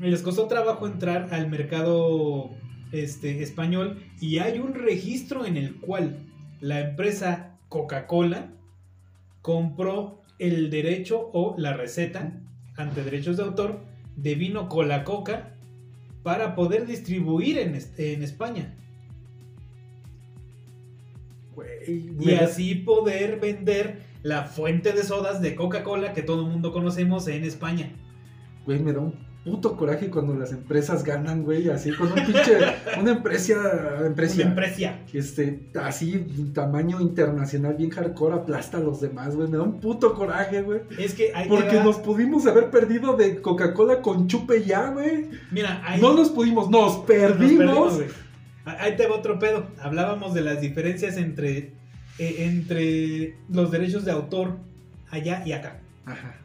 les 0.00 0.22
costó 0.22 0.46
trabajo 0.46 0.86
entrar 0.86 1.28
al 1.32 1.50
mercado 1.50 2.50
este, 2.92 3.42
español 3.42 4.02
y 4.20 4.38
hay 4.38 4.58
un 4.58 4.74
registro 4.74 5.44
en 5.46 5.56
el 5.56 5.76
cual 5.76 6.18
la 6.60 6.80
empresa 6.80 7.58
Coca-Cola 7.68 8.52
compró 9.42 10.22
el 10.38 10.70
derecho 10.70 11.30
o 11.32 11.54
la 11.58 11.74
receta 11.74 12.32
ante 12.76 13.04
derechos 13.04 13.36
de 13.36 13.42
autor 13.44 13.80
de 14.16 14.34
vino 14.34 14.68
Cola 14.68 15.04
Coca 15.04 15.54
para 16.22 16.54
poder 16.54 16.86
distribuir 16.86 17.58
en, 17.58 17.74
este- 17.74 18.12
en 18.14 18.22
España 18.22 18.74
y 22.20 22.32
así 22.34 22.74
poder 22.74 23.40
vender 23.40 24.02
la 24.22 24.44
fuente 24.44 24.92
de 24.92 25.02
sodas 25.02 25.40
de 25.40 25.54
Coca-Cola 25.54 26.12
que 26.12 26.22
todo 26.22 26.44
el 26.44 26.50
mundo 26.52 26.72
conocemos 26.72 27.26
en 27.28 27.44
España. 27.44 27.90
Güey, 28.66 28.78
me 28.80 28.92
da 28.92 29.00
un 29.00 29.14
puto 29.44 29.76
coraje 29.76 30.10
cuando 30.10 30.34
las 30.34 30.52
empresas 30.52 31.02
ganan, 31.02 31.44
güey, 31.44 31.68
así 31.70 31.92
con 31.92 32.08
un 32.08 32.14
pinche, 32.14 32.58
una 33.00 33.12
empresa, 33.12 33.54
empresa, 34.04 34.34
Una 34.42 34.50
empresa. 34.50 34.98
este, 35.12 35.70
así, 35.82 36.26
tamaño 36.54 37.00
internacional, 37.00 37.74
bien 37.74 37.90
hardcore, 37.90 38.34
aplasta 38.34 38.76
a 38.76 38.80
los 38.80 39.00
demás, 39.00 39.36
güey, 39.36 39.48
me 39.48 39.56
da 39.56 39.62
un 39.62 39.80
puto 39.80 40.14
coraje, 40.14 40.62
güey, 40.62 40.80
Es 40.98 41.14
que 41.14 41.32
ahí 41.34 41.48
porque 41.48 41.80
nos 41.80 41.96
pudimos 41.98 42.46
haber 42.46 42.70
perdido 42.70 43.16
de 43.16 43.40
Coca-Cola 43.40 44.02
con 44.02 44.28
chupe 44.28 44.62
ya, 44.64 44.90
güey, 44.90 45.28
Mira, 45.50 45.82
ahí 45.86 46.00
no 46.00 46.14
nos 46.14 46.28
pudimos, 46.30 46.68
nos 46.68 46.96
nos 46.96 47.04
perdimos. 47.06 48.00
Ah, 48.64 48.76
Ahí 48.80 48.96
te 48.96 49.06
va 49.06 49.16
otro 49.16 49.38
pedo. 49.38 49.66
Hablábamos 49.80 50.34
de 50.34 50.42
las 50.42 50.60
diferencias 50.60 51.16
entre, 51.16 51.72
eh, 52.18 52.36
entre 52.40 53.36
los 53.48 53.70
derechos 53.70 54.04
de 54.04 54.12
autor 54.12 54.58
allá 55.10 55.42
y 55.46 55.52
acá. 55.52 55.80
Ajá, 56.04 56.36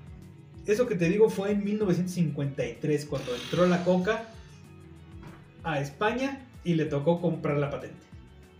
Eso 0.65 0.87
que 0.87 0.95
te 0.95 1.09
digo 1.09 1.29
fue 1.29 1.51
en 1.51 1.63
1953, 1.63 3.05
cuando 3.05 3.35
entró 3.35 3.67
la 3.67 3.83
coca 3.83 4.23
a 5.63 5.79
España 5.79 6.45
y 6.63 6.73
le 6.75 6.85
tocó 6.85 7.21
comprar 7.21 7.57
la 7.57 7.69
patente. 7.69 7.97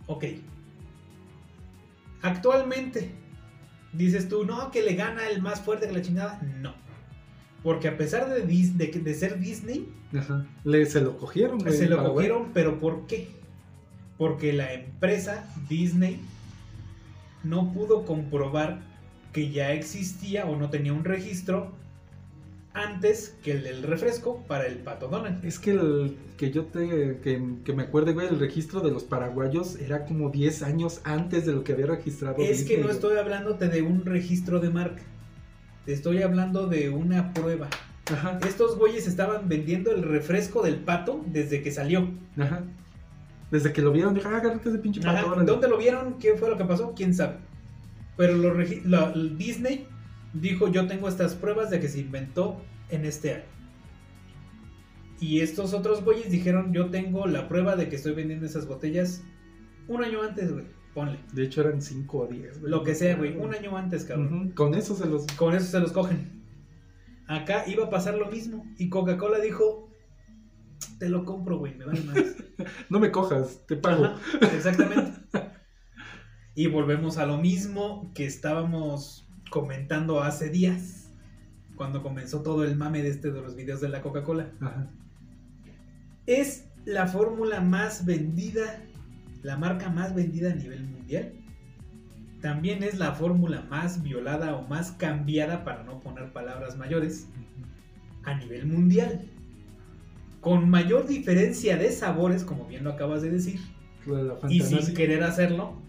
Ok. 0.06 0.24
Actualmente, 2.22 3.10
dices 3.92 4.28
tú, 4.28 4.44
no, 4.44 4.70
que 4.70 4.82
le 4.82 4.94
gana 4.94 5.28
el 5.28 5.42
más 5.42 5.60
fuerte 5.60 5.86
que 5.86 5.92
la 5.92 6.02
chingada. 6.02 6.40
No. 6.60 6.74
Porque 7.62 7.88
a 7.88 7.96
pesar 7.96 8.28
de, 8.32 8.46
Dis- 8.46 8.74
de, 8.74 8.90
que- 8.90 9.00
de 9.00 9.14
ser 9.14 9.38
Disney, 9.40 9.88
ajá, 10.16 10.46
Le, 10.64 10.86
se 10.86 11.00
lo 11.00 11.16
cogieron, 11.18 11.58
güey, 11.58 11.76
se 11.76 11.88
lo 11.88 12.02
cogieron, 12.02 12.50
pero 12.52 12.78
¿por 12.78 13.06
qué? 13.06 13.28
Porque 14.18 14.52
la 14.52 14.72
empresa 14.72 15.52
Disney 15.68 16.20
no 17.42 17.72
pudo 17.72 18.04
comprobar 18.04 18.80
que 19.32 19.50
ya 19.50 19.72
existía 19.72 20.46
o 20.46 20.56
no 20.56 20.70
tenía 20.70 20.92
un 20.92 21.04
registro 21.04 21.72
antes 22.76 23.34
que 23.42 23.52
el 23.52 23.62
del 23.64 23.82
refresco 23.82 24.44
para 24.46 24.66
el 24.66 24.76
pato 24.78 25.08
Donald. 25.08 25.44
Es 25.44 25.58
que 25.58 25.72
el 25.72 26.16
que 26.36 26.50
yo 26.50 26.64
te 26.66 27.18
que, 27.22 27.42
que 27.64 27.72
me 27.72 27.84
acuerde, 27.84 28.12
güey, 28.12 28.28
el 28.28 28.38
registro 28.38 28.80
de 28.80 28.90
los 28.90 29.04
paraguayos 29.04 29.76
era 29.80 30.04
como 30.04 30.30
10 30.30 30.62
años 30.62 31.00
antes 31.04 31.46
de 31.46 31.52
lo 31.52 31.64
que 31.64 31.72
había 31.72 31.86
registrado. 31.86 32.36
Es 32.38 32.58
Disney, 32.58 32.76
que 32.76 32.82
no 32.84 32.90
estoy 32.90 33.16
hablándote 33.16 33.68
de 33.68 33.82
un 33.82 34.04
registro 34.04 34.60
de 34.60 34.70
marca. 34.70 35.02
Te 35.84 35.92
estoy 35.92 36.22
hablando 36.22 36.66
de 36.66 36.90
una 36.90 37.32
prueba. 37.32 37.68
Ajá, 38.12 38.38
Estos 38.46 38.76
güeyes 38.78 39.06
estaban 39.08 39.48
vendiendo 39.48 39.90
el 39.90 40.02
refresco 40.02 40.62
del 40.62 40.76
pato 40.76 41.24
desde 41.26 41.62
que 41.62 41.72
salió. 41.72 42.08
ajá. 42.38 42.62
Desde 43.50 43.72
que 43.72 43.80
lo 43.80 43.92
vieron, 43.92 44.12
dije, 44.12 44.26
ah, 44.28 44.38
agárrate 44.38 44.68
ese 44.68 44.78
pinche 44.78 45.00
Ajá, 45.00 45.14
pato. 45.20 45.28
órale". 45.32 45.46
¿Dónde 45.46 45.68
lo 45.68 45.78
vieron? 45.78 46.18
¿Qué 46.18 46.34
fue 46.34 46.50
lo 46.50 46.56
que 46.56 46.64
pasó? 46.64 46.92
¿Quién 46.96 47.14
sabe? 47.14 47.36
Pero 48.16 48.34
lo 48.34 48.52
la- 48.84 49.12
Disney 49.12 49.86
dijo, 50.40 50.68
yo 50.68 50.86
tengo 50.86 51.08
estas 51.08 51.34
pruebas 51.34 51.70
de 51.70 51.80
que 51.80 51.88
se 51.88 52.00
inventó 52.00 52.60
en 52.88 53.04
este 53.04 53.34
año. 53.34 53.44
Y 55.18 55.40
estos 55.40 55.72
otros 55.72 56.04
güeyes 56.04 56.30
dijeron, 56.30 56.72
yo 56.72 56.90
tengo 56.90 57.26
la 57.26 57.48
prueba 57.48 57.76
de 57.76 57.88
que 57.88 57.96
estoy 57.96 58.12
vendiendo 58.12 58.46
esas 58.46 58.66
botellas 58.66 59.22
un 59.88 60.04
año 60.04 60.22
antes, 60.22 60.52
güey. 60.52 60.66
Ponle. 60.94 61.18
De 61.32 61.44
hecho 61.44 61.60
eran 61.60 61.80
5 61.80 62.18
o 62.18 62.26
10. 62.26 62.62
Lo 62.62 62.82
que 62.82 62.94
sea, 62.94 63.16
güey. 63.16 63.36
Un 63.36 63.54
año 63.54 63.76
antes, 63.76 64.04
cabrón. 64.04 64.50
Con 64.50 64.74
eso 64.74 64.94
se 64.94 65.06
los... 65.06 65.26
Con 65.36 65.54
eso 65.54 65.66
se 65.66 65.80
los 65.80 65.92
cogen. 65.92 66.44
Acá 67.28 67.64
iba 67.66 67.86
a 67.86 67.90
pasar 67.90 68.16
lo 68.16 68.30
mismo. 68.30 68.64
Y 68.78 68.88
Coca-Cola 68.88 69.38
dijo: 69.40 69.90
Te 70.98 71.08
lo 71.08 71.24
compro, 71.24 71.58
güey, 71.58 71.74
me 71.74 71.84
vale 71.84 72.00
más. 72.02 72.16
No 72.88 72.98
me 72.98 73.10
cojas, 73.10 73.66
te 73.66 73.76
pago. 73.76 74.06
Ajá, 74.06 74.18
exactamente. 74.54 75.12
Y 76.54 76.68
volvemos 76.68 77.18
a 77.18 77.26
lo 77.26 77.36
mismo 77.36 78.10
que 78.14 78.24
estábamos 78.24 79.25
comentando 79.50 80.22
hace 80.22 80.50
días. 80.50 81.10
Cuando 81.76 82.02
comenzó 82.02 82.42
todo 82.42 82.64
el 82.64 82.76
mame 82.76 83.02
de 83.02 83.10
este 83.10 83.30
de 83.30 83.40
los 83.40 83.54
videos 83.54 83.80
de 83.80 83.88
la 83.88 84.00
Coca-Cola. 84.00 84.50
Es 86.26 86.66
la 86.84 87.06
fórmula 87.06 87.60
más 87.60 88.06
vendida, 88.06 88.82
la 89.42 89.56
marca 89.56 89.90
más 89.90 90.14
vendida 90.14 90.52
a 90.52 90.54
nivel 90.54 90.84
mundial. 90.84 91.32
También 92.40 92.82
es 92.82 92.98
la 92.98 93.12
fórmula 93.12 93.62
más 93.68 94.02
violada 94.02 94.54
o 94.56 94.66
más 94.66 94.92
cambiada, 94.92 95.64
para 95.64 95.82
no 95.82 96.00
poner 96.00 96.32
palabras 96.32 96.76
mayores, 96.76 97.28
a 98.24 98.34
nivel 98.34 98.66
mundial. 98.66 99.26
Con 100.40 100.68
mayor 100.70 101.06
diferencia 101.06 101.76
de 101.76 101.90
sabores, 101.90 102.44
como 102.44 102.66
bien 102.66 102.84
lo 102.84 102.92
acabas 102.92 103.22
de 103.22 103.30
decir, 103.30 103.60
y 104.48 104.60
sin 104.60 104.94
querer 104.94 105.24
hacerlo, 105.24 105.82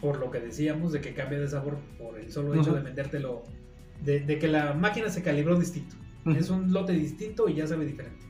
por 0.00 0.18
lo 0.18 0.30
que 0.30 0.40
decíamos 0.40 0.92
de 0.92 1.00
que 1.00 1.14
cambia 1.14 1.38
de 1.38 1.48
sabor 1.48 1.78
por 1.98 2.18
el 2.18 2.30
solo 2.32 2.54
hecho 2.54 2.74
de 2.74 2.80
vendértelo, 2.80 3.42
de, 4.02 4.20
de 4.20 4.38
que 4.38 4.48
la 4.48 4.74
máquina 4.74 5.08
se 5.10 5.22
calibró 5.22 5.58
distinto. 5.58 5.96
Es 6.26 6.50
un 6.50 6.72
lote 6.72 6.92
distinto 6.92 7.48
y 7.48 7.54
ya 7.54 7.66
sabe 7.66 7.86
diferente. 7.86 8.26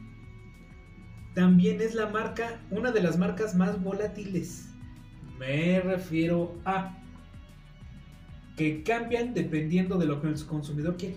También 1.35 1.81
es 1.81 1.95
la 1.95 2.09
marca, 2.09 2.61
una 2.71 2.93
de 2.93 3.03
las 3.03 3.19
marcas 3.19 3.55
más 3.55 3.83
volátiles. 3.83 4.69
Me 5.39 5.81
refiero 5.81 6.57
a 6.65 6.99
que 8.57 8.83
cambian 8.83 9.33
dependiendo 9.33 9.99
de 9.99 10.07
lo 10.07 10.21
que 10.21 10.29
el 10.29 10.47
consumidor 10.47 10.97
quiere. 10.97 11.17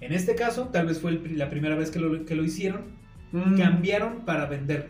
En 0.00 0.12
este 0.12 0.34
caso, 0.34 0.68
tal 0.68 0.86
vez 0.86 1.00
fue 1.00 1.10
el 1.10 1.38
la 1.38 1.50
primera 1.50 1.74
vez 1.74 1.90
que 1.90 1.98
lo, 1.98 2.24
que 2.24 2.34
lo 2.34 2.44
hicieron, 2.44 3.00
Mm, 3.32 3.56
cambiaron 3.56 4.24
para 4.24 4.46
vender. 4.46 4.88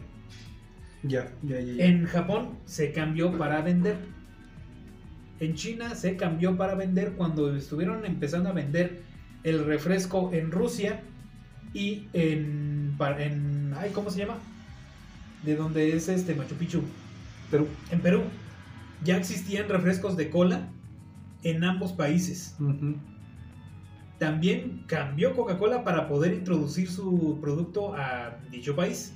Ya, 1.02 1.32
ya, 1.42 1.60
ya. 1.60 1.72
ya. 1.72 1.84
En 1.84 2.04
Japón 2.06 2.58
se 2.64 2.92
cambió 2.92 3.36
para 3.36 3.60
vender. 3.62 3.96
En 5.40 5.54
China 5.54 5.94
se 5.94 6.16
cambió 6.16 6.56
para 6.56 6.74
vender 6.74 7.12
cuando 7.12 7.54
estuvieron 7.54 8.04
empezando 8.04 8.50
a 8.50 8.52
vender 8.52 9.02
el 9.42 9.64
refresco 9.64 10.30
en 10.32 10.50
Rusia 10.50 11.00
y 11.72 12.08
en, 12.12 12.96
ay, 13.76 13.90
¿cómo 13.94 14.10
se 14.10 14.20
llama? 14.20 14.36
De 15.44 15.56
donde 15.56 15.96
es 15.96 16.08
este 16.08 16.34
Machu 16.34 16.54
Picchu, 16.56 16.82
Pero, 17.50 17.66
en 17.90 18.00
Perú. 18.00 18.22
Ya 19.02 19.16
existían 19.16 19.68
refrescos 19.68 20.16
de 20.16 20.28
cola 20.28 20.68
en 21.42 21.64
ambos 21.64 21.92
países. 21.92 22.56
También 24.18 24.84
cambió 24.86 25.34
Coca-Cola 25.34 25.84
para 25.84 26.06
poder 26.06 26.34
introducir 26.34 26.90
su 26.90 27.38
producto 27.40 27.94
a 27.94 28.38
dicho 28.50 28.76
país. 28.76 29.14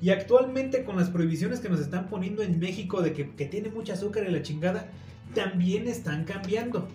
Y 0.00 0.10
actualmente 0.10 0.84
con 0.84 0.96
las 0.96 1.10
prohibiciones 1.10 1.60
que 1.60 1.68
nos 1.68 1.80
están 1.80 2.08
poniendo 2.08 2.42
en 2.42 2.58
México 2.58 3.02
de 3.02 3.12
que, 3.12 3.30
que 3.30 3.46
tiene 3.46 3.68
mucha 3.68 3.92
azúcar 3.92 4.24
y 4.26 4.32
la 4.32 4.42
chingada, 4.42 4.90
también 5.34 5.86
están 5.86 6.24
cambiando. 6.24 6.88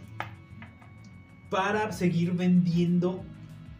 Para 1.49 1.91
seguir 1.91 2.33
vendiendo 2.33 3.23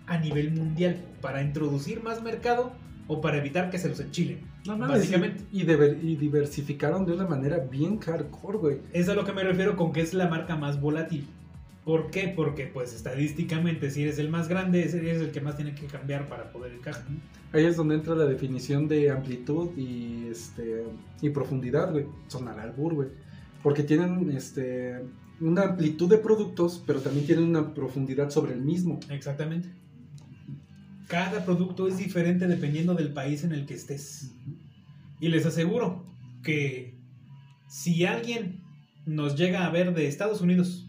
a 0.06 0.18
nivel 0.18 0.52
mundial. 0.52 1.04
Para 1.22 1.42
introducir 1.42 2.04
más 2.04 2.22
mercado 2.22 2.74
o 3.08 3.22
para 3.22 3.38
evitar 3.38 3.70
que 3.70 3.80
se 3.80 3.90
los 3.90 4.00
enchilen. 4.00 4.42
No 4.66 4.78
mames, 4.78 5.00
Básicamente. 5.00 5.44
Y, 5.52 5.62
y 5.62 6.16
diversificaron 6.16 7.06
de 7.06 7.14
una 7.14 7.26
manera 7.26 7.58
bien 7.58 8.00
hardcore, 8.00 8.58
güey. 8.58 8.78
Es 8.94 9.10
a 9.10 9.16
lo 9.16 9.26
que 9.26 9.34
me 9.34 9.44
refiero 9.44 9.76
con 9.76 9.92
que 9.92 10.02
es 10.02 10.14
la 10.14 10.28
marca 10.28 10.56
más 10.56 10.80
volátil. 10.80 11.28
¿Por 11.86 12.10
qué? 12.10 12.34
Porque 12.36 12.66
pues 12.66 12.94
estadísticamente 12.94 13.92
si 13.92 14.02
eres 14.02 14.18
el 14.18 14.30
más 14.30 14.48
grande, 14.48 14.82
eres 14.82 15.22
el 15.22 15.32
que 15.32 15.40
más 15.40 15.56
tiene 15.56 15.76
que 15.76 15.86
cambiar 15.86 16.28
para 16.28 16.52
poder 16.52 16.74
encajar. 16.74 17.06
Ahí 17.54 17.64
es 17.64 17.78
donde 17.78 17.94
entra 17.94 18.16
la 18.16 18.26
definición 18.26 18.88
de 18.88 19.12
amplitud 19.12 19.70
y 19.78 20.28
este 20.32 20.84
y 21.22 21.30
profundidad, 21.30 21.92
güey. 21.92 22.08
Son 22.28 22.48
al 22.48 22.60
albur, 22.60 22.96
güey. 22.96 23.10
Porque 23.62 23.84
tienen 23.84 24.32
este 24.32 25.00
una 25.40 25.62
amplitud 25.62 26.10
de 26.10 26.18
productos, 26.18 26.84
pero 26.88 27.02
también 27.02 27.28
tienen 27.28 27.46
una 27.46 27.74
profundidad 27.76 28.32
sobre 28.32 28.54
el 28.54 28.62
mismo. 28.62 29.00
Exactamente. 29.10 29.70
Cada 31.08 31.46
producto 31.46 31.88
es 31.88 32.00
diferente 32.00 32.48
dependiendo 32.48 32.96
del 32.96 33.14
país 33.14 33.44
en 33.44 33.52
el 33.52 33.68
que 33.68 33.76
estés. 33.76 34.34
Y 35.20 35.28
les 35.28 35.46
aseguro 35.46 36.04
que 36.42 36.98
si 37.68 38.06
alguien 38.06 38.64
nos 39.06 39.36
llega 39.36 39.68
a 39.68 39.70
ver 39.70 39.94
de 39.94 40.08
Estados 40.08 40.42
Unidos, 40.42 40.85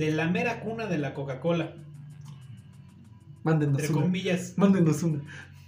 de 0.00 0.10
la 0.12 0.28
mera 0.28 0.60
cuna 0.60 0.86
de 0.86 0.96
la 0.96 1.12
Coca-Cola, 1.12 1.74
Mándenos 3.44 3.78
entre 3.80 3.94
una. 3.94 4.02
comillas, 4.06 4.54
Mándenos 4.56 5.02
una. 5.02 5.20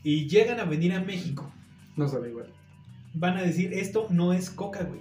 y 0.03 0.27
llegan 0.27 0.59
a 0.59 0.65
venir 0.65 0.93
a 0.95 1.01
México, 1.01 1.53
No 1.97 2.09
sabe 2.09 2.31
igual. 2.31 2.47
van 3.15 3.37
a 3.37 3.43
decir, 3.43 3.73
esto 3.75 4.07
no 4.11 4.33
es 4.33 4.49
Coca, 4.51 4.85
güey. 4.85 5.01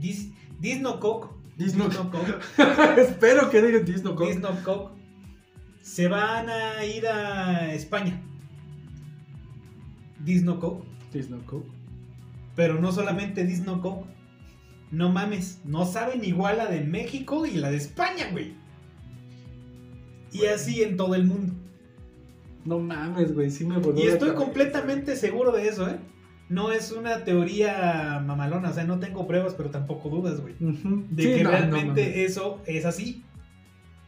This, 0.00 0.28
this 0.60 0.80
no 0.80 1.00
Coke. 1.00 1.28
This 1.58 1.74
no 1.74 1.88
Coke. 1.88 2.38
Espero 3.00 3.50
que 3.50 3.60
digan 3.62 3.84
Disney 3.84 4.14
Coke. 4.14 4.32
This 4.32 4.40
no 4.40 4.62
Coke. 4.62 4.92
Se 5.82 6.06
van 6.08 6.48
a 6.48 6.84
ir 6.84 7.06
a 7.08 7.74
España. 7.74 8.20
This 10.24 10.42
no 10.44 10.58
Coke. 10.60 10.86
Disney 11.12 11.40
Coke. 11.40 11.68
Pero 12.54 12.80
no 12.80 12.92
solamente 12.92 13.44
This 13.44 13.60
no 13.66 13.80
Coke. 13.82 14.06
No 14.90 15.08
mames, 15.10 15.60
no 15.64 15.84
saben 15.86 16.24
igual 16.24 16.58
la 16.58 16.66
de 16.66 16.80
México 16.80 17.46
y 17.46 17.52
la 17.52 17.70
de 17.70 17.76
España, 17.76 18.28
güey. 18.32 18.54
Y 20.32 20.46
así 20.46 20.82
en 20.82 20.96
todo 20.96 21.14
el 21.14 21.24
mundo. 21.24 21.54
No 22.64 22.78
mames, 22.78 23.34
güey, 23.34 23.50
sí 23.50 23.64
me 23.64 23.76
Y 23.96 24.06
estoy 24.06 24.32
completamente 24.32 25.16
seguro 25.16 25.52
de 25.52 25.68
eso, 25.68 25.88
¿eh? 25.88 25.98
No 26.48 26.72
es 26.72 26.90
una 26.90 27.22
teoría 27.24 28.22
mamalona, 28.26 28.70
o 28.70 28.72
sea, 28.72 28.84
no 28.84 28.98
tengo 28.98 29.26
pruebas, 29.26 29.54
pero 29.54 29.70
tampoco 29.70 30.08
dudas, 30.08 30.40
güey. 30.40 30.54
De 30.58 31.22
Sí, 31.22 31.34
que 31.36 31.44
no, 31.44 31.50
realmente 31.50 32.24
eso 32.24 32.60
es 32.66 32.84
así. 32.84 33.22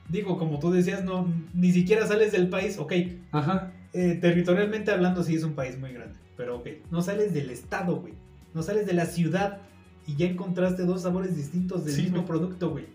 Digo, 0.09 0.37
como 0.37 0.59
tú 0.59 0.73
decías, 0.73 1.05
no, 1.05 1.33
ni 1.55 1.71
siquiera 1.73 2.07
sales 2.07 2.33
del 2.33 2.49
país, 2.49 2.79
ok. 2.79 2.93
Ajá. 3.31 3.73
eh, 3.93 4.19
territorialmente 4.21 4.91
hablando, 4.91 5.23
sí 5.23 5.37
es 5.37 5.45
un 5.45 5.55
país 5.55 5.79
muy 5.79 5.93
grande, 5.93 6.19
pero 6.37 6.59
ok. 6.59 6.69
No 6.91 7.01
sales 7.01 7.33
del 7.33 7.51
estado, 7.51 8.01
güey. 8.01 8.15
No 8.55 8.63
sales 8.63 8.87
de 8.87 8.93
la 8.93 9.07
ciudad 9.07 9.61
y 10.07 10.17
ya 10.17 10.27
encontraste 10.27 10.85
dos 10.85 11.03
sabores 11.03 11.37
distintos 11.37 11.85
del 11.85 11.95
Sí, 11.95 12.03
mismo 12.03 12.25
producto, 12.25 12.71
güey. 12.71 12.87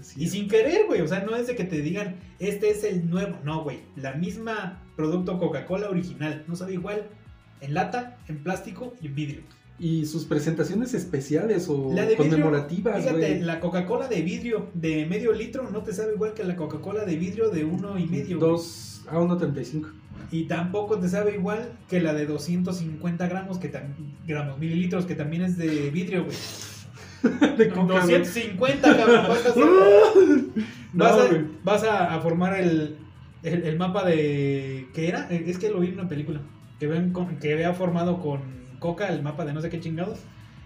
Sí. 0.00 0.24
Y 0.24 0.28
sin 0.28 0.48
querer, 0.48 0.86
güey. 0.86 1.00
O 1.00 1.08
sea, 1.08 1.20
no 1.20 1.36
es 1.36 1.46
de 1.46 1.54
que 1.54 1.64
te 1.64 1.80
digan, 1.80 2.16
este 2.38 2.70
es 2.70 2.84
el 2.84 3.08
nuevo. 3.08 3.36
No, 3.44 3.62
güey. 3.62 3.80
La 3.96 4.14
misma 4.14 4.82
producto 4.96 5.38
Coca-Cola 5.38 5.88
original. 5.88 6.44
No 6.48 6.56
sabe 6.56 6.74
igual 6.74 7.06
en 7.60 7.74
lata, 7.74 8.18
en 8.28 8.42
plástico 8.42 8.94
y 9.00 9.06
en 9.06 9.14
vidrio. 9.14 9.42
Y 9.78 10.06
sus 10.06 10.24
presentaciones 10.24 10.94
especiales 10.94 11.68
o 11.68 11.90
La 11.92 12.02
de 12.02 12.14
vidrio, 12.14 12.30
conmemorativas, 12.30 13.02
fíjate, 13.02 13.40
la 13.40 13.58
Coca-Cola 13.60 14.06
de 14.08 14.22
vidrio 14.22 14.68
de 14.74 15.04
medio 15.06 15.32
litro 15.32 15.68
no 15.70 15.82
te 15.82 15.92
sabe 15.92 16.14
igual 16.14 16.32
que 16.34 16.44
la 16.44 16.54
Coca-Cola 16.54 17.04
de 17.04 17.16
vidrio 17.16 17.50
de 17.50 17.64
uno 17.64 17.98
y 17.98 18.06
medio. 18.06 18.38
Dos 18.38 19.02
a 19.08 19.18
1.35. 19.18 19.90
Y 20.30 20.44
tampoco 20.44 20.98
te 20.98 21.08
sabe 21.08 21.34
igual 21.34 21.72
que 21.88 22.00
la 22.00 22.14
de 22.14 22.24
250 22.26 23.26
gramos, 23.28 23.58
que 23.58 23.72
gramos, 24.26 24.58
mililitros, 24.58 25.06
que 25.06 25.14
también 25.16 25.42
es 25.42 25.56
de 25.58 25.90
vidrio, 25.90 26.24
güey. 26.24 26.36
De 27.58 27.68
coca, 27.70 28.00
güey. 28.04 28.18
250, 28.18 28.96
cabrón. 28.96 29.24
Vas 29.28 29.46
a, 29.46 29.48
hacer- 29.50 29.64
No, 30.92 31.04
vas 31.04 31.18
a- 31.18 31.44
vas 31.64 31.84
a- 31.84 32.14
a 32.14 32.20
formar 32.20 32.60
el, 32.60 32.96
el, 33.42 33.64
el 33.64 33.76
mapa 33.78 34.04
de... 34.04 34.86
¿Qué 34.94 35.08
era? 35.08 35.28
Es 35.30 35.58
que 35.58 35.70
lo 35.70 35.80
vi 35.80 35.88
en 35.88 35.94
una 35.94 36.08
película. 36.08 36.40
Que, 36.78 36.86
ven 36.86 37.12
con- 37.12 37.36
que 37.38 37.52
había 37.54 37.72
formado 37.74 38.20
con 38.20 38.40
Coca 38.84 39.08
el 39.08 39.22
mapa 39.22 39.46
de 39.46 39.54
no 39.54 39.62
sé 39.62 39.70
qué 39.70 39.80
chingados. 39.80 40.18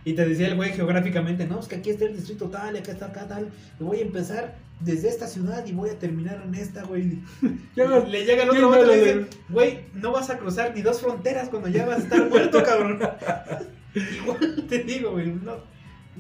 Y 0.05 0.15
te 0.15 0.27
decía 0.27 0.49
el 0.49 0.57
güey 0.57 0.73
geográficamente, 0.73 1.47
no, 1.47 1.61
es 1.61 1.69
que 1.69 1.77
aquí 1.77 1.91
está 1.91 2.05
el 2.07 2.17
distrito 2.17 2.47
tal, 2.51 2.75
y 2.75 2.79
acá 2.79 2.91
está 2.91 3.07
acá 3.07 3.29
tal. 3.29 3.49
Y 3.79 3.85
voy 3.85 3.99
a 3.99 4.03
empezar 4.03 4.57
desde 4.81 5.09
esta 5.09 5.29
ciudad 5.29 5.65
y 5.67 5.73
voy 5.73 5.91
a 5.91 5.99
terminar 6.01 6.43
en 6.45 6.53
esta, 6.57 6.83
güey. 6.83 7.19
Le 7.77 8.25
llega 8.25 8.43
el 8.43 8.49
¿quién 8.51 8.65
otro 8.65 8.83
y 8.83 8.87
le 8.89 8.97
dice, 8.97 9.27
güey, 9.49 9.81
no 9.95 10.11
vas 10.11 10.31
a 10.31 10.39
cruzar 10.39 10.75
ni 10.75 10.83
dos 10.83 11.01
fronteras 11.01 11.49
cuando 11.49 11.69
ya 11.69 11.87
vas 11.87 11.99
a 12.01 12.03
estar 12.03 12.29
muerto, 12.29 12.61
cabrón. 12.65 12.99
Igual 13.95 14.67
te 14.69 14.79
digo, 14.83 15.13
güey, 15.13 15.27
no, 15.29 15.57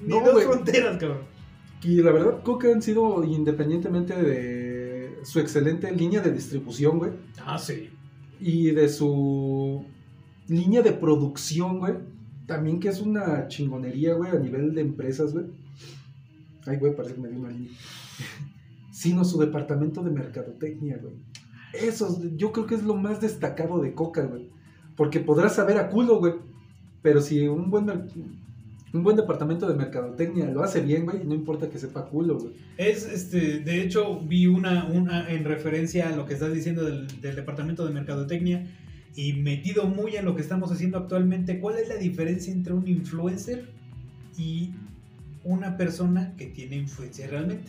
ni 0.00 0.08
No, 0.08 0.20
dos 0.24 0.34
güey. 0.34 0.44
fronteras, 0.46 0.98
cabrón. 0.98 1.22
Y 1.82 2.00
la 2.02 2.12
verdad, 2.12 2.42
Coca 2.44 2.68
han 2.68 2.80
sido, 2.82 3.24
independientemente 3.24 4.14
de 4.14 5.18
su 5.24 5.40
excelente 5.40 5.90
línea 5.92 6.20
de 6.20 6.30
distribución, 6.32 6.98
güey, 6.98 7.10
Ah, 7.44 7.58
sí. 7.58 7.90
y 8.40 8.70
de 8.70 8.88
su 8.88 9.84
línea 10.48 10.82
de 10.82 10.92
producción, 10.92 11.78
güey, 11.78 11.94
también 12.46 12.80
que 12.80 12.88
es 12.88 13.00
una 13.00 13.46
chingonería, 13.48 14.14
güey, 14.14 14.30
a 14.30 14.38
nivel 14.38 14.74
de 14.74 14.80
empresas, 14.80 15.32
güey. 15.32 15.46
Ay, 16.66 16.78
güey, 16.78 16.96
parece 16.96 17.14
que 17.14 17.20
me 17.20 17.28
dio 17.28 17.38
una 17.38 17.50
línea. 17.50 17.70
Sino 18.90 19.24
su 19.24 19.38
departamento 19.38 20.02
de 20.02 20.10
mercadotecnia, 20.10 20.98
güey. 21.00 21.14
Eso, 21.74 22.20
yo 22.36 22.52
creo 22.52 22.66
que 22.66 22.74
es 22.74 22.82
lo 22.82 22.96
más 22.96 23.20
destacado 23.20 23.80
de 23.80 23.94
Coca, 23.94 24.22
güey. 24.22 24.48
Porque 24.96 25.20
podrás 25.20 25.54
saber 25.54 25.76
a 25.78 25.90
culo, 25.90 26.18
güey. 26.18 26.34
Pero 27.02 27.20
si 27.20 27.46
un 27.46 27.70
buen... 27.70 27.86
Un 28.90 29.02
buen 29.02 29.16
departamento 29.16 29.68
de 29.68 29.74
mercadotecnia 29.74 30.50
lo 30.50 30.62
hace 30.62 30.80
bien, 30.80 31.04
güey, 31.04 31.22
no 31.22 31.34
importa 31.34 31.68
que 31.68 31.78
sepa 31.78 32.06
culo, 32.06 32.38
güey. 32.38 32.54
Es, 32.78 33.04
este, 33.04 33.58
de 33.58 33.82
hecho, 33.82 34.18
vi 34.20 34.46
una, 34.46 34.86
una 34.86 35.28
en 35.28 35.44
referencia 35.44 36.08
a 36.08 36.16
lo 36.16 36.24
que 36.24 36.32
estás 36.32 36.54
diciendo 36.54 36.82
del, 36.82 37.20
del 37.20 37.36
departamento 37.36 37.84
de 37.84 37.92
mercadotecnia 37.92 38.66
y 39.18 39.32
metido 39.32 39.86
muy 39.88 40.14
en 40.14 40.24
lo 40.24 40.36
que 40.36 40.42
estamos 40.42 40.70
haciendo 40.70 40.96
actualmente. 40.96 41.58
¿Cuál 41.58 41.78
es 41.78 41.88
la 41.88 41.96
diferencia 41.96 42.52
entre 42.52 42.72
un 42.72 42.86
influencer 42.86 43.68
y 44.36 44.70
una 45.42 45.76
persona 45.76 46.34
que 46.36 46.46
tiene 46.46 46.76
influencia 46.76 47.26
realmente? 47.26 47.68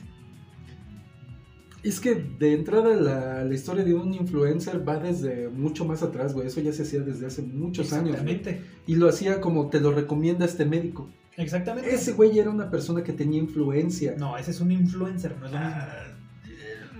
Es 1.81 1.99
que 1.99 2.13
de 2.13 2.53
entrada 2.53 2.93
la, 2.95 3.43
la 3.45 3.53
historia 3.55 3.83
de 3.83 3.95
un 3.95 4.13
influencer 4.13 4.87
va 4.87 4.97
desde 4.99 5.49
mucho 5.49 5.85
más 5.85 6.03
atrás, 6.03 6.33
güey. 6.35 6.45
Eso 6.45 6.61
ya 6.61 6.71
se 6.71 6.83
hacía 6.83 6.99
desde 6.99 7.25
hace 7.25 7.41
muchos 7.41 7.93
años. 7.93 8.09
Exactamente. 8.09 8.61
Y 8.85 8.95
lo 8.95 9.09
hacía 9.09 9.41
como 9.41 9.69
te 9.69 9.79
lo 9.79 9.91
recomienda 9.91 10.45
este 10.45 10.65
médico. 10.65 11.09
Exactamente. 11.35 11.91
Ese 11.91 12.11
güey 12.11 12.37
era 12.37 12.51
una 12.51 12.69
persona 12.69 13.01
que 13.03 13.13
tenía 13.13 13.39
influencia. 13.39 14.13
No, 14.19 14.37
ese 14.37 14.51
es 14.51 14.59
un 14.61 14.71
influencer, 14.71 15.35
no 15.39 15.47
es 15.47 15.51
lo 15.53 15.57
mismo. 15.57 15.73
Ah, 15.73 16.03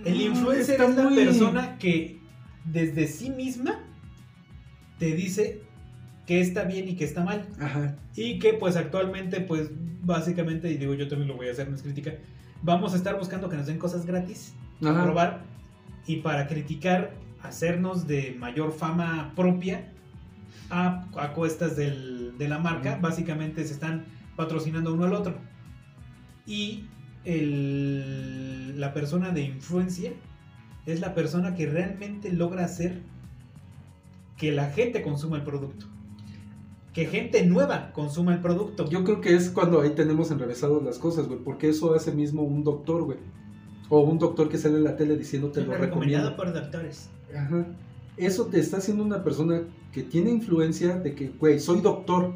El 0.06 0.20
influencer 0.22 0.80
es 0.80 0.96
la 0.96 1.02
muy- 1.04 1.14
persona 1.24 1.78
que 1.78 2.18
desde 2.64 3.06
sí 3.06 3.30
misma 3.30 3.84
te 5.00 5.16
dice 5.16 5.62
que 6.26 6.40
está 6.40 6.62
bien 6.62 6.88
y 6.88 6.94
que 6.94 7.04
está 7.04 7.24
mal. 7.24 7.48
Ajá. 7.58 7.96
Y 8.14 8.38
que 8.38 8.52
pues 8.52 8.76
actualmente 8.76 9.40
pues 9.40 9.70
básicamente, 10.02 10.70
y 10.70 10.76
digo 10.76 10.94
yo 10.94 11.08
también 11.08 11.26
lo 11.28 11.36
voy 11.36 11.48
a 11.48 11.50
hacer, 11.50 11.68
no 11.68 11.74
es 11.74 11.82
crítica, 11.82 12.12
vamos 12.62 12.92
a 12.94 12.96
estar 12.96 13.18
buscando 13.18 13.48
que 13.48 13.56
nos 13.56 13.66
den 13.66 13.78
cosas 13.78 14.06
gratis, 14.06 14.54
Ajá. 14.80 15.02
probar, 15.02 15.42
y 16.06 16.16
para 16.16 16.46
criticar, 16.46 17.12
hacernos 17.42 18.06
de 18.06 18.36
mayor 18.38 18.72
fama 18.72 19.32
propia 19.34 19.88
a, 20.70 21.06
a 21.16 21.32
cuestas 21.32 21.74
del- 21.76 22.36
de 22.38 22.48
la 22.48 22.58
marca. 22.58 22.98
Básicamente 23.00 23.64
se 23.64 23.72
están 23.72 24.04
patrocinando 24.36 24.92
uno 24.94 25.04
al 25.06 25.14
otro. 25.14 25.34
Y 26.46 26.84
el- 27.24 28.78
la 28.80 28.92
persona 28.94 29.30
de 29.30 29.42
influencia 29.42 30.12
es 30.86 31.00
la 31.00 31.14
persona 31.14 31.54
que 31.54 31.66
realmente 31.66 32.32
logra 32.32 32.64
hacer 32.64 33.00
que 34.40 34.52
la 34.52 34.70
gente 34.70 35.02
consuma 35.02 35.36
el 35.36 35.44
producto. 35.44 35.84
Que 36.94 37.04
gente 37.04 37.44
nueva 37.44 37.92
consuma 37.92 38.32
el 38.32 38.40
producto. 38.40 38.88
Yo 38.88 39.04
creo 39.04 39.20
que 39.20 39.36
es 39.36 39.50
cuando 39.50 39.82
ahí 39.82 39.90
tenemos 39.90 40.30
enrevesadas 40.30 40.82
las 40.82 40.98
cosas, 40.98 41.28
güey. 41.28 41.38
Porque 41.38 41.68
eso 41.68 41.94
hace 41.94 42.10
mismo 42.10 42.42
un 42.42 42.64
doctor, 42.64 43.02
güey. 43.04 43.18
O 43.90 44.00
un 44.00 44.18
doctor 44.18 44.48
que 44.48 44.56
sale 44.56 44.78
en 44.78 44.84
la 44.84 44.96
tele 44.96 45.16
diciendo 45.18 45.50
te 45.50 45.60
lo 45.60 45.74
recomendado 45.74 46.30
recomiendo. 46.30 46.36
por 46.36 46.52
doctores. 46.54 47.10
Ajá. 47.36 47.66
Eso 48.16 48.46
te 48.46 48.58
está 48.58 48.78
haciendo 48.78 49.04
una 49.04 49.22
persona 49.22 49.62
que 49.92 50.02
tiene 50.02 50.30
influencia 50.30 50.96
de 50.96 51.14
que, 51.14 51.28
güey, 51.28 51.60
soy 51.60 51.82
doctor. 51.82 52.32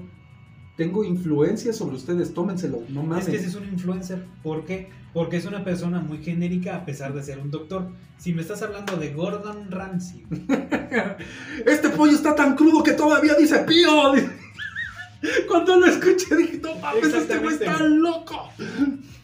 Tengo 0.77 1.05
influencia 1.05 1.73
sobre 1.73 1.97
ustedes, 1.97 2.35
tómenselo, 2.35 2.83
no 2.91 3.03
mames. 3.03 3.25
Es 3.25 3.31
que 3.31 3.37
ese 3.37 3.49
es 3.49 3.55
un 3.55 3.65
influencer. 3.65 4.27
¿Por 4.43 4.67
qué? 4.67 4.91
Porque 5.15 5.37
es 5.39 5.47
una 5.47 5.65
persona 5.65 6.01
muy 6.01 6.19
genérica 6.23 6.75
a 6.77 6.85
pesar 6.85 7.15
de 7.15 7.23
ser 7.23 7.39
un 7.39 7.51
doctor. 7.51 7.89
Si 8.19 8.35
me 8.35 8.43
estás 8.43 8.61
hablando 8.63 8.97
de 8.97 9.13
Gordon 9.15 9.71
Ramsay, 9.71 10.25
Este 11.67 11.89
pollo 11.91 12.13
está 12.13 12.35
tan 12.35 12.55
crudo 12.57 12.83
que 12.83 12.93
todavía 12.93 13.35
dice 13.35 13.61
pío. 13.61 14.13
Cuando 15.49 15.77
lo 15.79 15.87
escuché 15.87 16.37
dije, 16.37 16.61
no 16.63 16.75
mames, 16.77 17.15
este 17.15 17.39
güey 17.39 17.55
está 17.55 17.79
loco. 17.85 18.51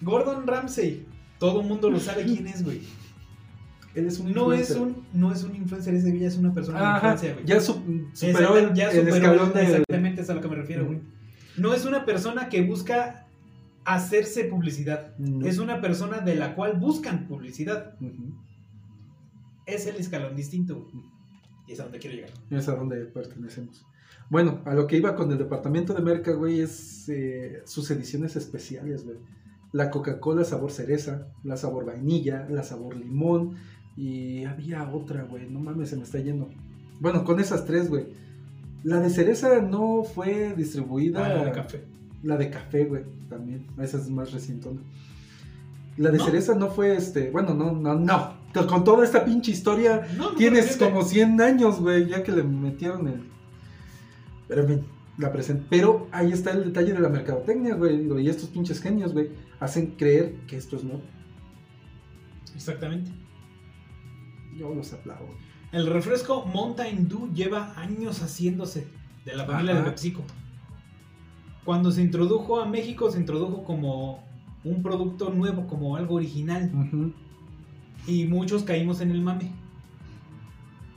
Gordon 0.01 0.47
Ramsay, 0.47 1.05
todo 1.39 1.61
el 1.61 1.67
mundo 1.67 1.91
lo 1.91 2.01
sabe 2.01 2.25
quién 2.25 2.47
es, 2.47 2.65
güey. 2.65 2.81
Él 3.95 4.07
es 4.07 4.19
un 4.21 4.33
No 4.33 4.53
es 4.53 4.71
influencer. 4.71 4.79
un, 5.13 5.21
no 5.21 5.33
es 5.33 5.43
un 5.43 5.57
influencer, 5.57 5.95
ese 5.95 6.17
ya 6.19 6.29
es 6.29 6.37
una 6.37 6.55
persona 6.55 6.79
de 6.81 6.95
influencia, 6.95 7.33
güey. 7.35 7.45
ya 7.45 7.61
su- 7.61 8.07
superó 8.15 8.57
el, 8.57 8.73
ya 8.73 8.89
el 8.91 8.99
superó 9.01 9.17
escalón 9.17 9.53
de... 9.53 9.63
Exactamente, 9.63 10.23
es 10.23 10.31
a 10.31 10.35
lo 10.35 10.41
que 10.41 10.49
me 10.49 10.55
refiero, 10.55 10.87
güey. 10.87 11.01
No 11.57 11.75
es 11.75 11.85
una 11.85 12.05
persona 12.07 12.49
que 12.49 12.63
busca 12.63 13.27
hacerse 13.85 14.45
publicidad. 14.45 15.17
No. 15.19 15.47
Es 15.47 15.59
una 15.59 15.81
persona 15.81 16.21
de 16.21 16.37
la 16.37 16.55
cual 16.55 16.79
buscan 16.79 17.27
publicidad. 17.27 17.97
Es 19.67 19.87
el 19.87 19.97
escalón 19.97 20.37
distinto. 20.37 20.89
Y 21.67 21.73
es 21.73 21.81
a 21.81 21.85
donde 21.85 21.99
quiero 21.99 22.17
llegar. 22.17 22.33
Es 22.51 22.69
a 22.69 22.75
donde 22.75 23.05
pertenecemos. 23.07 23.87
Bueno, 24.29 24.61
a 24.65 24.75
lo 24.75 24.87
que 24.87 24.97
iba 24.97 25.17
con 25.17 25.31
el 25.33 25.39
departamento 25.39 25.93
de 25.93 26.03
merca, 26.03 26.33
güey, 26.33 26.61
es 26.61 27.09
eh, 27.09 27.63
sus 27.65 27.91
ediciones 27.91 28.37
especiales, 28.37 29.05
güey. 29.05 29.17
La 29.73 29.91
Coca-Cola 29.91 30.45
sabor 30.45 30.71
cereza, 30.73 31.29
la 31.43 31.57
sabor 31.57 31.85
vainilla, 31.85 32.47
la 32.49 32.63
sabor 32.63 32.97
limón 32.97 33.57
y 33.97 34.45
había 34.45 34.89
otra, 34.89 35.25
güey, 35.25 35.49
no 35.49 35.61
mames, 35.61 35.91
se 35.91 35.97
me 35.97 36.03
está 36.03 36.19
yendo. 36.19 36.49
Bueno, 37.01 37.25
con 37.25 37.41
esas 37.41 37.65
tres, 37.65 37.89
güey. 37.89 38.07
La 38.83 39.01
de 39.01 39.11
cereza 39.11 39.61
no 39.61 40.05
fue 40.05 40.55
distribuida. 40.55 41.25
Ah, 41.25 41.29
la 41.29 41.45
de 41.45 41.53
café. 41.53 41.85
La 42.23 42.37
de 42.37 42.51
café, 42.51 42.85
güey, 42.85 43.05
también. 43.29 43.67
Esa 43.79 43.97
es 43.99 44.11
más 44.11 44.33
recientona. 44.33 44.81
La 45.97 46.11
de 46.11 46.19
¿No? 46.19 46.25
cereza 46.25 46.55
no 46.55 46.71
fue 46.71 46.95
este. 46.95 47.31
Bueno, 47.31 47.55
no, 47.55 47.73
no, 47.73 47.95
no. 47.95 48.41
Con 48.67 48.85
toda 48.85 49.05
esta 49.05 49.25
pinche 49.25 49.53
historia 49.53 50.09
No, 50.17 50.33
no 50.33 50.37
Tienes 50.37 50.77
como 50.77 51.03
100 51.03 51.41
años, 51.41 51.81
güey, 51.81 52.09
ya 52.09 52.23
que 52.25 52.33
le 52.33 52.43
metieron 52.43 53.07
el... 53.07 53.23
Pero 54.49 54.63
en 54.63 54.69
fin, 54.69 54.87
la 55.19 55.31
present. 55.33 55.67
Pero 55.71 56.09
ahí 56.11 56.33
está 56.33 56.51
el 56.51 56.65
detalle 56.65 56.93
de 56.93 56.99
la 56.99 57.09
mercadotecnia, 57.09 57.75
güey. 57.75 58.11
Y 58.23 58.29
estos 58.29 58.49
pinches 58.49 58.81
genios, 58.81 59.13
güey, 59.13 59.31
hacen 59.61 59.93
creer 59.93 60.35
que 60.47 60.57
esto 60.57 60.77
es 60.77 60.85
nuevo. 60.85 61.03
Exactamente. 62.55 63.11
Yo 64.57 64.75
los 64.75 64.93
aplaudo. 64.93 65.29
El 65.73 65.87
refresco 65.87 66.45
Mountain 66.47 67.09
Dew 67.09 67.33
lleva 67.33 67.73
años 67.81 68.21
haciéndose 68.23 68.89
de 69.25 69.37
la 69.37 69.45
familia 69.45 69.75
Ajá. 69.75 69.83
de 69.85 69.91
PepsiCo. 69.91 70.25
Cuando 71.71 71.93
se 71.93 72.03
introdujo 72.03 72.59
a 72.59 72.67
México, 72.67 73.13
se 73.13 73.21
introdujo 73.21 73.63
como 73.63 74.25
un 74.65 74.83
producto 74.83 75.31
nuevo, 75.31 75.69
como 75.69 75.95
algo 75.95 76.17
original. 76.17 76.69
Ujú. 76.75 77.13
Y 78.09 78.25
muchos 78.25 78.65
caímos 78.65 79.01
en 79.01 79.13
el 79.13 79.21
mame. 79.21 79.53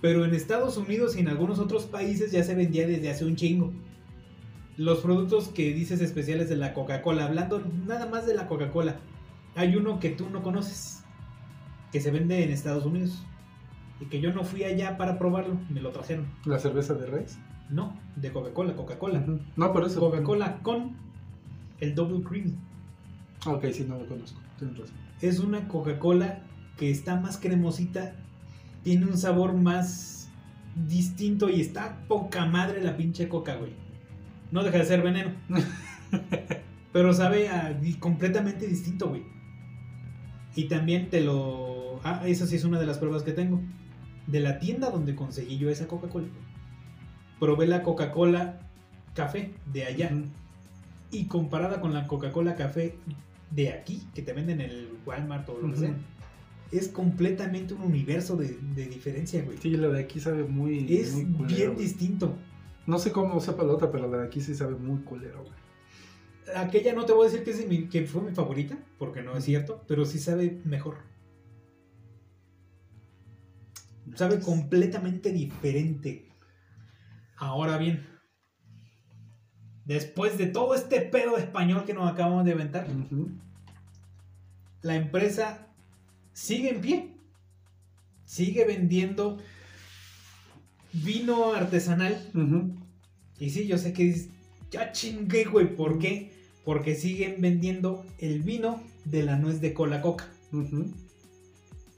Pero 0.01 0.25
en 0.25 0.33
Estados 0.33 0.75
Unidos 0.77 1.15
y 1.15 1.19
en 1.19 1.27
algunos 1.27 1.59
otros 1.59 1.83
países 1.83 2.31
ya 2.31 2.43
se 2.43 2.55
vendía 2.55 2.87
desde 2.87 3.11
hace 3.11 3.23
un 3.23 3.35
chingo. 3.35 3.71
Los 4.75 5.01
productos 5.01 5.49
que 5.49 5.75
dices 5.75 6.01
especiales 6.01 6.49
de 6.49 6.55
la 6.55 6.73
Coca-Cola, 6.73 7.25
hablando 7.25 7.61
nada 7.85 8.07
más 8.07 8.25
de 8.25 8.33
la 8.33 8.47
Coca-Cola, 8.47 8.95
hay 9.53 9.75
uno 9.75 9.99
que 9.99 10.09
tú 10.09 10.27
no 10.31 10.41
conoces, 10.41 11.03
que 11.91 12.01
se 12.01 12.09
vende 12.09 12.43
en 12.43 12.49
Estados 12.49 12.83
Unidos. 12.83 13.23
Y 13.99 14.05
que 14.05 14.19
yo 14.19 14.33
no 14.33 14.43
fui 14.43 14.63
allá 14.63 14.97
para 14.97 15.19
probarlo, 15.19 15.55
me 15.69 15.81
lo 15.81 15.91
trajeron. 15.91 16.25
La 16.45 16.57
cerveza 16.57 16.95
de 16.95 17.05
Reis. 17.05 17.37
No, 17.69 17.97
de 18.15 18.31
Coca-Cola, 18.31 18.75
Coca-Cola. 18.75 19.25
No, 19.55 19.73
por 19.73 19.85
eso. 19.85 19.99
Coca-Cola 19.99 20.59
con 20.61 20.91
el 21.79 21.95
double 21.95 22.23
cream. 22.23 22.55
Ok, 23.45 23.65
sí, 23.71 23.85
no 23.87 23.97
lo 23.99 24.05
conozco. 24.07 24.39
Tienes 24.59 24.77
razón. 24.77 24.95
Es 25.21 25.39
una 25.39 25.67
Coca-Cola 25.67 26.39
que 26.77 26.91
está 26.91 27.19
más 27.19 27.37
cremosita, 27.37 28.15
tiene 28.83 29.05
un 29.05 29.17
sabor 29.17 29.53
más 29.53 30.29
distinto 30.87 31.49
y 31.49 31.61
está 31.61 31.99
poca 32.07 32.45
madre 32.45 32.83
la 32.83 32.97
pinche 32.97 33.27
coca, 33.29 33.55
güey. 33.55 33.71
No 34.51 34.63
deja 34.63 34.77
de 34.79 34.85
ser 34.85 35.01
veneno. 35.01 35.31
Pero 36.91 37.13
sabe 37.13 37.49
a- 37.49 37.79
completamente 37.99 38.67
distinto, 38.67 39.09
güey. 39.09 39.23
Y 40.55 40.65
también 40.65 41.09
te 41.09 41.21
lo... 41.21 41.99
Ah, 42.03 42.21
esa 42.27 42.45
sí 42.45 42.55
es 42.55 42.63
una 42.63 42.79
de 42.79 42.85
las 42.85 42.97
pruebas 42.99 43.23
que 43.23 43.31
tengo. 43.31 43.59
De 44.27 44.39
la 44.39 44.59
tienda 44.59 44.89
donde 44.91 45.15
conseguí 45.15 45.57
yo 45.57 45.69
esa 45.69 45.87
Coca-Cola. 45.87 46.27
Probé 47.43 47.67
la 47.67 47.83
Coca-Cola 47.83 48.59
café 49.13 49.51
de 49.73 49.83
allá. 49.83 50.11
Y 51.11 51.25
comparada 51.25 51.81
con 51.81 51.93
la 51.93 52.07
Coca-Cola 52.07 52.55
café 52.55 52.95
de 53.51 53.69
aquí, 53.73 54.01
que 54.15 54.21
te 54.21 54.31
venden 54.31 54.61
en 54.61 54.69
el 54.71 54.89
Walmart 55.05 55.47
o 55.49 55.59
lo 55.59 55.69
que 55.73 55.77
sea, 55.77 55.95
es 56.71 56.87
completamente 56.87 57.73
un 57.73 57.81
universo 57.81 58.37
de, 58.37 58.57
de 58.75 58.85
diferencia, 58.87 59.43
güey. 59.43 59.57
Sí, 59.57 59.71
la 59.71 59.89
de 59.89 59.99
aquí 59.99 60.21
sabe 60.21 60.45
muy, 60.45 60.87
es 60.91 61.13
muy 61.13 61.25
culero, 61.25 61.55
bien 61.55 61.73
güey. 61.73 61.85
distinto. 61.85 62.33
No 62.87 62.97
sé 62.97 63.11
cómo 63.11 63.39
sepa 63.41 63.63
la 63.63 63.73
otra, 63.73 63.91
pero 63.91 64.09
la 64.09 64.19
de 64.19 64.25
aquí 64.27 64.39
sí 64.39 64.55
sabe 64.55 64.75
muy 64.75 65.01
culero, 65.01 65.41
güey. 65.43 65.53
Aquella 66.55 66.93
no 66.93 67.03
te 67.05 67.11
voy 67.11 67.27
a 67.27 67.29
decir 67.29 67.43
que, 67.43 67.51
es 67.51 67.67
mi- 67.67 67.89
que 67.89 68.05
fue 68.05 68.21
mi 68.21 68.31
favorita, 68.31 68.77
porque 68.97 69.21
no 69.21 69.35
es 69.35 69.43
cierto, 69.43 69.83
pero 69.87 70.05
sí 70.05 70.17
sabe 70.17 70.61
mejor. 70.63 70.95
Sabe 74.15 74.39
completamente 74.39 75.31
diferente. 75.31 76.25
Ahora 77.37 77.77
bien, 77.77 78.05
después 79.85 80.37
de 80.37 80.47
todo 80.47 80.75
este 80.75 81.01
pedo 81.01 81.37
español 81.37 81.83
que 81.85 81.93
nos 81.93 82.11
acabamos 82.11 82.45
de 82.45 82.51
inventar, 82.51 82.87
la 84.81 84.95
empresa 84.95 85.67
sigue 86.33 86.69
en 86.69 86.81
pie. 86.81 87.09
Sigue 88.25 88.65
vendiendo 88.65 89.37
vino 90.93 91.53
artesanal. 91.53 92.17
Y 93.39 93.49
sí, 93.49 93.67
yo 93.67 93.77
sé 93.77 93.93
que 93.93 94.03
dices, 94.03 94.29
ya 94.71 94.91
chingué, 94.91 95.45
güey. 95.45 95.75
¿Por 95.75 95.99
qué? 95.99 96.31
Porque 96.63 96.95
siguen 96.95 97.41
vendiendo 97.41 98.05
el 98.19 98.41
vino 98.41 98.81
de 99.05 99.23
la 99.23 99.37
nuez 99.37 99.59
de 99.59 99.73
cola 99.73 100.01
coca. 100.01 100.29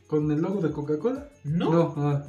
¿Con 0.08 0.32
el 0.32 0.42
logo 0.42 0.62
de 0.62 0.72
Coca-Cola? 0.72 1.30
No, 1.44 1.94
ah. 1.98 2.26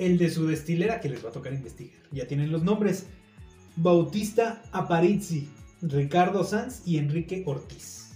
El 0.00 0.18
de 0.18 0.30
su 0.30 0.46
destilera 0.46 1.00
que 1.00 1.10
les 1.10 1.24
va 1.24 1.28
a 1.28 1.32
tocar 1.32 1.52
investigar. 1.52 2.02
Ya 2.10 2.26
tienen 2.26 2.50
los 2.50 2.64
nombres. 2.64 3.06
Bautista 3.76 4.62
Aparici. 4.72 5.48
Ricardo 5.82 6.44
Sanz 6.44 6.82
y 6.86 6.98
Enrique 6.98 7.42
Ortiz. 7.46 8.10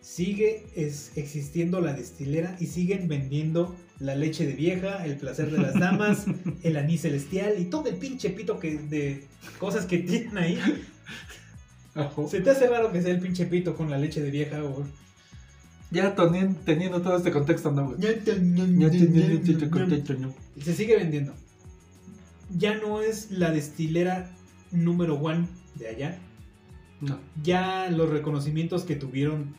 Sigue 0.00 0.66
es, 0.74 1.12
existiendo 1.16 1.80
la 1.80 1.92
destilera 1.92 2.56
y 2.58 2.66
siguen 2.66 3.08
vendiendo 3.08 3.76
la 3.98 4.14
leche 4.14 4.46
de 4.46 4.54
vieja, 4.54 5.04
el 5.04 5.16
placer 5.16 5.50
de 5.50 5.58
las 5.58 5.74
damas, 5.74 6.26
el 6.62 6.76
anís 6.76 7.02
celestial 7.02 7.54
y 7.58 7.66
todo 7.66 7.88
el 7.88 7.96
pinche 7.96 8.30
pito 8.30 8.58
que, 8.58 8.78
de 8.78 9.24
cosas 9.58 9.86
que 9.86 9.98
tienen 9.98 10.36
ahí. 10.38 10.58
¿Se 12.28 12.40
te 12.40 12.50
hace 12.50 12.68
raro 12.68 12.92
que 12.92 13.02
sea 13.02 13.12
el 13.12 13.20
pinche 13.20 13.46
pito 13.46 13.76
con 13.76 13.90
la 13.90 13.98
leche 13.98 14.20
de 14.20 14.30
vieja? 14.30 14.62
O... 14.64 14.86
Ya 15.90 16.14
teni- 16.14 16.54
teniendo 16.64 17.00
todo 17.02 17.16
este 17.16 17.30
contexto, 17.32 17.70
no, 17.72 17.86
güey. 17.86 18.00
Se 20.60 20.74
sigue 20.74 20.96
vendiendo. 20.96 21.32
Ya 22.56 22.74
no 22.76 23.00
es 23.00 23.30
la 23.30 23.50
destilera 23.50 24.30
número 24.70 25.14
one 25.14 25.46
de 25.76 25.88
allá. 25.88 26.18
No. 27.00 27.18
Ya 27.42 27.88
los 27.90 28.10
reconocimientos 28.10 28.82
que 28.84 28.96
tuvieron 28.96 29.54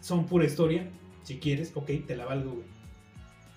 son 0.00 0.26
pura 0.26 0.44
historia. 0.44 0.88
Si 1.24 1.38
quieres, 1.38 1.72
ok, 1.74 1.90
te 2.06 2.16
la 2.16 2.26
valgo, 2.26 2.52
güey. 2.52 2.66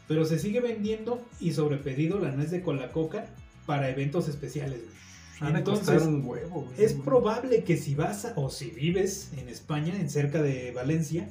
Pero 0.07 0.25
se 0.25 0.39
sigue 0.39 0.59
vendiendo 0.61 1.23
y 1.39 1.51
sobre 1.51 1.77
pedido 1.77 2.19
la 2.19 2.31
nuez 2.31 2.49
de 2.51 2.61
cola 2.61 2.91
coca 2.91 3.25
para 3.65 3.89
eventos 3.89 4.27
especiales, 4.27 4.79
güey. 4.83 4.99
Han 5.41 5.55
Entonces, 5.55 6.01
un 6.03 6.25
huevo, 6.25 6.61
güey. 6.63 6.83
Es 6.83 6.93
probable 6.93 7.63
que 7.63 7.77
si 7.77 7.95
vas 7.95 8.25
a- 8.25 8.33
o 8.35 8.49
si 8.49 8.69
vives 8.71 9.31
en 9.37 9.47
España, 9.49 9.95
en 9.95 10.09
cerca 10.09 10.41
de 10.41 10.71
Valencia, 10.71 11.29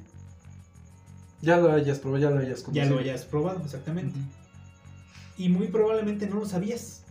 Ya 1.42 1.58
lo 1.58 1.70
hayas 1.70 1.98
probado, 2.00 2.22
ya 2.22 2.30
lo 2.30 2.38
hayas 2.40 2.60
ya 2.60 2.64
conocido. 2.64 2.94
lo 2.94 3.00
hayas 3.00 3.24
probado, 3.24 3.62
exactamente. 3.64 4.18
Y 5.36 5.48
muy 5.50 5.68
probablemente 5.68 6.26
no 6.26 6.36
lo 6.40 6.46
sabías. 6.46 7.04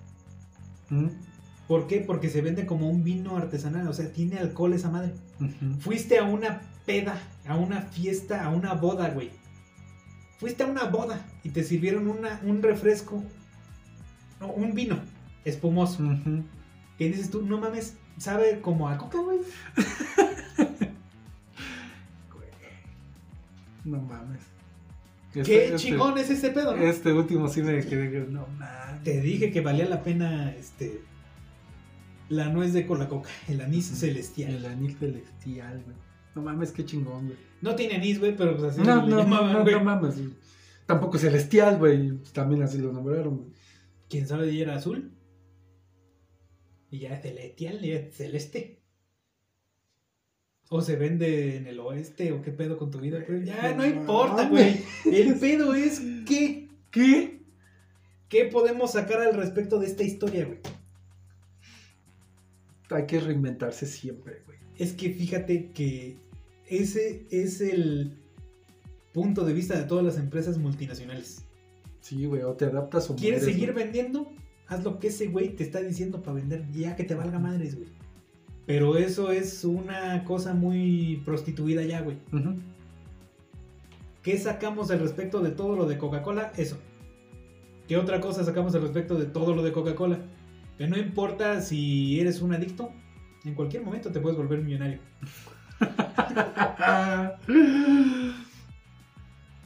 Ujú. 0.91 1.12
¿Por 1.68 1.88
qué? 1.88 2.00
Porque 2.02 2.30
se 2.30 2.41
vende 2.41 2.66
como 2.66 2.89
un 2.89 3.04
vino 3.04 3.38
artesanal, 3.38 3.88
o 3.88 3.93
sea, 3.93 4.12
tiene 4.12 4.38
alcohol 4.39 4.74
esa 4.74 4.89
madre. 4.89 5.14
Ujú. 5.39 5.80
Fuiste 5.80 6.18
a 6.18 6.24
una 6.24 6.62
peda, 6.86 7.22
a 7.48 7.56
una 7.58 7.82
fiesta, 7.82 8.43
a 8.43 8.50
una 8.50 8.74
boda, 8.74 9.10
güey. 9.12 9.30
Fuiste 10.39 10.64
a 10.64 10.68
una 10.68 10.86
boda 10.86 11.26
y 11.43 11.50
te 11.50 11.64
sirvieron 11.64 12.08
una, 12.08 12.39
un 12.43 12.62
refresco, 12.62 13.24
no, 14.39 14.48
un 14.52 14.74
vino 14.74 15.00
espumoso. 15.45 16.04
Que 16.98 17.10
dices 17.10 17.30
tú, 17.30 17.43
no 17.43 17.58
mames, 17.60 17.95
sabe 18.18 18.60
como 18.62 18.89
a 18.89 18.98
coca, 18.98 19.20
güey. 19.20 19.39
No 23.84 24.02
mames. 24.02 24.41
¿Qué 25.32 25.41
Este- 25.41 25.66
este- 25.66 25.78
chingón 25.78 26.18
es 26.18 26.30
ese 26.30 26.50
pedo, 26.50 26.76
no? 26.76 26.84
Este 26.84 27.14
último 27.14 27.48
sí 27.48 27.62
me 27.62 27.80
quedé. 27.86 28.28
No 28.30 28.45
mames. 28.60 29.04
Te 29.04 29.22
dije 29.22 29.52
que 29.52 29.62
valía 29.62 29.86
la 29.88 30.04
pena 30.04 30.52
este 30.52 31.02
la 32.30 32.50
nuez 32.50 32.74
de 32.74 32.86
cola 32.86 33.08
coca, 33.08 33.30
el 33.48 33.62
anís 33.62 33.86
celestial. 33.86 34.56
El 34.56 34.66
anil 34.66 34.98
celestial, 34.98 35.82
güey. 35.86 35.95
No 36.36 36.41
mames, 36.41 36.72
qué 36.72 36.84
chingón, 36.84 37.28
güey. 37.28 37.38
No 37.62 37.76
tiene 37.76 37.95
anís, 37.95 38.20
güey, 38.20 38.36
pero 38.36 38.58
pues 38.58 38.74
así 38.74 38.82
No, 38.82 38.98
no, 38.98 39.08
no, 39.08 39.18
llamaban, 39.20 39.54
no, 39.54 39.72
no 39.72 39.84
mames. 39.84 40.16
Tampoco 40.86 41.18
celestial, 41.18 41.78
güey. 41.78 42.18
También 42.34 42.64
así 42.64 42.78
lo 42.80 42.91
nombraron, 42.91 43.38
güey. 43.38 43.50
¿Quién 44.10 44.28
sabe 44.28 44.50
si 44.52 44.62
era 44.62 44.76
azul? 44.76 45.12
Y 46.90 47.00
ya 47.00 47.16
es 47.16 47.22
celestial, 47.22 47.82
ya 47.82 47.96
es 47.96 48.16
celeste. 48.16 48.80
O 50.70 50.82
se 50.82 50.96
vende 50.98 51.56
en 51.56 51.68
el 51.68 51.80
oeste, 51.80 52.32
o 52.34 52.42
qué 52.42 52.52
pedo 52.52 52.78
con 52.78 52.92
tu 52.92 53.00
vida. 53.00 53.26
Ya 53.44 53.72
no 53.72 53.78
No 53.78 53.86
importa, 53.86 54.50
güey. 54.50 54.82
El 55.06 55.36
pedo 55.40 55.74
es 55.74 56.02
que. 56.26 56.68
¿Qué? 56.92 57.42
¿Qué 58.30 58.46
podemos 58.46 58.92
sacar 58.94 59.22
al 59.22 59.34
respecto 59.36 59.80
de 59.80 59.88
esta 59.88 60.04
historia, 60.04 60.46
güey? 60.46 60.60
Hay 62.90 63.06
que 63.06 63.20
reinventarse 63.20 63.86
siempre, 63.86 64.42
güey. 64.46 64.58
Es 64.78 64.94
que 64.94 65.12
fíjate 65.12 65.70
que 65.72 66.18
ese 66.68 67.26
es 67.30 67.62
el 67.62 68.18
punto 69.14 69.46
de 69.46 69.54
vista 69.54 69.78
de 69.78 69.86
todas 69.86 70.06
las 70.06 70.18
empresas 70.18 70.58
multinacionales. 70.58 71.44
Sí, 72.02 72.26
güey. 72.26 72.44
O 72.44 72.54
te 72.54 72.66
adaptas 72.66 73.10
o 73.10 73.16
¿Quieres 73.16 73.42
mueres, 73.42 73.56
seguir 73.56 73.74
güey. 73.74 73.86
vendiendo? 73.86 74.32
Haz 74.68 74.84
lo 74.84 74.99
que 74.99 75.07
ese 75.07 75.28
güey 75.28 75.49
te 75.49 75.63
está 75.63 75.82
diciendo 75.82 76.22
para 76.22 76.36
vender, 76.36 76.65
ya 76.72 76.95
que 76.95 77.03
te 77.03 77.15
valga 77.15 77.39
madres, 77.39 77.76
güey. 77.76 77.88
Pero 78.65 78.97
eso 78.97 79.32
es 79.32 79.63
una 79.63 80.26
cosa 80.26 80.53
muy 80.53 81.22
prostituida 81.24 81.84
ya, 81.84 82.01
güey. 82.01 82.18
¿Qué 84.22 84.38
sacamos 84.38 84.91
al 84.91 84.99
respecto 84.99 85.41
de 85.41 85.51
todo 85.51 85.78
lo 85.78 85.86
de 85.86 85.97
Coca-Cola? 85.97 86.51
Eso. 86.57 86.78
¿Qué 87.88 87.95
otra 87.95 88.20
cosa 88.20 88.43
sacamos 88.43 88.76
al 88.76 88.82
respecto 88.82 89.15
de 89.15 89.26
todo 89.26 89.55
lo 89.55 89.63
de 89.63 89.72
Coca-Cola? 89.72 90.20
Que 90.78 90.88
no 90.88 90.97
importa 90.97 91.61
si 91.61 92.20
eres 92.20 92.41
un 92.41 92.53
adicto, 92.53 92.91
en 93.45 93.55
cualquier 93.55 93.84
momento 93.84 94.11
te 94.11 94.20
puedes 94.20 94.38
volver 94.38 94.61
millonario. 94.61 94.99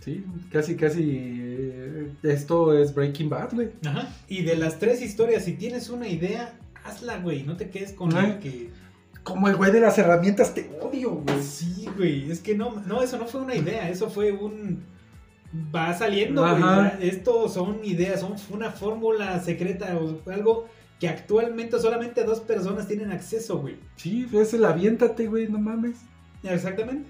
Sí, 0.02 0.26
casi, 0.52 0.76
casi. 0.76 1.04
eh, 1.10 2.12
Esto 2.24 2.78
es 2.78 2.94
Breaking 2.94 3.30
Bad, 3.30 3.54
güey. 3.54 3.70
Ajá. 3.86 4.10
Y 4.28 4.42
de 4.44 4.56
las 4.58 4.80
tres 4.80 5.02
historias, 5.02 5.46
si 5.46 5.54
tienes 5.54 5.90
una 5.90 6.08
idea, 6.08 6.54
hazla, 6.84 7.20
güey. 7.20 7.44
No 7.44 7.56
te 7.56 7.70
quedes 7.70 7.94
con 7.94 8.14
la 8.14 8.40
que. 8.40 8.70
Como 9.24 9.48
el 9.48 9.56
güey 9.56 9.72
de 9.72 9.80
las 9.80 9.98
herramientas, 10.00 10.54
te 10.56 10.72
odio, 10.82 11.12
güey. 11.12 11.42
Sí, 11.44 11.88
güey. 11.96 12.32
Es 12.32 12.40
que 12.40 12.56
no, 12.56 12.82
no, 12.88 13.04
eso 13.04 13.18
no 13.20 13.28
fue 13.28 13.42
una 13.42 13.56
idea. 13.56 13.90
Eso 13.90 14.10
fue 14.10 14.32
un. 14.32 14.84
Va 15.74 15.94
saliendo, 15.98 16.42
güey. 16.42 16.54
Ajá. 16.56 16.98
Esto 17.02 17.48
son 17.48 17.84
ideas, 17.84 18.22
son 18.22 18.34
una 18.52 18.72
fórmula 18.72 19.40
secreta 19.42 19.96
o 19.98 20.20
algo 20.32 20.66
que 21.00 21.08
actualmente 21.10 21.80
solamente 21.80 22.24
dos 22.24 22.40
personas 22.40 22.88
tienen 22.88 23.12
acceso, 23.12 23.60
güey. 23.60 23.76
Sí, 23.96 24.28
es 24.34 24.54
el 24.54 24.66
aviéntate, 24.66 25.28
güey, 25.28 25.48
no 25.48 25.60
mames. 25.60 25.98
Exactamente. 26.44 27.08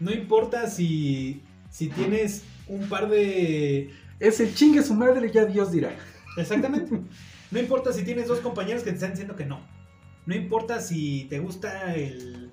No 0.00 0.10
importa 0.12 0.68
si, 0.68 1.40
si 1.72 1.88
tienes 1.88 2.44
un 2.68 2.88
par 2.88 3.08
de... 3.08 3.90
Es 4.20 4.38
el 4.38 4.54
chingue 4.54 4.82
su 4.84 4.94
madre, 4.94 5.32
ya 5.32 5.44
Dios 5.46 5.72
dirá. 5.72 5.90
Exactamente. 6.36 7.00
No 7.50 7.58
importa 7.58 7.92
si 7.92 8.04
tienes 8.04 8.28
dos 8.28 8.38
compañeros 8.38 8.82
que 8.84 8.90
te 8.90 8.94
están 8.96 9.10
diciendo 9.10 9.34
que 9.34 9.44
no. 9.46 9.60
No 10.26 10.34
importa 10.36 10.80
si 10.80 11.24
te 11.28 11.40
gusta 11.40 11.92
el... 11.96 12.50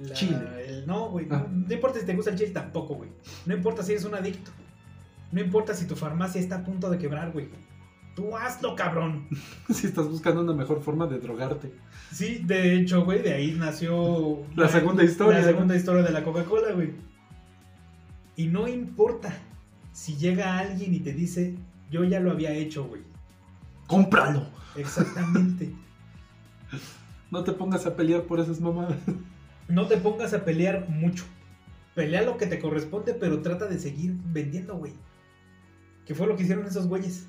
la- 0.00 0.12
Chile. 0.14 0.36
el- 0.66 0.86
no, 0.86 1.10
güey. 1.10 1.26
Ah. 1.30 1.46
No, 1.48 1.66
no 1.68 1.72
importa 1.72 2.00
si 2.00 2.06
te 2.06 2.14
gusta 2.14 2.30
el 2.32 2.36
chile 2.38 2.50
tampoco, 2.50 2.94
güey. 2.96 3.10
No 3.46 3.54
importa 3.54 3.82
si 3.84 3.92
eres 3.92 4.04
un 4.04 4.14
adicto. 4.16 4.50
No 5.30 5.40
importa 5.40 5.74
si 5.74 5.86
tu 5.86 5.94
farmacia 5.94 6.40
está 6.40 6.56
a 6.56 6.64
punto 6.64 6.90
de 6.90 6.98
quebrar, 6.98 7.30
güey. 7.32 7.48
Tú 8.16 8.36
hazlo, 8.36 8.74
cabrón. 8.74 9.28
Si 9.72 9.86
estás 9.86 10.08
buscando 10.08 10.40
una 10.42 10.52
mejor 10.52 10.82
forma 10.82 11.06
de 11.06 11.18
drogarte. 11.20 11.72
Sí, 12.12 12.42
de 12.44 12.74
hecho, 12.76 13.04
güey, 13.04 13.22
de 13.22 13.32
ahí 13.32 13.52
nació... 13.52 14.42
La 14.56 14.68
segunda 14.68 15.04
historia, 15.04 15.38
La 15.38 15.44
¿no? 15.46 15.52
segunda 15.52 15.76
historia 15.76 16.02
de 16.02 16.10
la 16.10 16.24
Coca-Cola, 16.24 16.72
güey. 16.72 16.90
Y 18.36 18.46
no 18.46 18.68
importa 18.68 19.34
si 19.92 20.16
llega 20.16 20.58
alguien 20.58 20.94
y 20.94 21.00
te 21.00 21.12
dice, 21.12 21.54
yo 21.90 22.04
ya 22.04 22.20
lo 22.20 22.30
había 22.30 22.52
hecho, 22.52 22.84
güey. 22.84 23.02
¡Cómpralo! 23.86 24.46
Exactamente. 24.76 25.72
No 27.30 27.44
te 27.44 27.52
pongas 27.52 27.86
a 27.86 27.96
pelear 27.96 28.24
por 28.24 28.40
esas 28.40 28.60
mamadas. 28.60 28.98
no 29.66 29.86
te 29.88 29.96
pongas 29.96 30.34
a 30.34 30.44
pelear 30.44 30.90
mucho. 30.90 31.24
Pelea 31.94 32.20
lo 32.22 32.36
que 32.36 32.46
te 32.46 32.58
corresponde, 32.58 33.14
pero 33.14 33.40
trata 33.40 33.66
de 33.66 33.78
seguir 33.78 34.14
vendiendo, 34.26 34.76
güey. 34.76 34.92
Que 36.04 36.14
fue 36.14 36.26
lo 36.26 36.36
que 36.36 36.42
hicieron 36.42 36.66
esos 36.66 36.86
güeyes. 36.86 37.26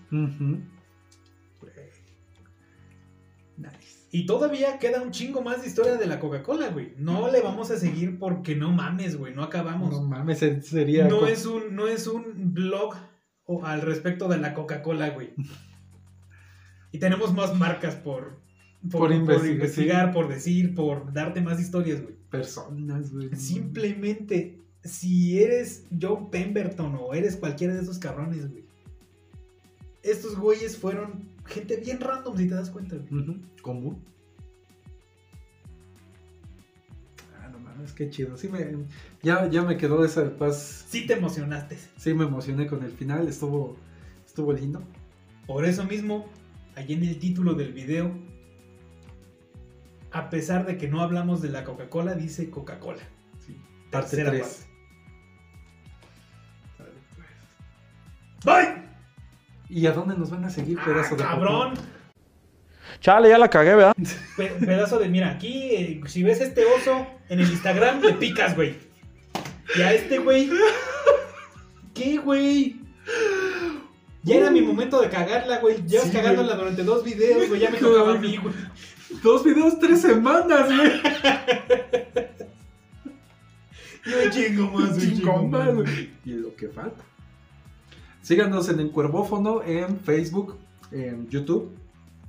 Nice. 3.58 4.03
Y 4.16 4.28
todavía 4.28 4.78
queda 4.78 5.02
un 5.02 5.10
chingo 5.10 5.42
más 5.42 5.62
de 5.64 5.68
historia 5.68 5.96
de 5.96 6.06
la 6.06 6.20
Coca-Cola, 6.20 6.70
güey. 6.70 6.94
No 6.98 7.32
le 7.32 7.42
vamos 7.42 7.72
a 7.72 7.78
seguir 7.78 8.20
porque 8.20 8.56
no 8.56 8.72
mames, 8.72 9.18
güey. 9.18 9.34
No 9.34 9.42
acabamos. 9.42 9.90
No 9.90 10.04
mames, 10.04 10.38
se- 10.38 10.62
sería. 10.62 11.08
no 11.08 11.26
es 11.28 11.48
un 11.48 11.76
no 11.76 11.88
es 11.88 12.06
un 12.06 12.54
blog 12.54 12.94
al 13.64 13.82
respecto 13.82 14.28
de 14.28 14.38
la 14.38 14.54
Coca-Cola, 14.54 15.10
güey. 15.10 15.34
Y 16.92 17.00
tenemos 17.00 17.34
más 17.34 17.58
marcas 17.58 17.96
por 17.96 18.40
por, 18.92 18.92
Por 18.92 19.10
por 19.10 19.12
investigar, 19.14 19.54
investigar, 19.56 20.12
por 20.14 20.28
decir, 20.28 20.76
por 20.76 21.12
darte 21.12 21.42
más 21.42 21.60
historias, 21.60 22.02
güey. 22.04 22.16
Personas, 22.30 23.12
güey. 23.12 23.34
Simplemente 23.36 24.60
si 24.84 25.42
eres 25.42 25.86
Joe 26.00 26.28
Pemberton 26.30 26.96
o 27.02 27.16
eres 27.16 27.36
cualquiera 27.36 27.74
de 27.74 27.82
esos 27.82 27.98
cabrones, 27.98 28.48
güey. 28.52 28.64
Estos 30.04 30.38
güeyes 30.38 30.78
fueron 30.78 31.33
gente 31.46 31.78
bien 31.78 32.00
random 32.00 32.38
si 32.38 32.48
te 32.48 32.56
das 32.56 32.70
cuenta. 32.70 32.96
Ujú. 32.96 33.38
¿Común? 33.62 34.04
Ah, 37.40 37.48
no 37.50 37.60
mames, 37.60 37.94
qué 37.94 38.10
chido. 38.10 38.38
Sí 38.38 38.50
me, 38.50 38.66
ya, 39.22 39.50
ya 39.50 39.62
me 39.62 39.78
quedó 39.78 40.04
esa 40.04 40.30
paz. 40.38 40.86
Sí 40.88 41.06
te 41.06 41.14
emocionaste. 41.14 41.78
Sí 41.98 42.14
me 42.14 42.26
emocioné 42.26 42.68
con 42.68 42.84
el 42.84 42.92
final. 42.92 43.28
Estuvo, 43.28 43.78
estuvo 44.26 44.54
lindo. 44.54 44.82
Por 45.46 45.66
eso 45.66 45.84
mismo, 45.84 46.30
allí 46.76 46.94
en 46.94 47.04
el 47.04 47.20
título 47.20 47.54
del 47.54 47.74
video, 47.74 48.12
a 50.12 50.30
pesar 50.30 50.66
de 50.66 50.78
que 50.78 50.88
no 50.88 51.02
hablamos 51.02 51.42
de 51.42 51.50
la 51.50 51.64
Coca-Cola, 51.64 52.14
dice 52.16 52.50
Coca-Cola. 52.50 53.04
Sí. 53.46 53.58
Parte 53.92 54.18
Tercera 54.18 54.32
3. 54.32 54.68
¡Bye! 58.46 58.83
¿Y 59.76 59.88
a 59.88 59.92
dónde 59.92 60.16
nos 60.16 60.30
van 60.30 60.46
a 60.46 60.50
seguir, 60.52 60.78
¡Ah, 60.80 60.86
pedazo 60.86 61.16
de 61.16 61.24
cabrón! 61.24 61.74
Chale, 63.00 63.30
ya 63.30 63.38
la 63.40 63.50
cagué, 63.50 63.74
¿verdad? 63.76 63.96
Pe- 64.38 64.54
pedazo 64.64 65.00
de, 65.00 65.10
mira, 65.10 65.32
aquí, 65.32 65.72
eh, 65.72 66.02
si 66.06 66.22
ves 66.22 66.42
este 66.42 66.64
oso 66.66 67.08
en 67.28 67.40
el 67.40 67.50
Instagram, 67.50 68.02
le 68.02 68.14
picas, 68.14 68.56
güey. 68.56 68.76
Y 69.76 69.82
a 69.82 69.94
este, 69.94 70.20
güey. 70.20 70.50
¿Qué, 71.96 72.18
güey? 72.18 72.80
Ya 74.22 74.36
era 74.36 74.52
mi 74.52 74.62
momento 74.62 75.02
de 75.02 75.10
cagarla, 75.10 75.58
güey. 75.60 75.84
Llevas 75.88 76.08
Sí, 76.08 76.14
cagándola 76.14 76.56
durante 76.56 76.84
dos 76.84 77.04
videos, 77.04 77.50
güey. 77.50 77.60
Ya 77.60 77.72
me 77.72 77.78
tocaba 77.80 78.14
a 78.14 78.18
mí, 78.20 78.38
güey. 78.38 78.54
Dos 79.24 79.44
videos, 79.44 79.80
tres 79.80 80.02
semanas, 80.02 80.68
güey. 80.68 81.02
Yo 84.06 84.30
chingo 84.32 84.68
más, 84.72 84.96
güey. 84.98 85.14
Chingón, 85.16 85.50
man, 85.50 85.76
güey. 85.76 86.10
Y 86.26 86.34
lo 86.34 86.56
que 86.56 86.68
falta. 86.70 87.04
Síganos 88.24 88.68
en 88.70 88.80
Encuervófono 88.80 89.62
en 89.64 90.00
Facebook, 90.00 90.58
en 90.92 91.30
YouTube 91.30 91.70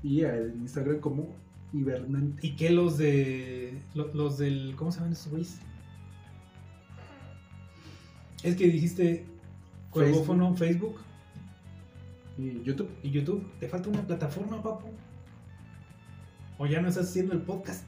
y 0.02 0.22
en 0.24 0.52
Instagram 0.62 0.98
como 1.00 1.28
Hibernante. 1.72 2.46
¿Y 2.46 2.56
qué 2.56 2.68
los 2.70 2.98
de. 2.98 3.80
lo- 3.94 4.12
Los 4.12 4.36
del. 4.38 4.74
¿Cómo 4.76 4.92
se 4.92 4.98
llaman 4.98 5.12
esos 5.14 5.30
güeyes? 5.30 5.58
Es 8.42 8.56
que 8.56 8.66
dijiste. 8.66 9.24
Cuervófono, 9.90 10.54
Facebook 10.56 10.96
Y 12.36 12.60
YouTube. 12.64 12.90
y 13.04 13.10
YouTube. 13.12 13.48
Te 13.60 13.68
falta 13.68 13.88
una 13.88 14.02
plataforma, 14.02 14.60
papu. 14.60 14.88
O 16.58 16.66
ya 16.66 16.80
no 16.80 16.88
estás 16.88 17.08
haciendo 17.08 17.32
el 17.34 17.42
podcast. 17.42 17.84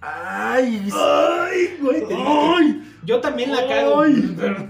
¡Ay! 0.00 0.88
¡Ay, 0.92 1.76
güey! 1.82 2.06
te 2.08 2.14
¡Ay! 2.16 2.82
Yo 3.04 3.20
también 3.20 3.50
la 3.52 3.66
cago. 3.68 4.00
Ay. 4.00 4.34
pero- 4.38 4.66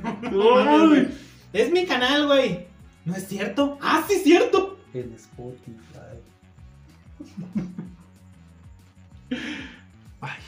¡Ay! 0.68 1.16
Es 1.54 1.70
mi 1.70 1.86
canal, 1.86 2.26
güey. 2.26 2.66
No 3.04 3.14
es 3.14 3.28
cierto. 3.28 3.78
Ah, 3.80 4.04
sí, 4.08 4.18
cierto. 4.18 4.76
El 4.92 5.14
Spotify. 5.14 6.18
Ay. 10.20 10.38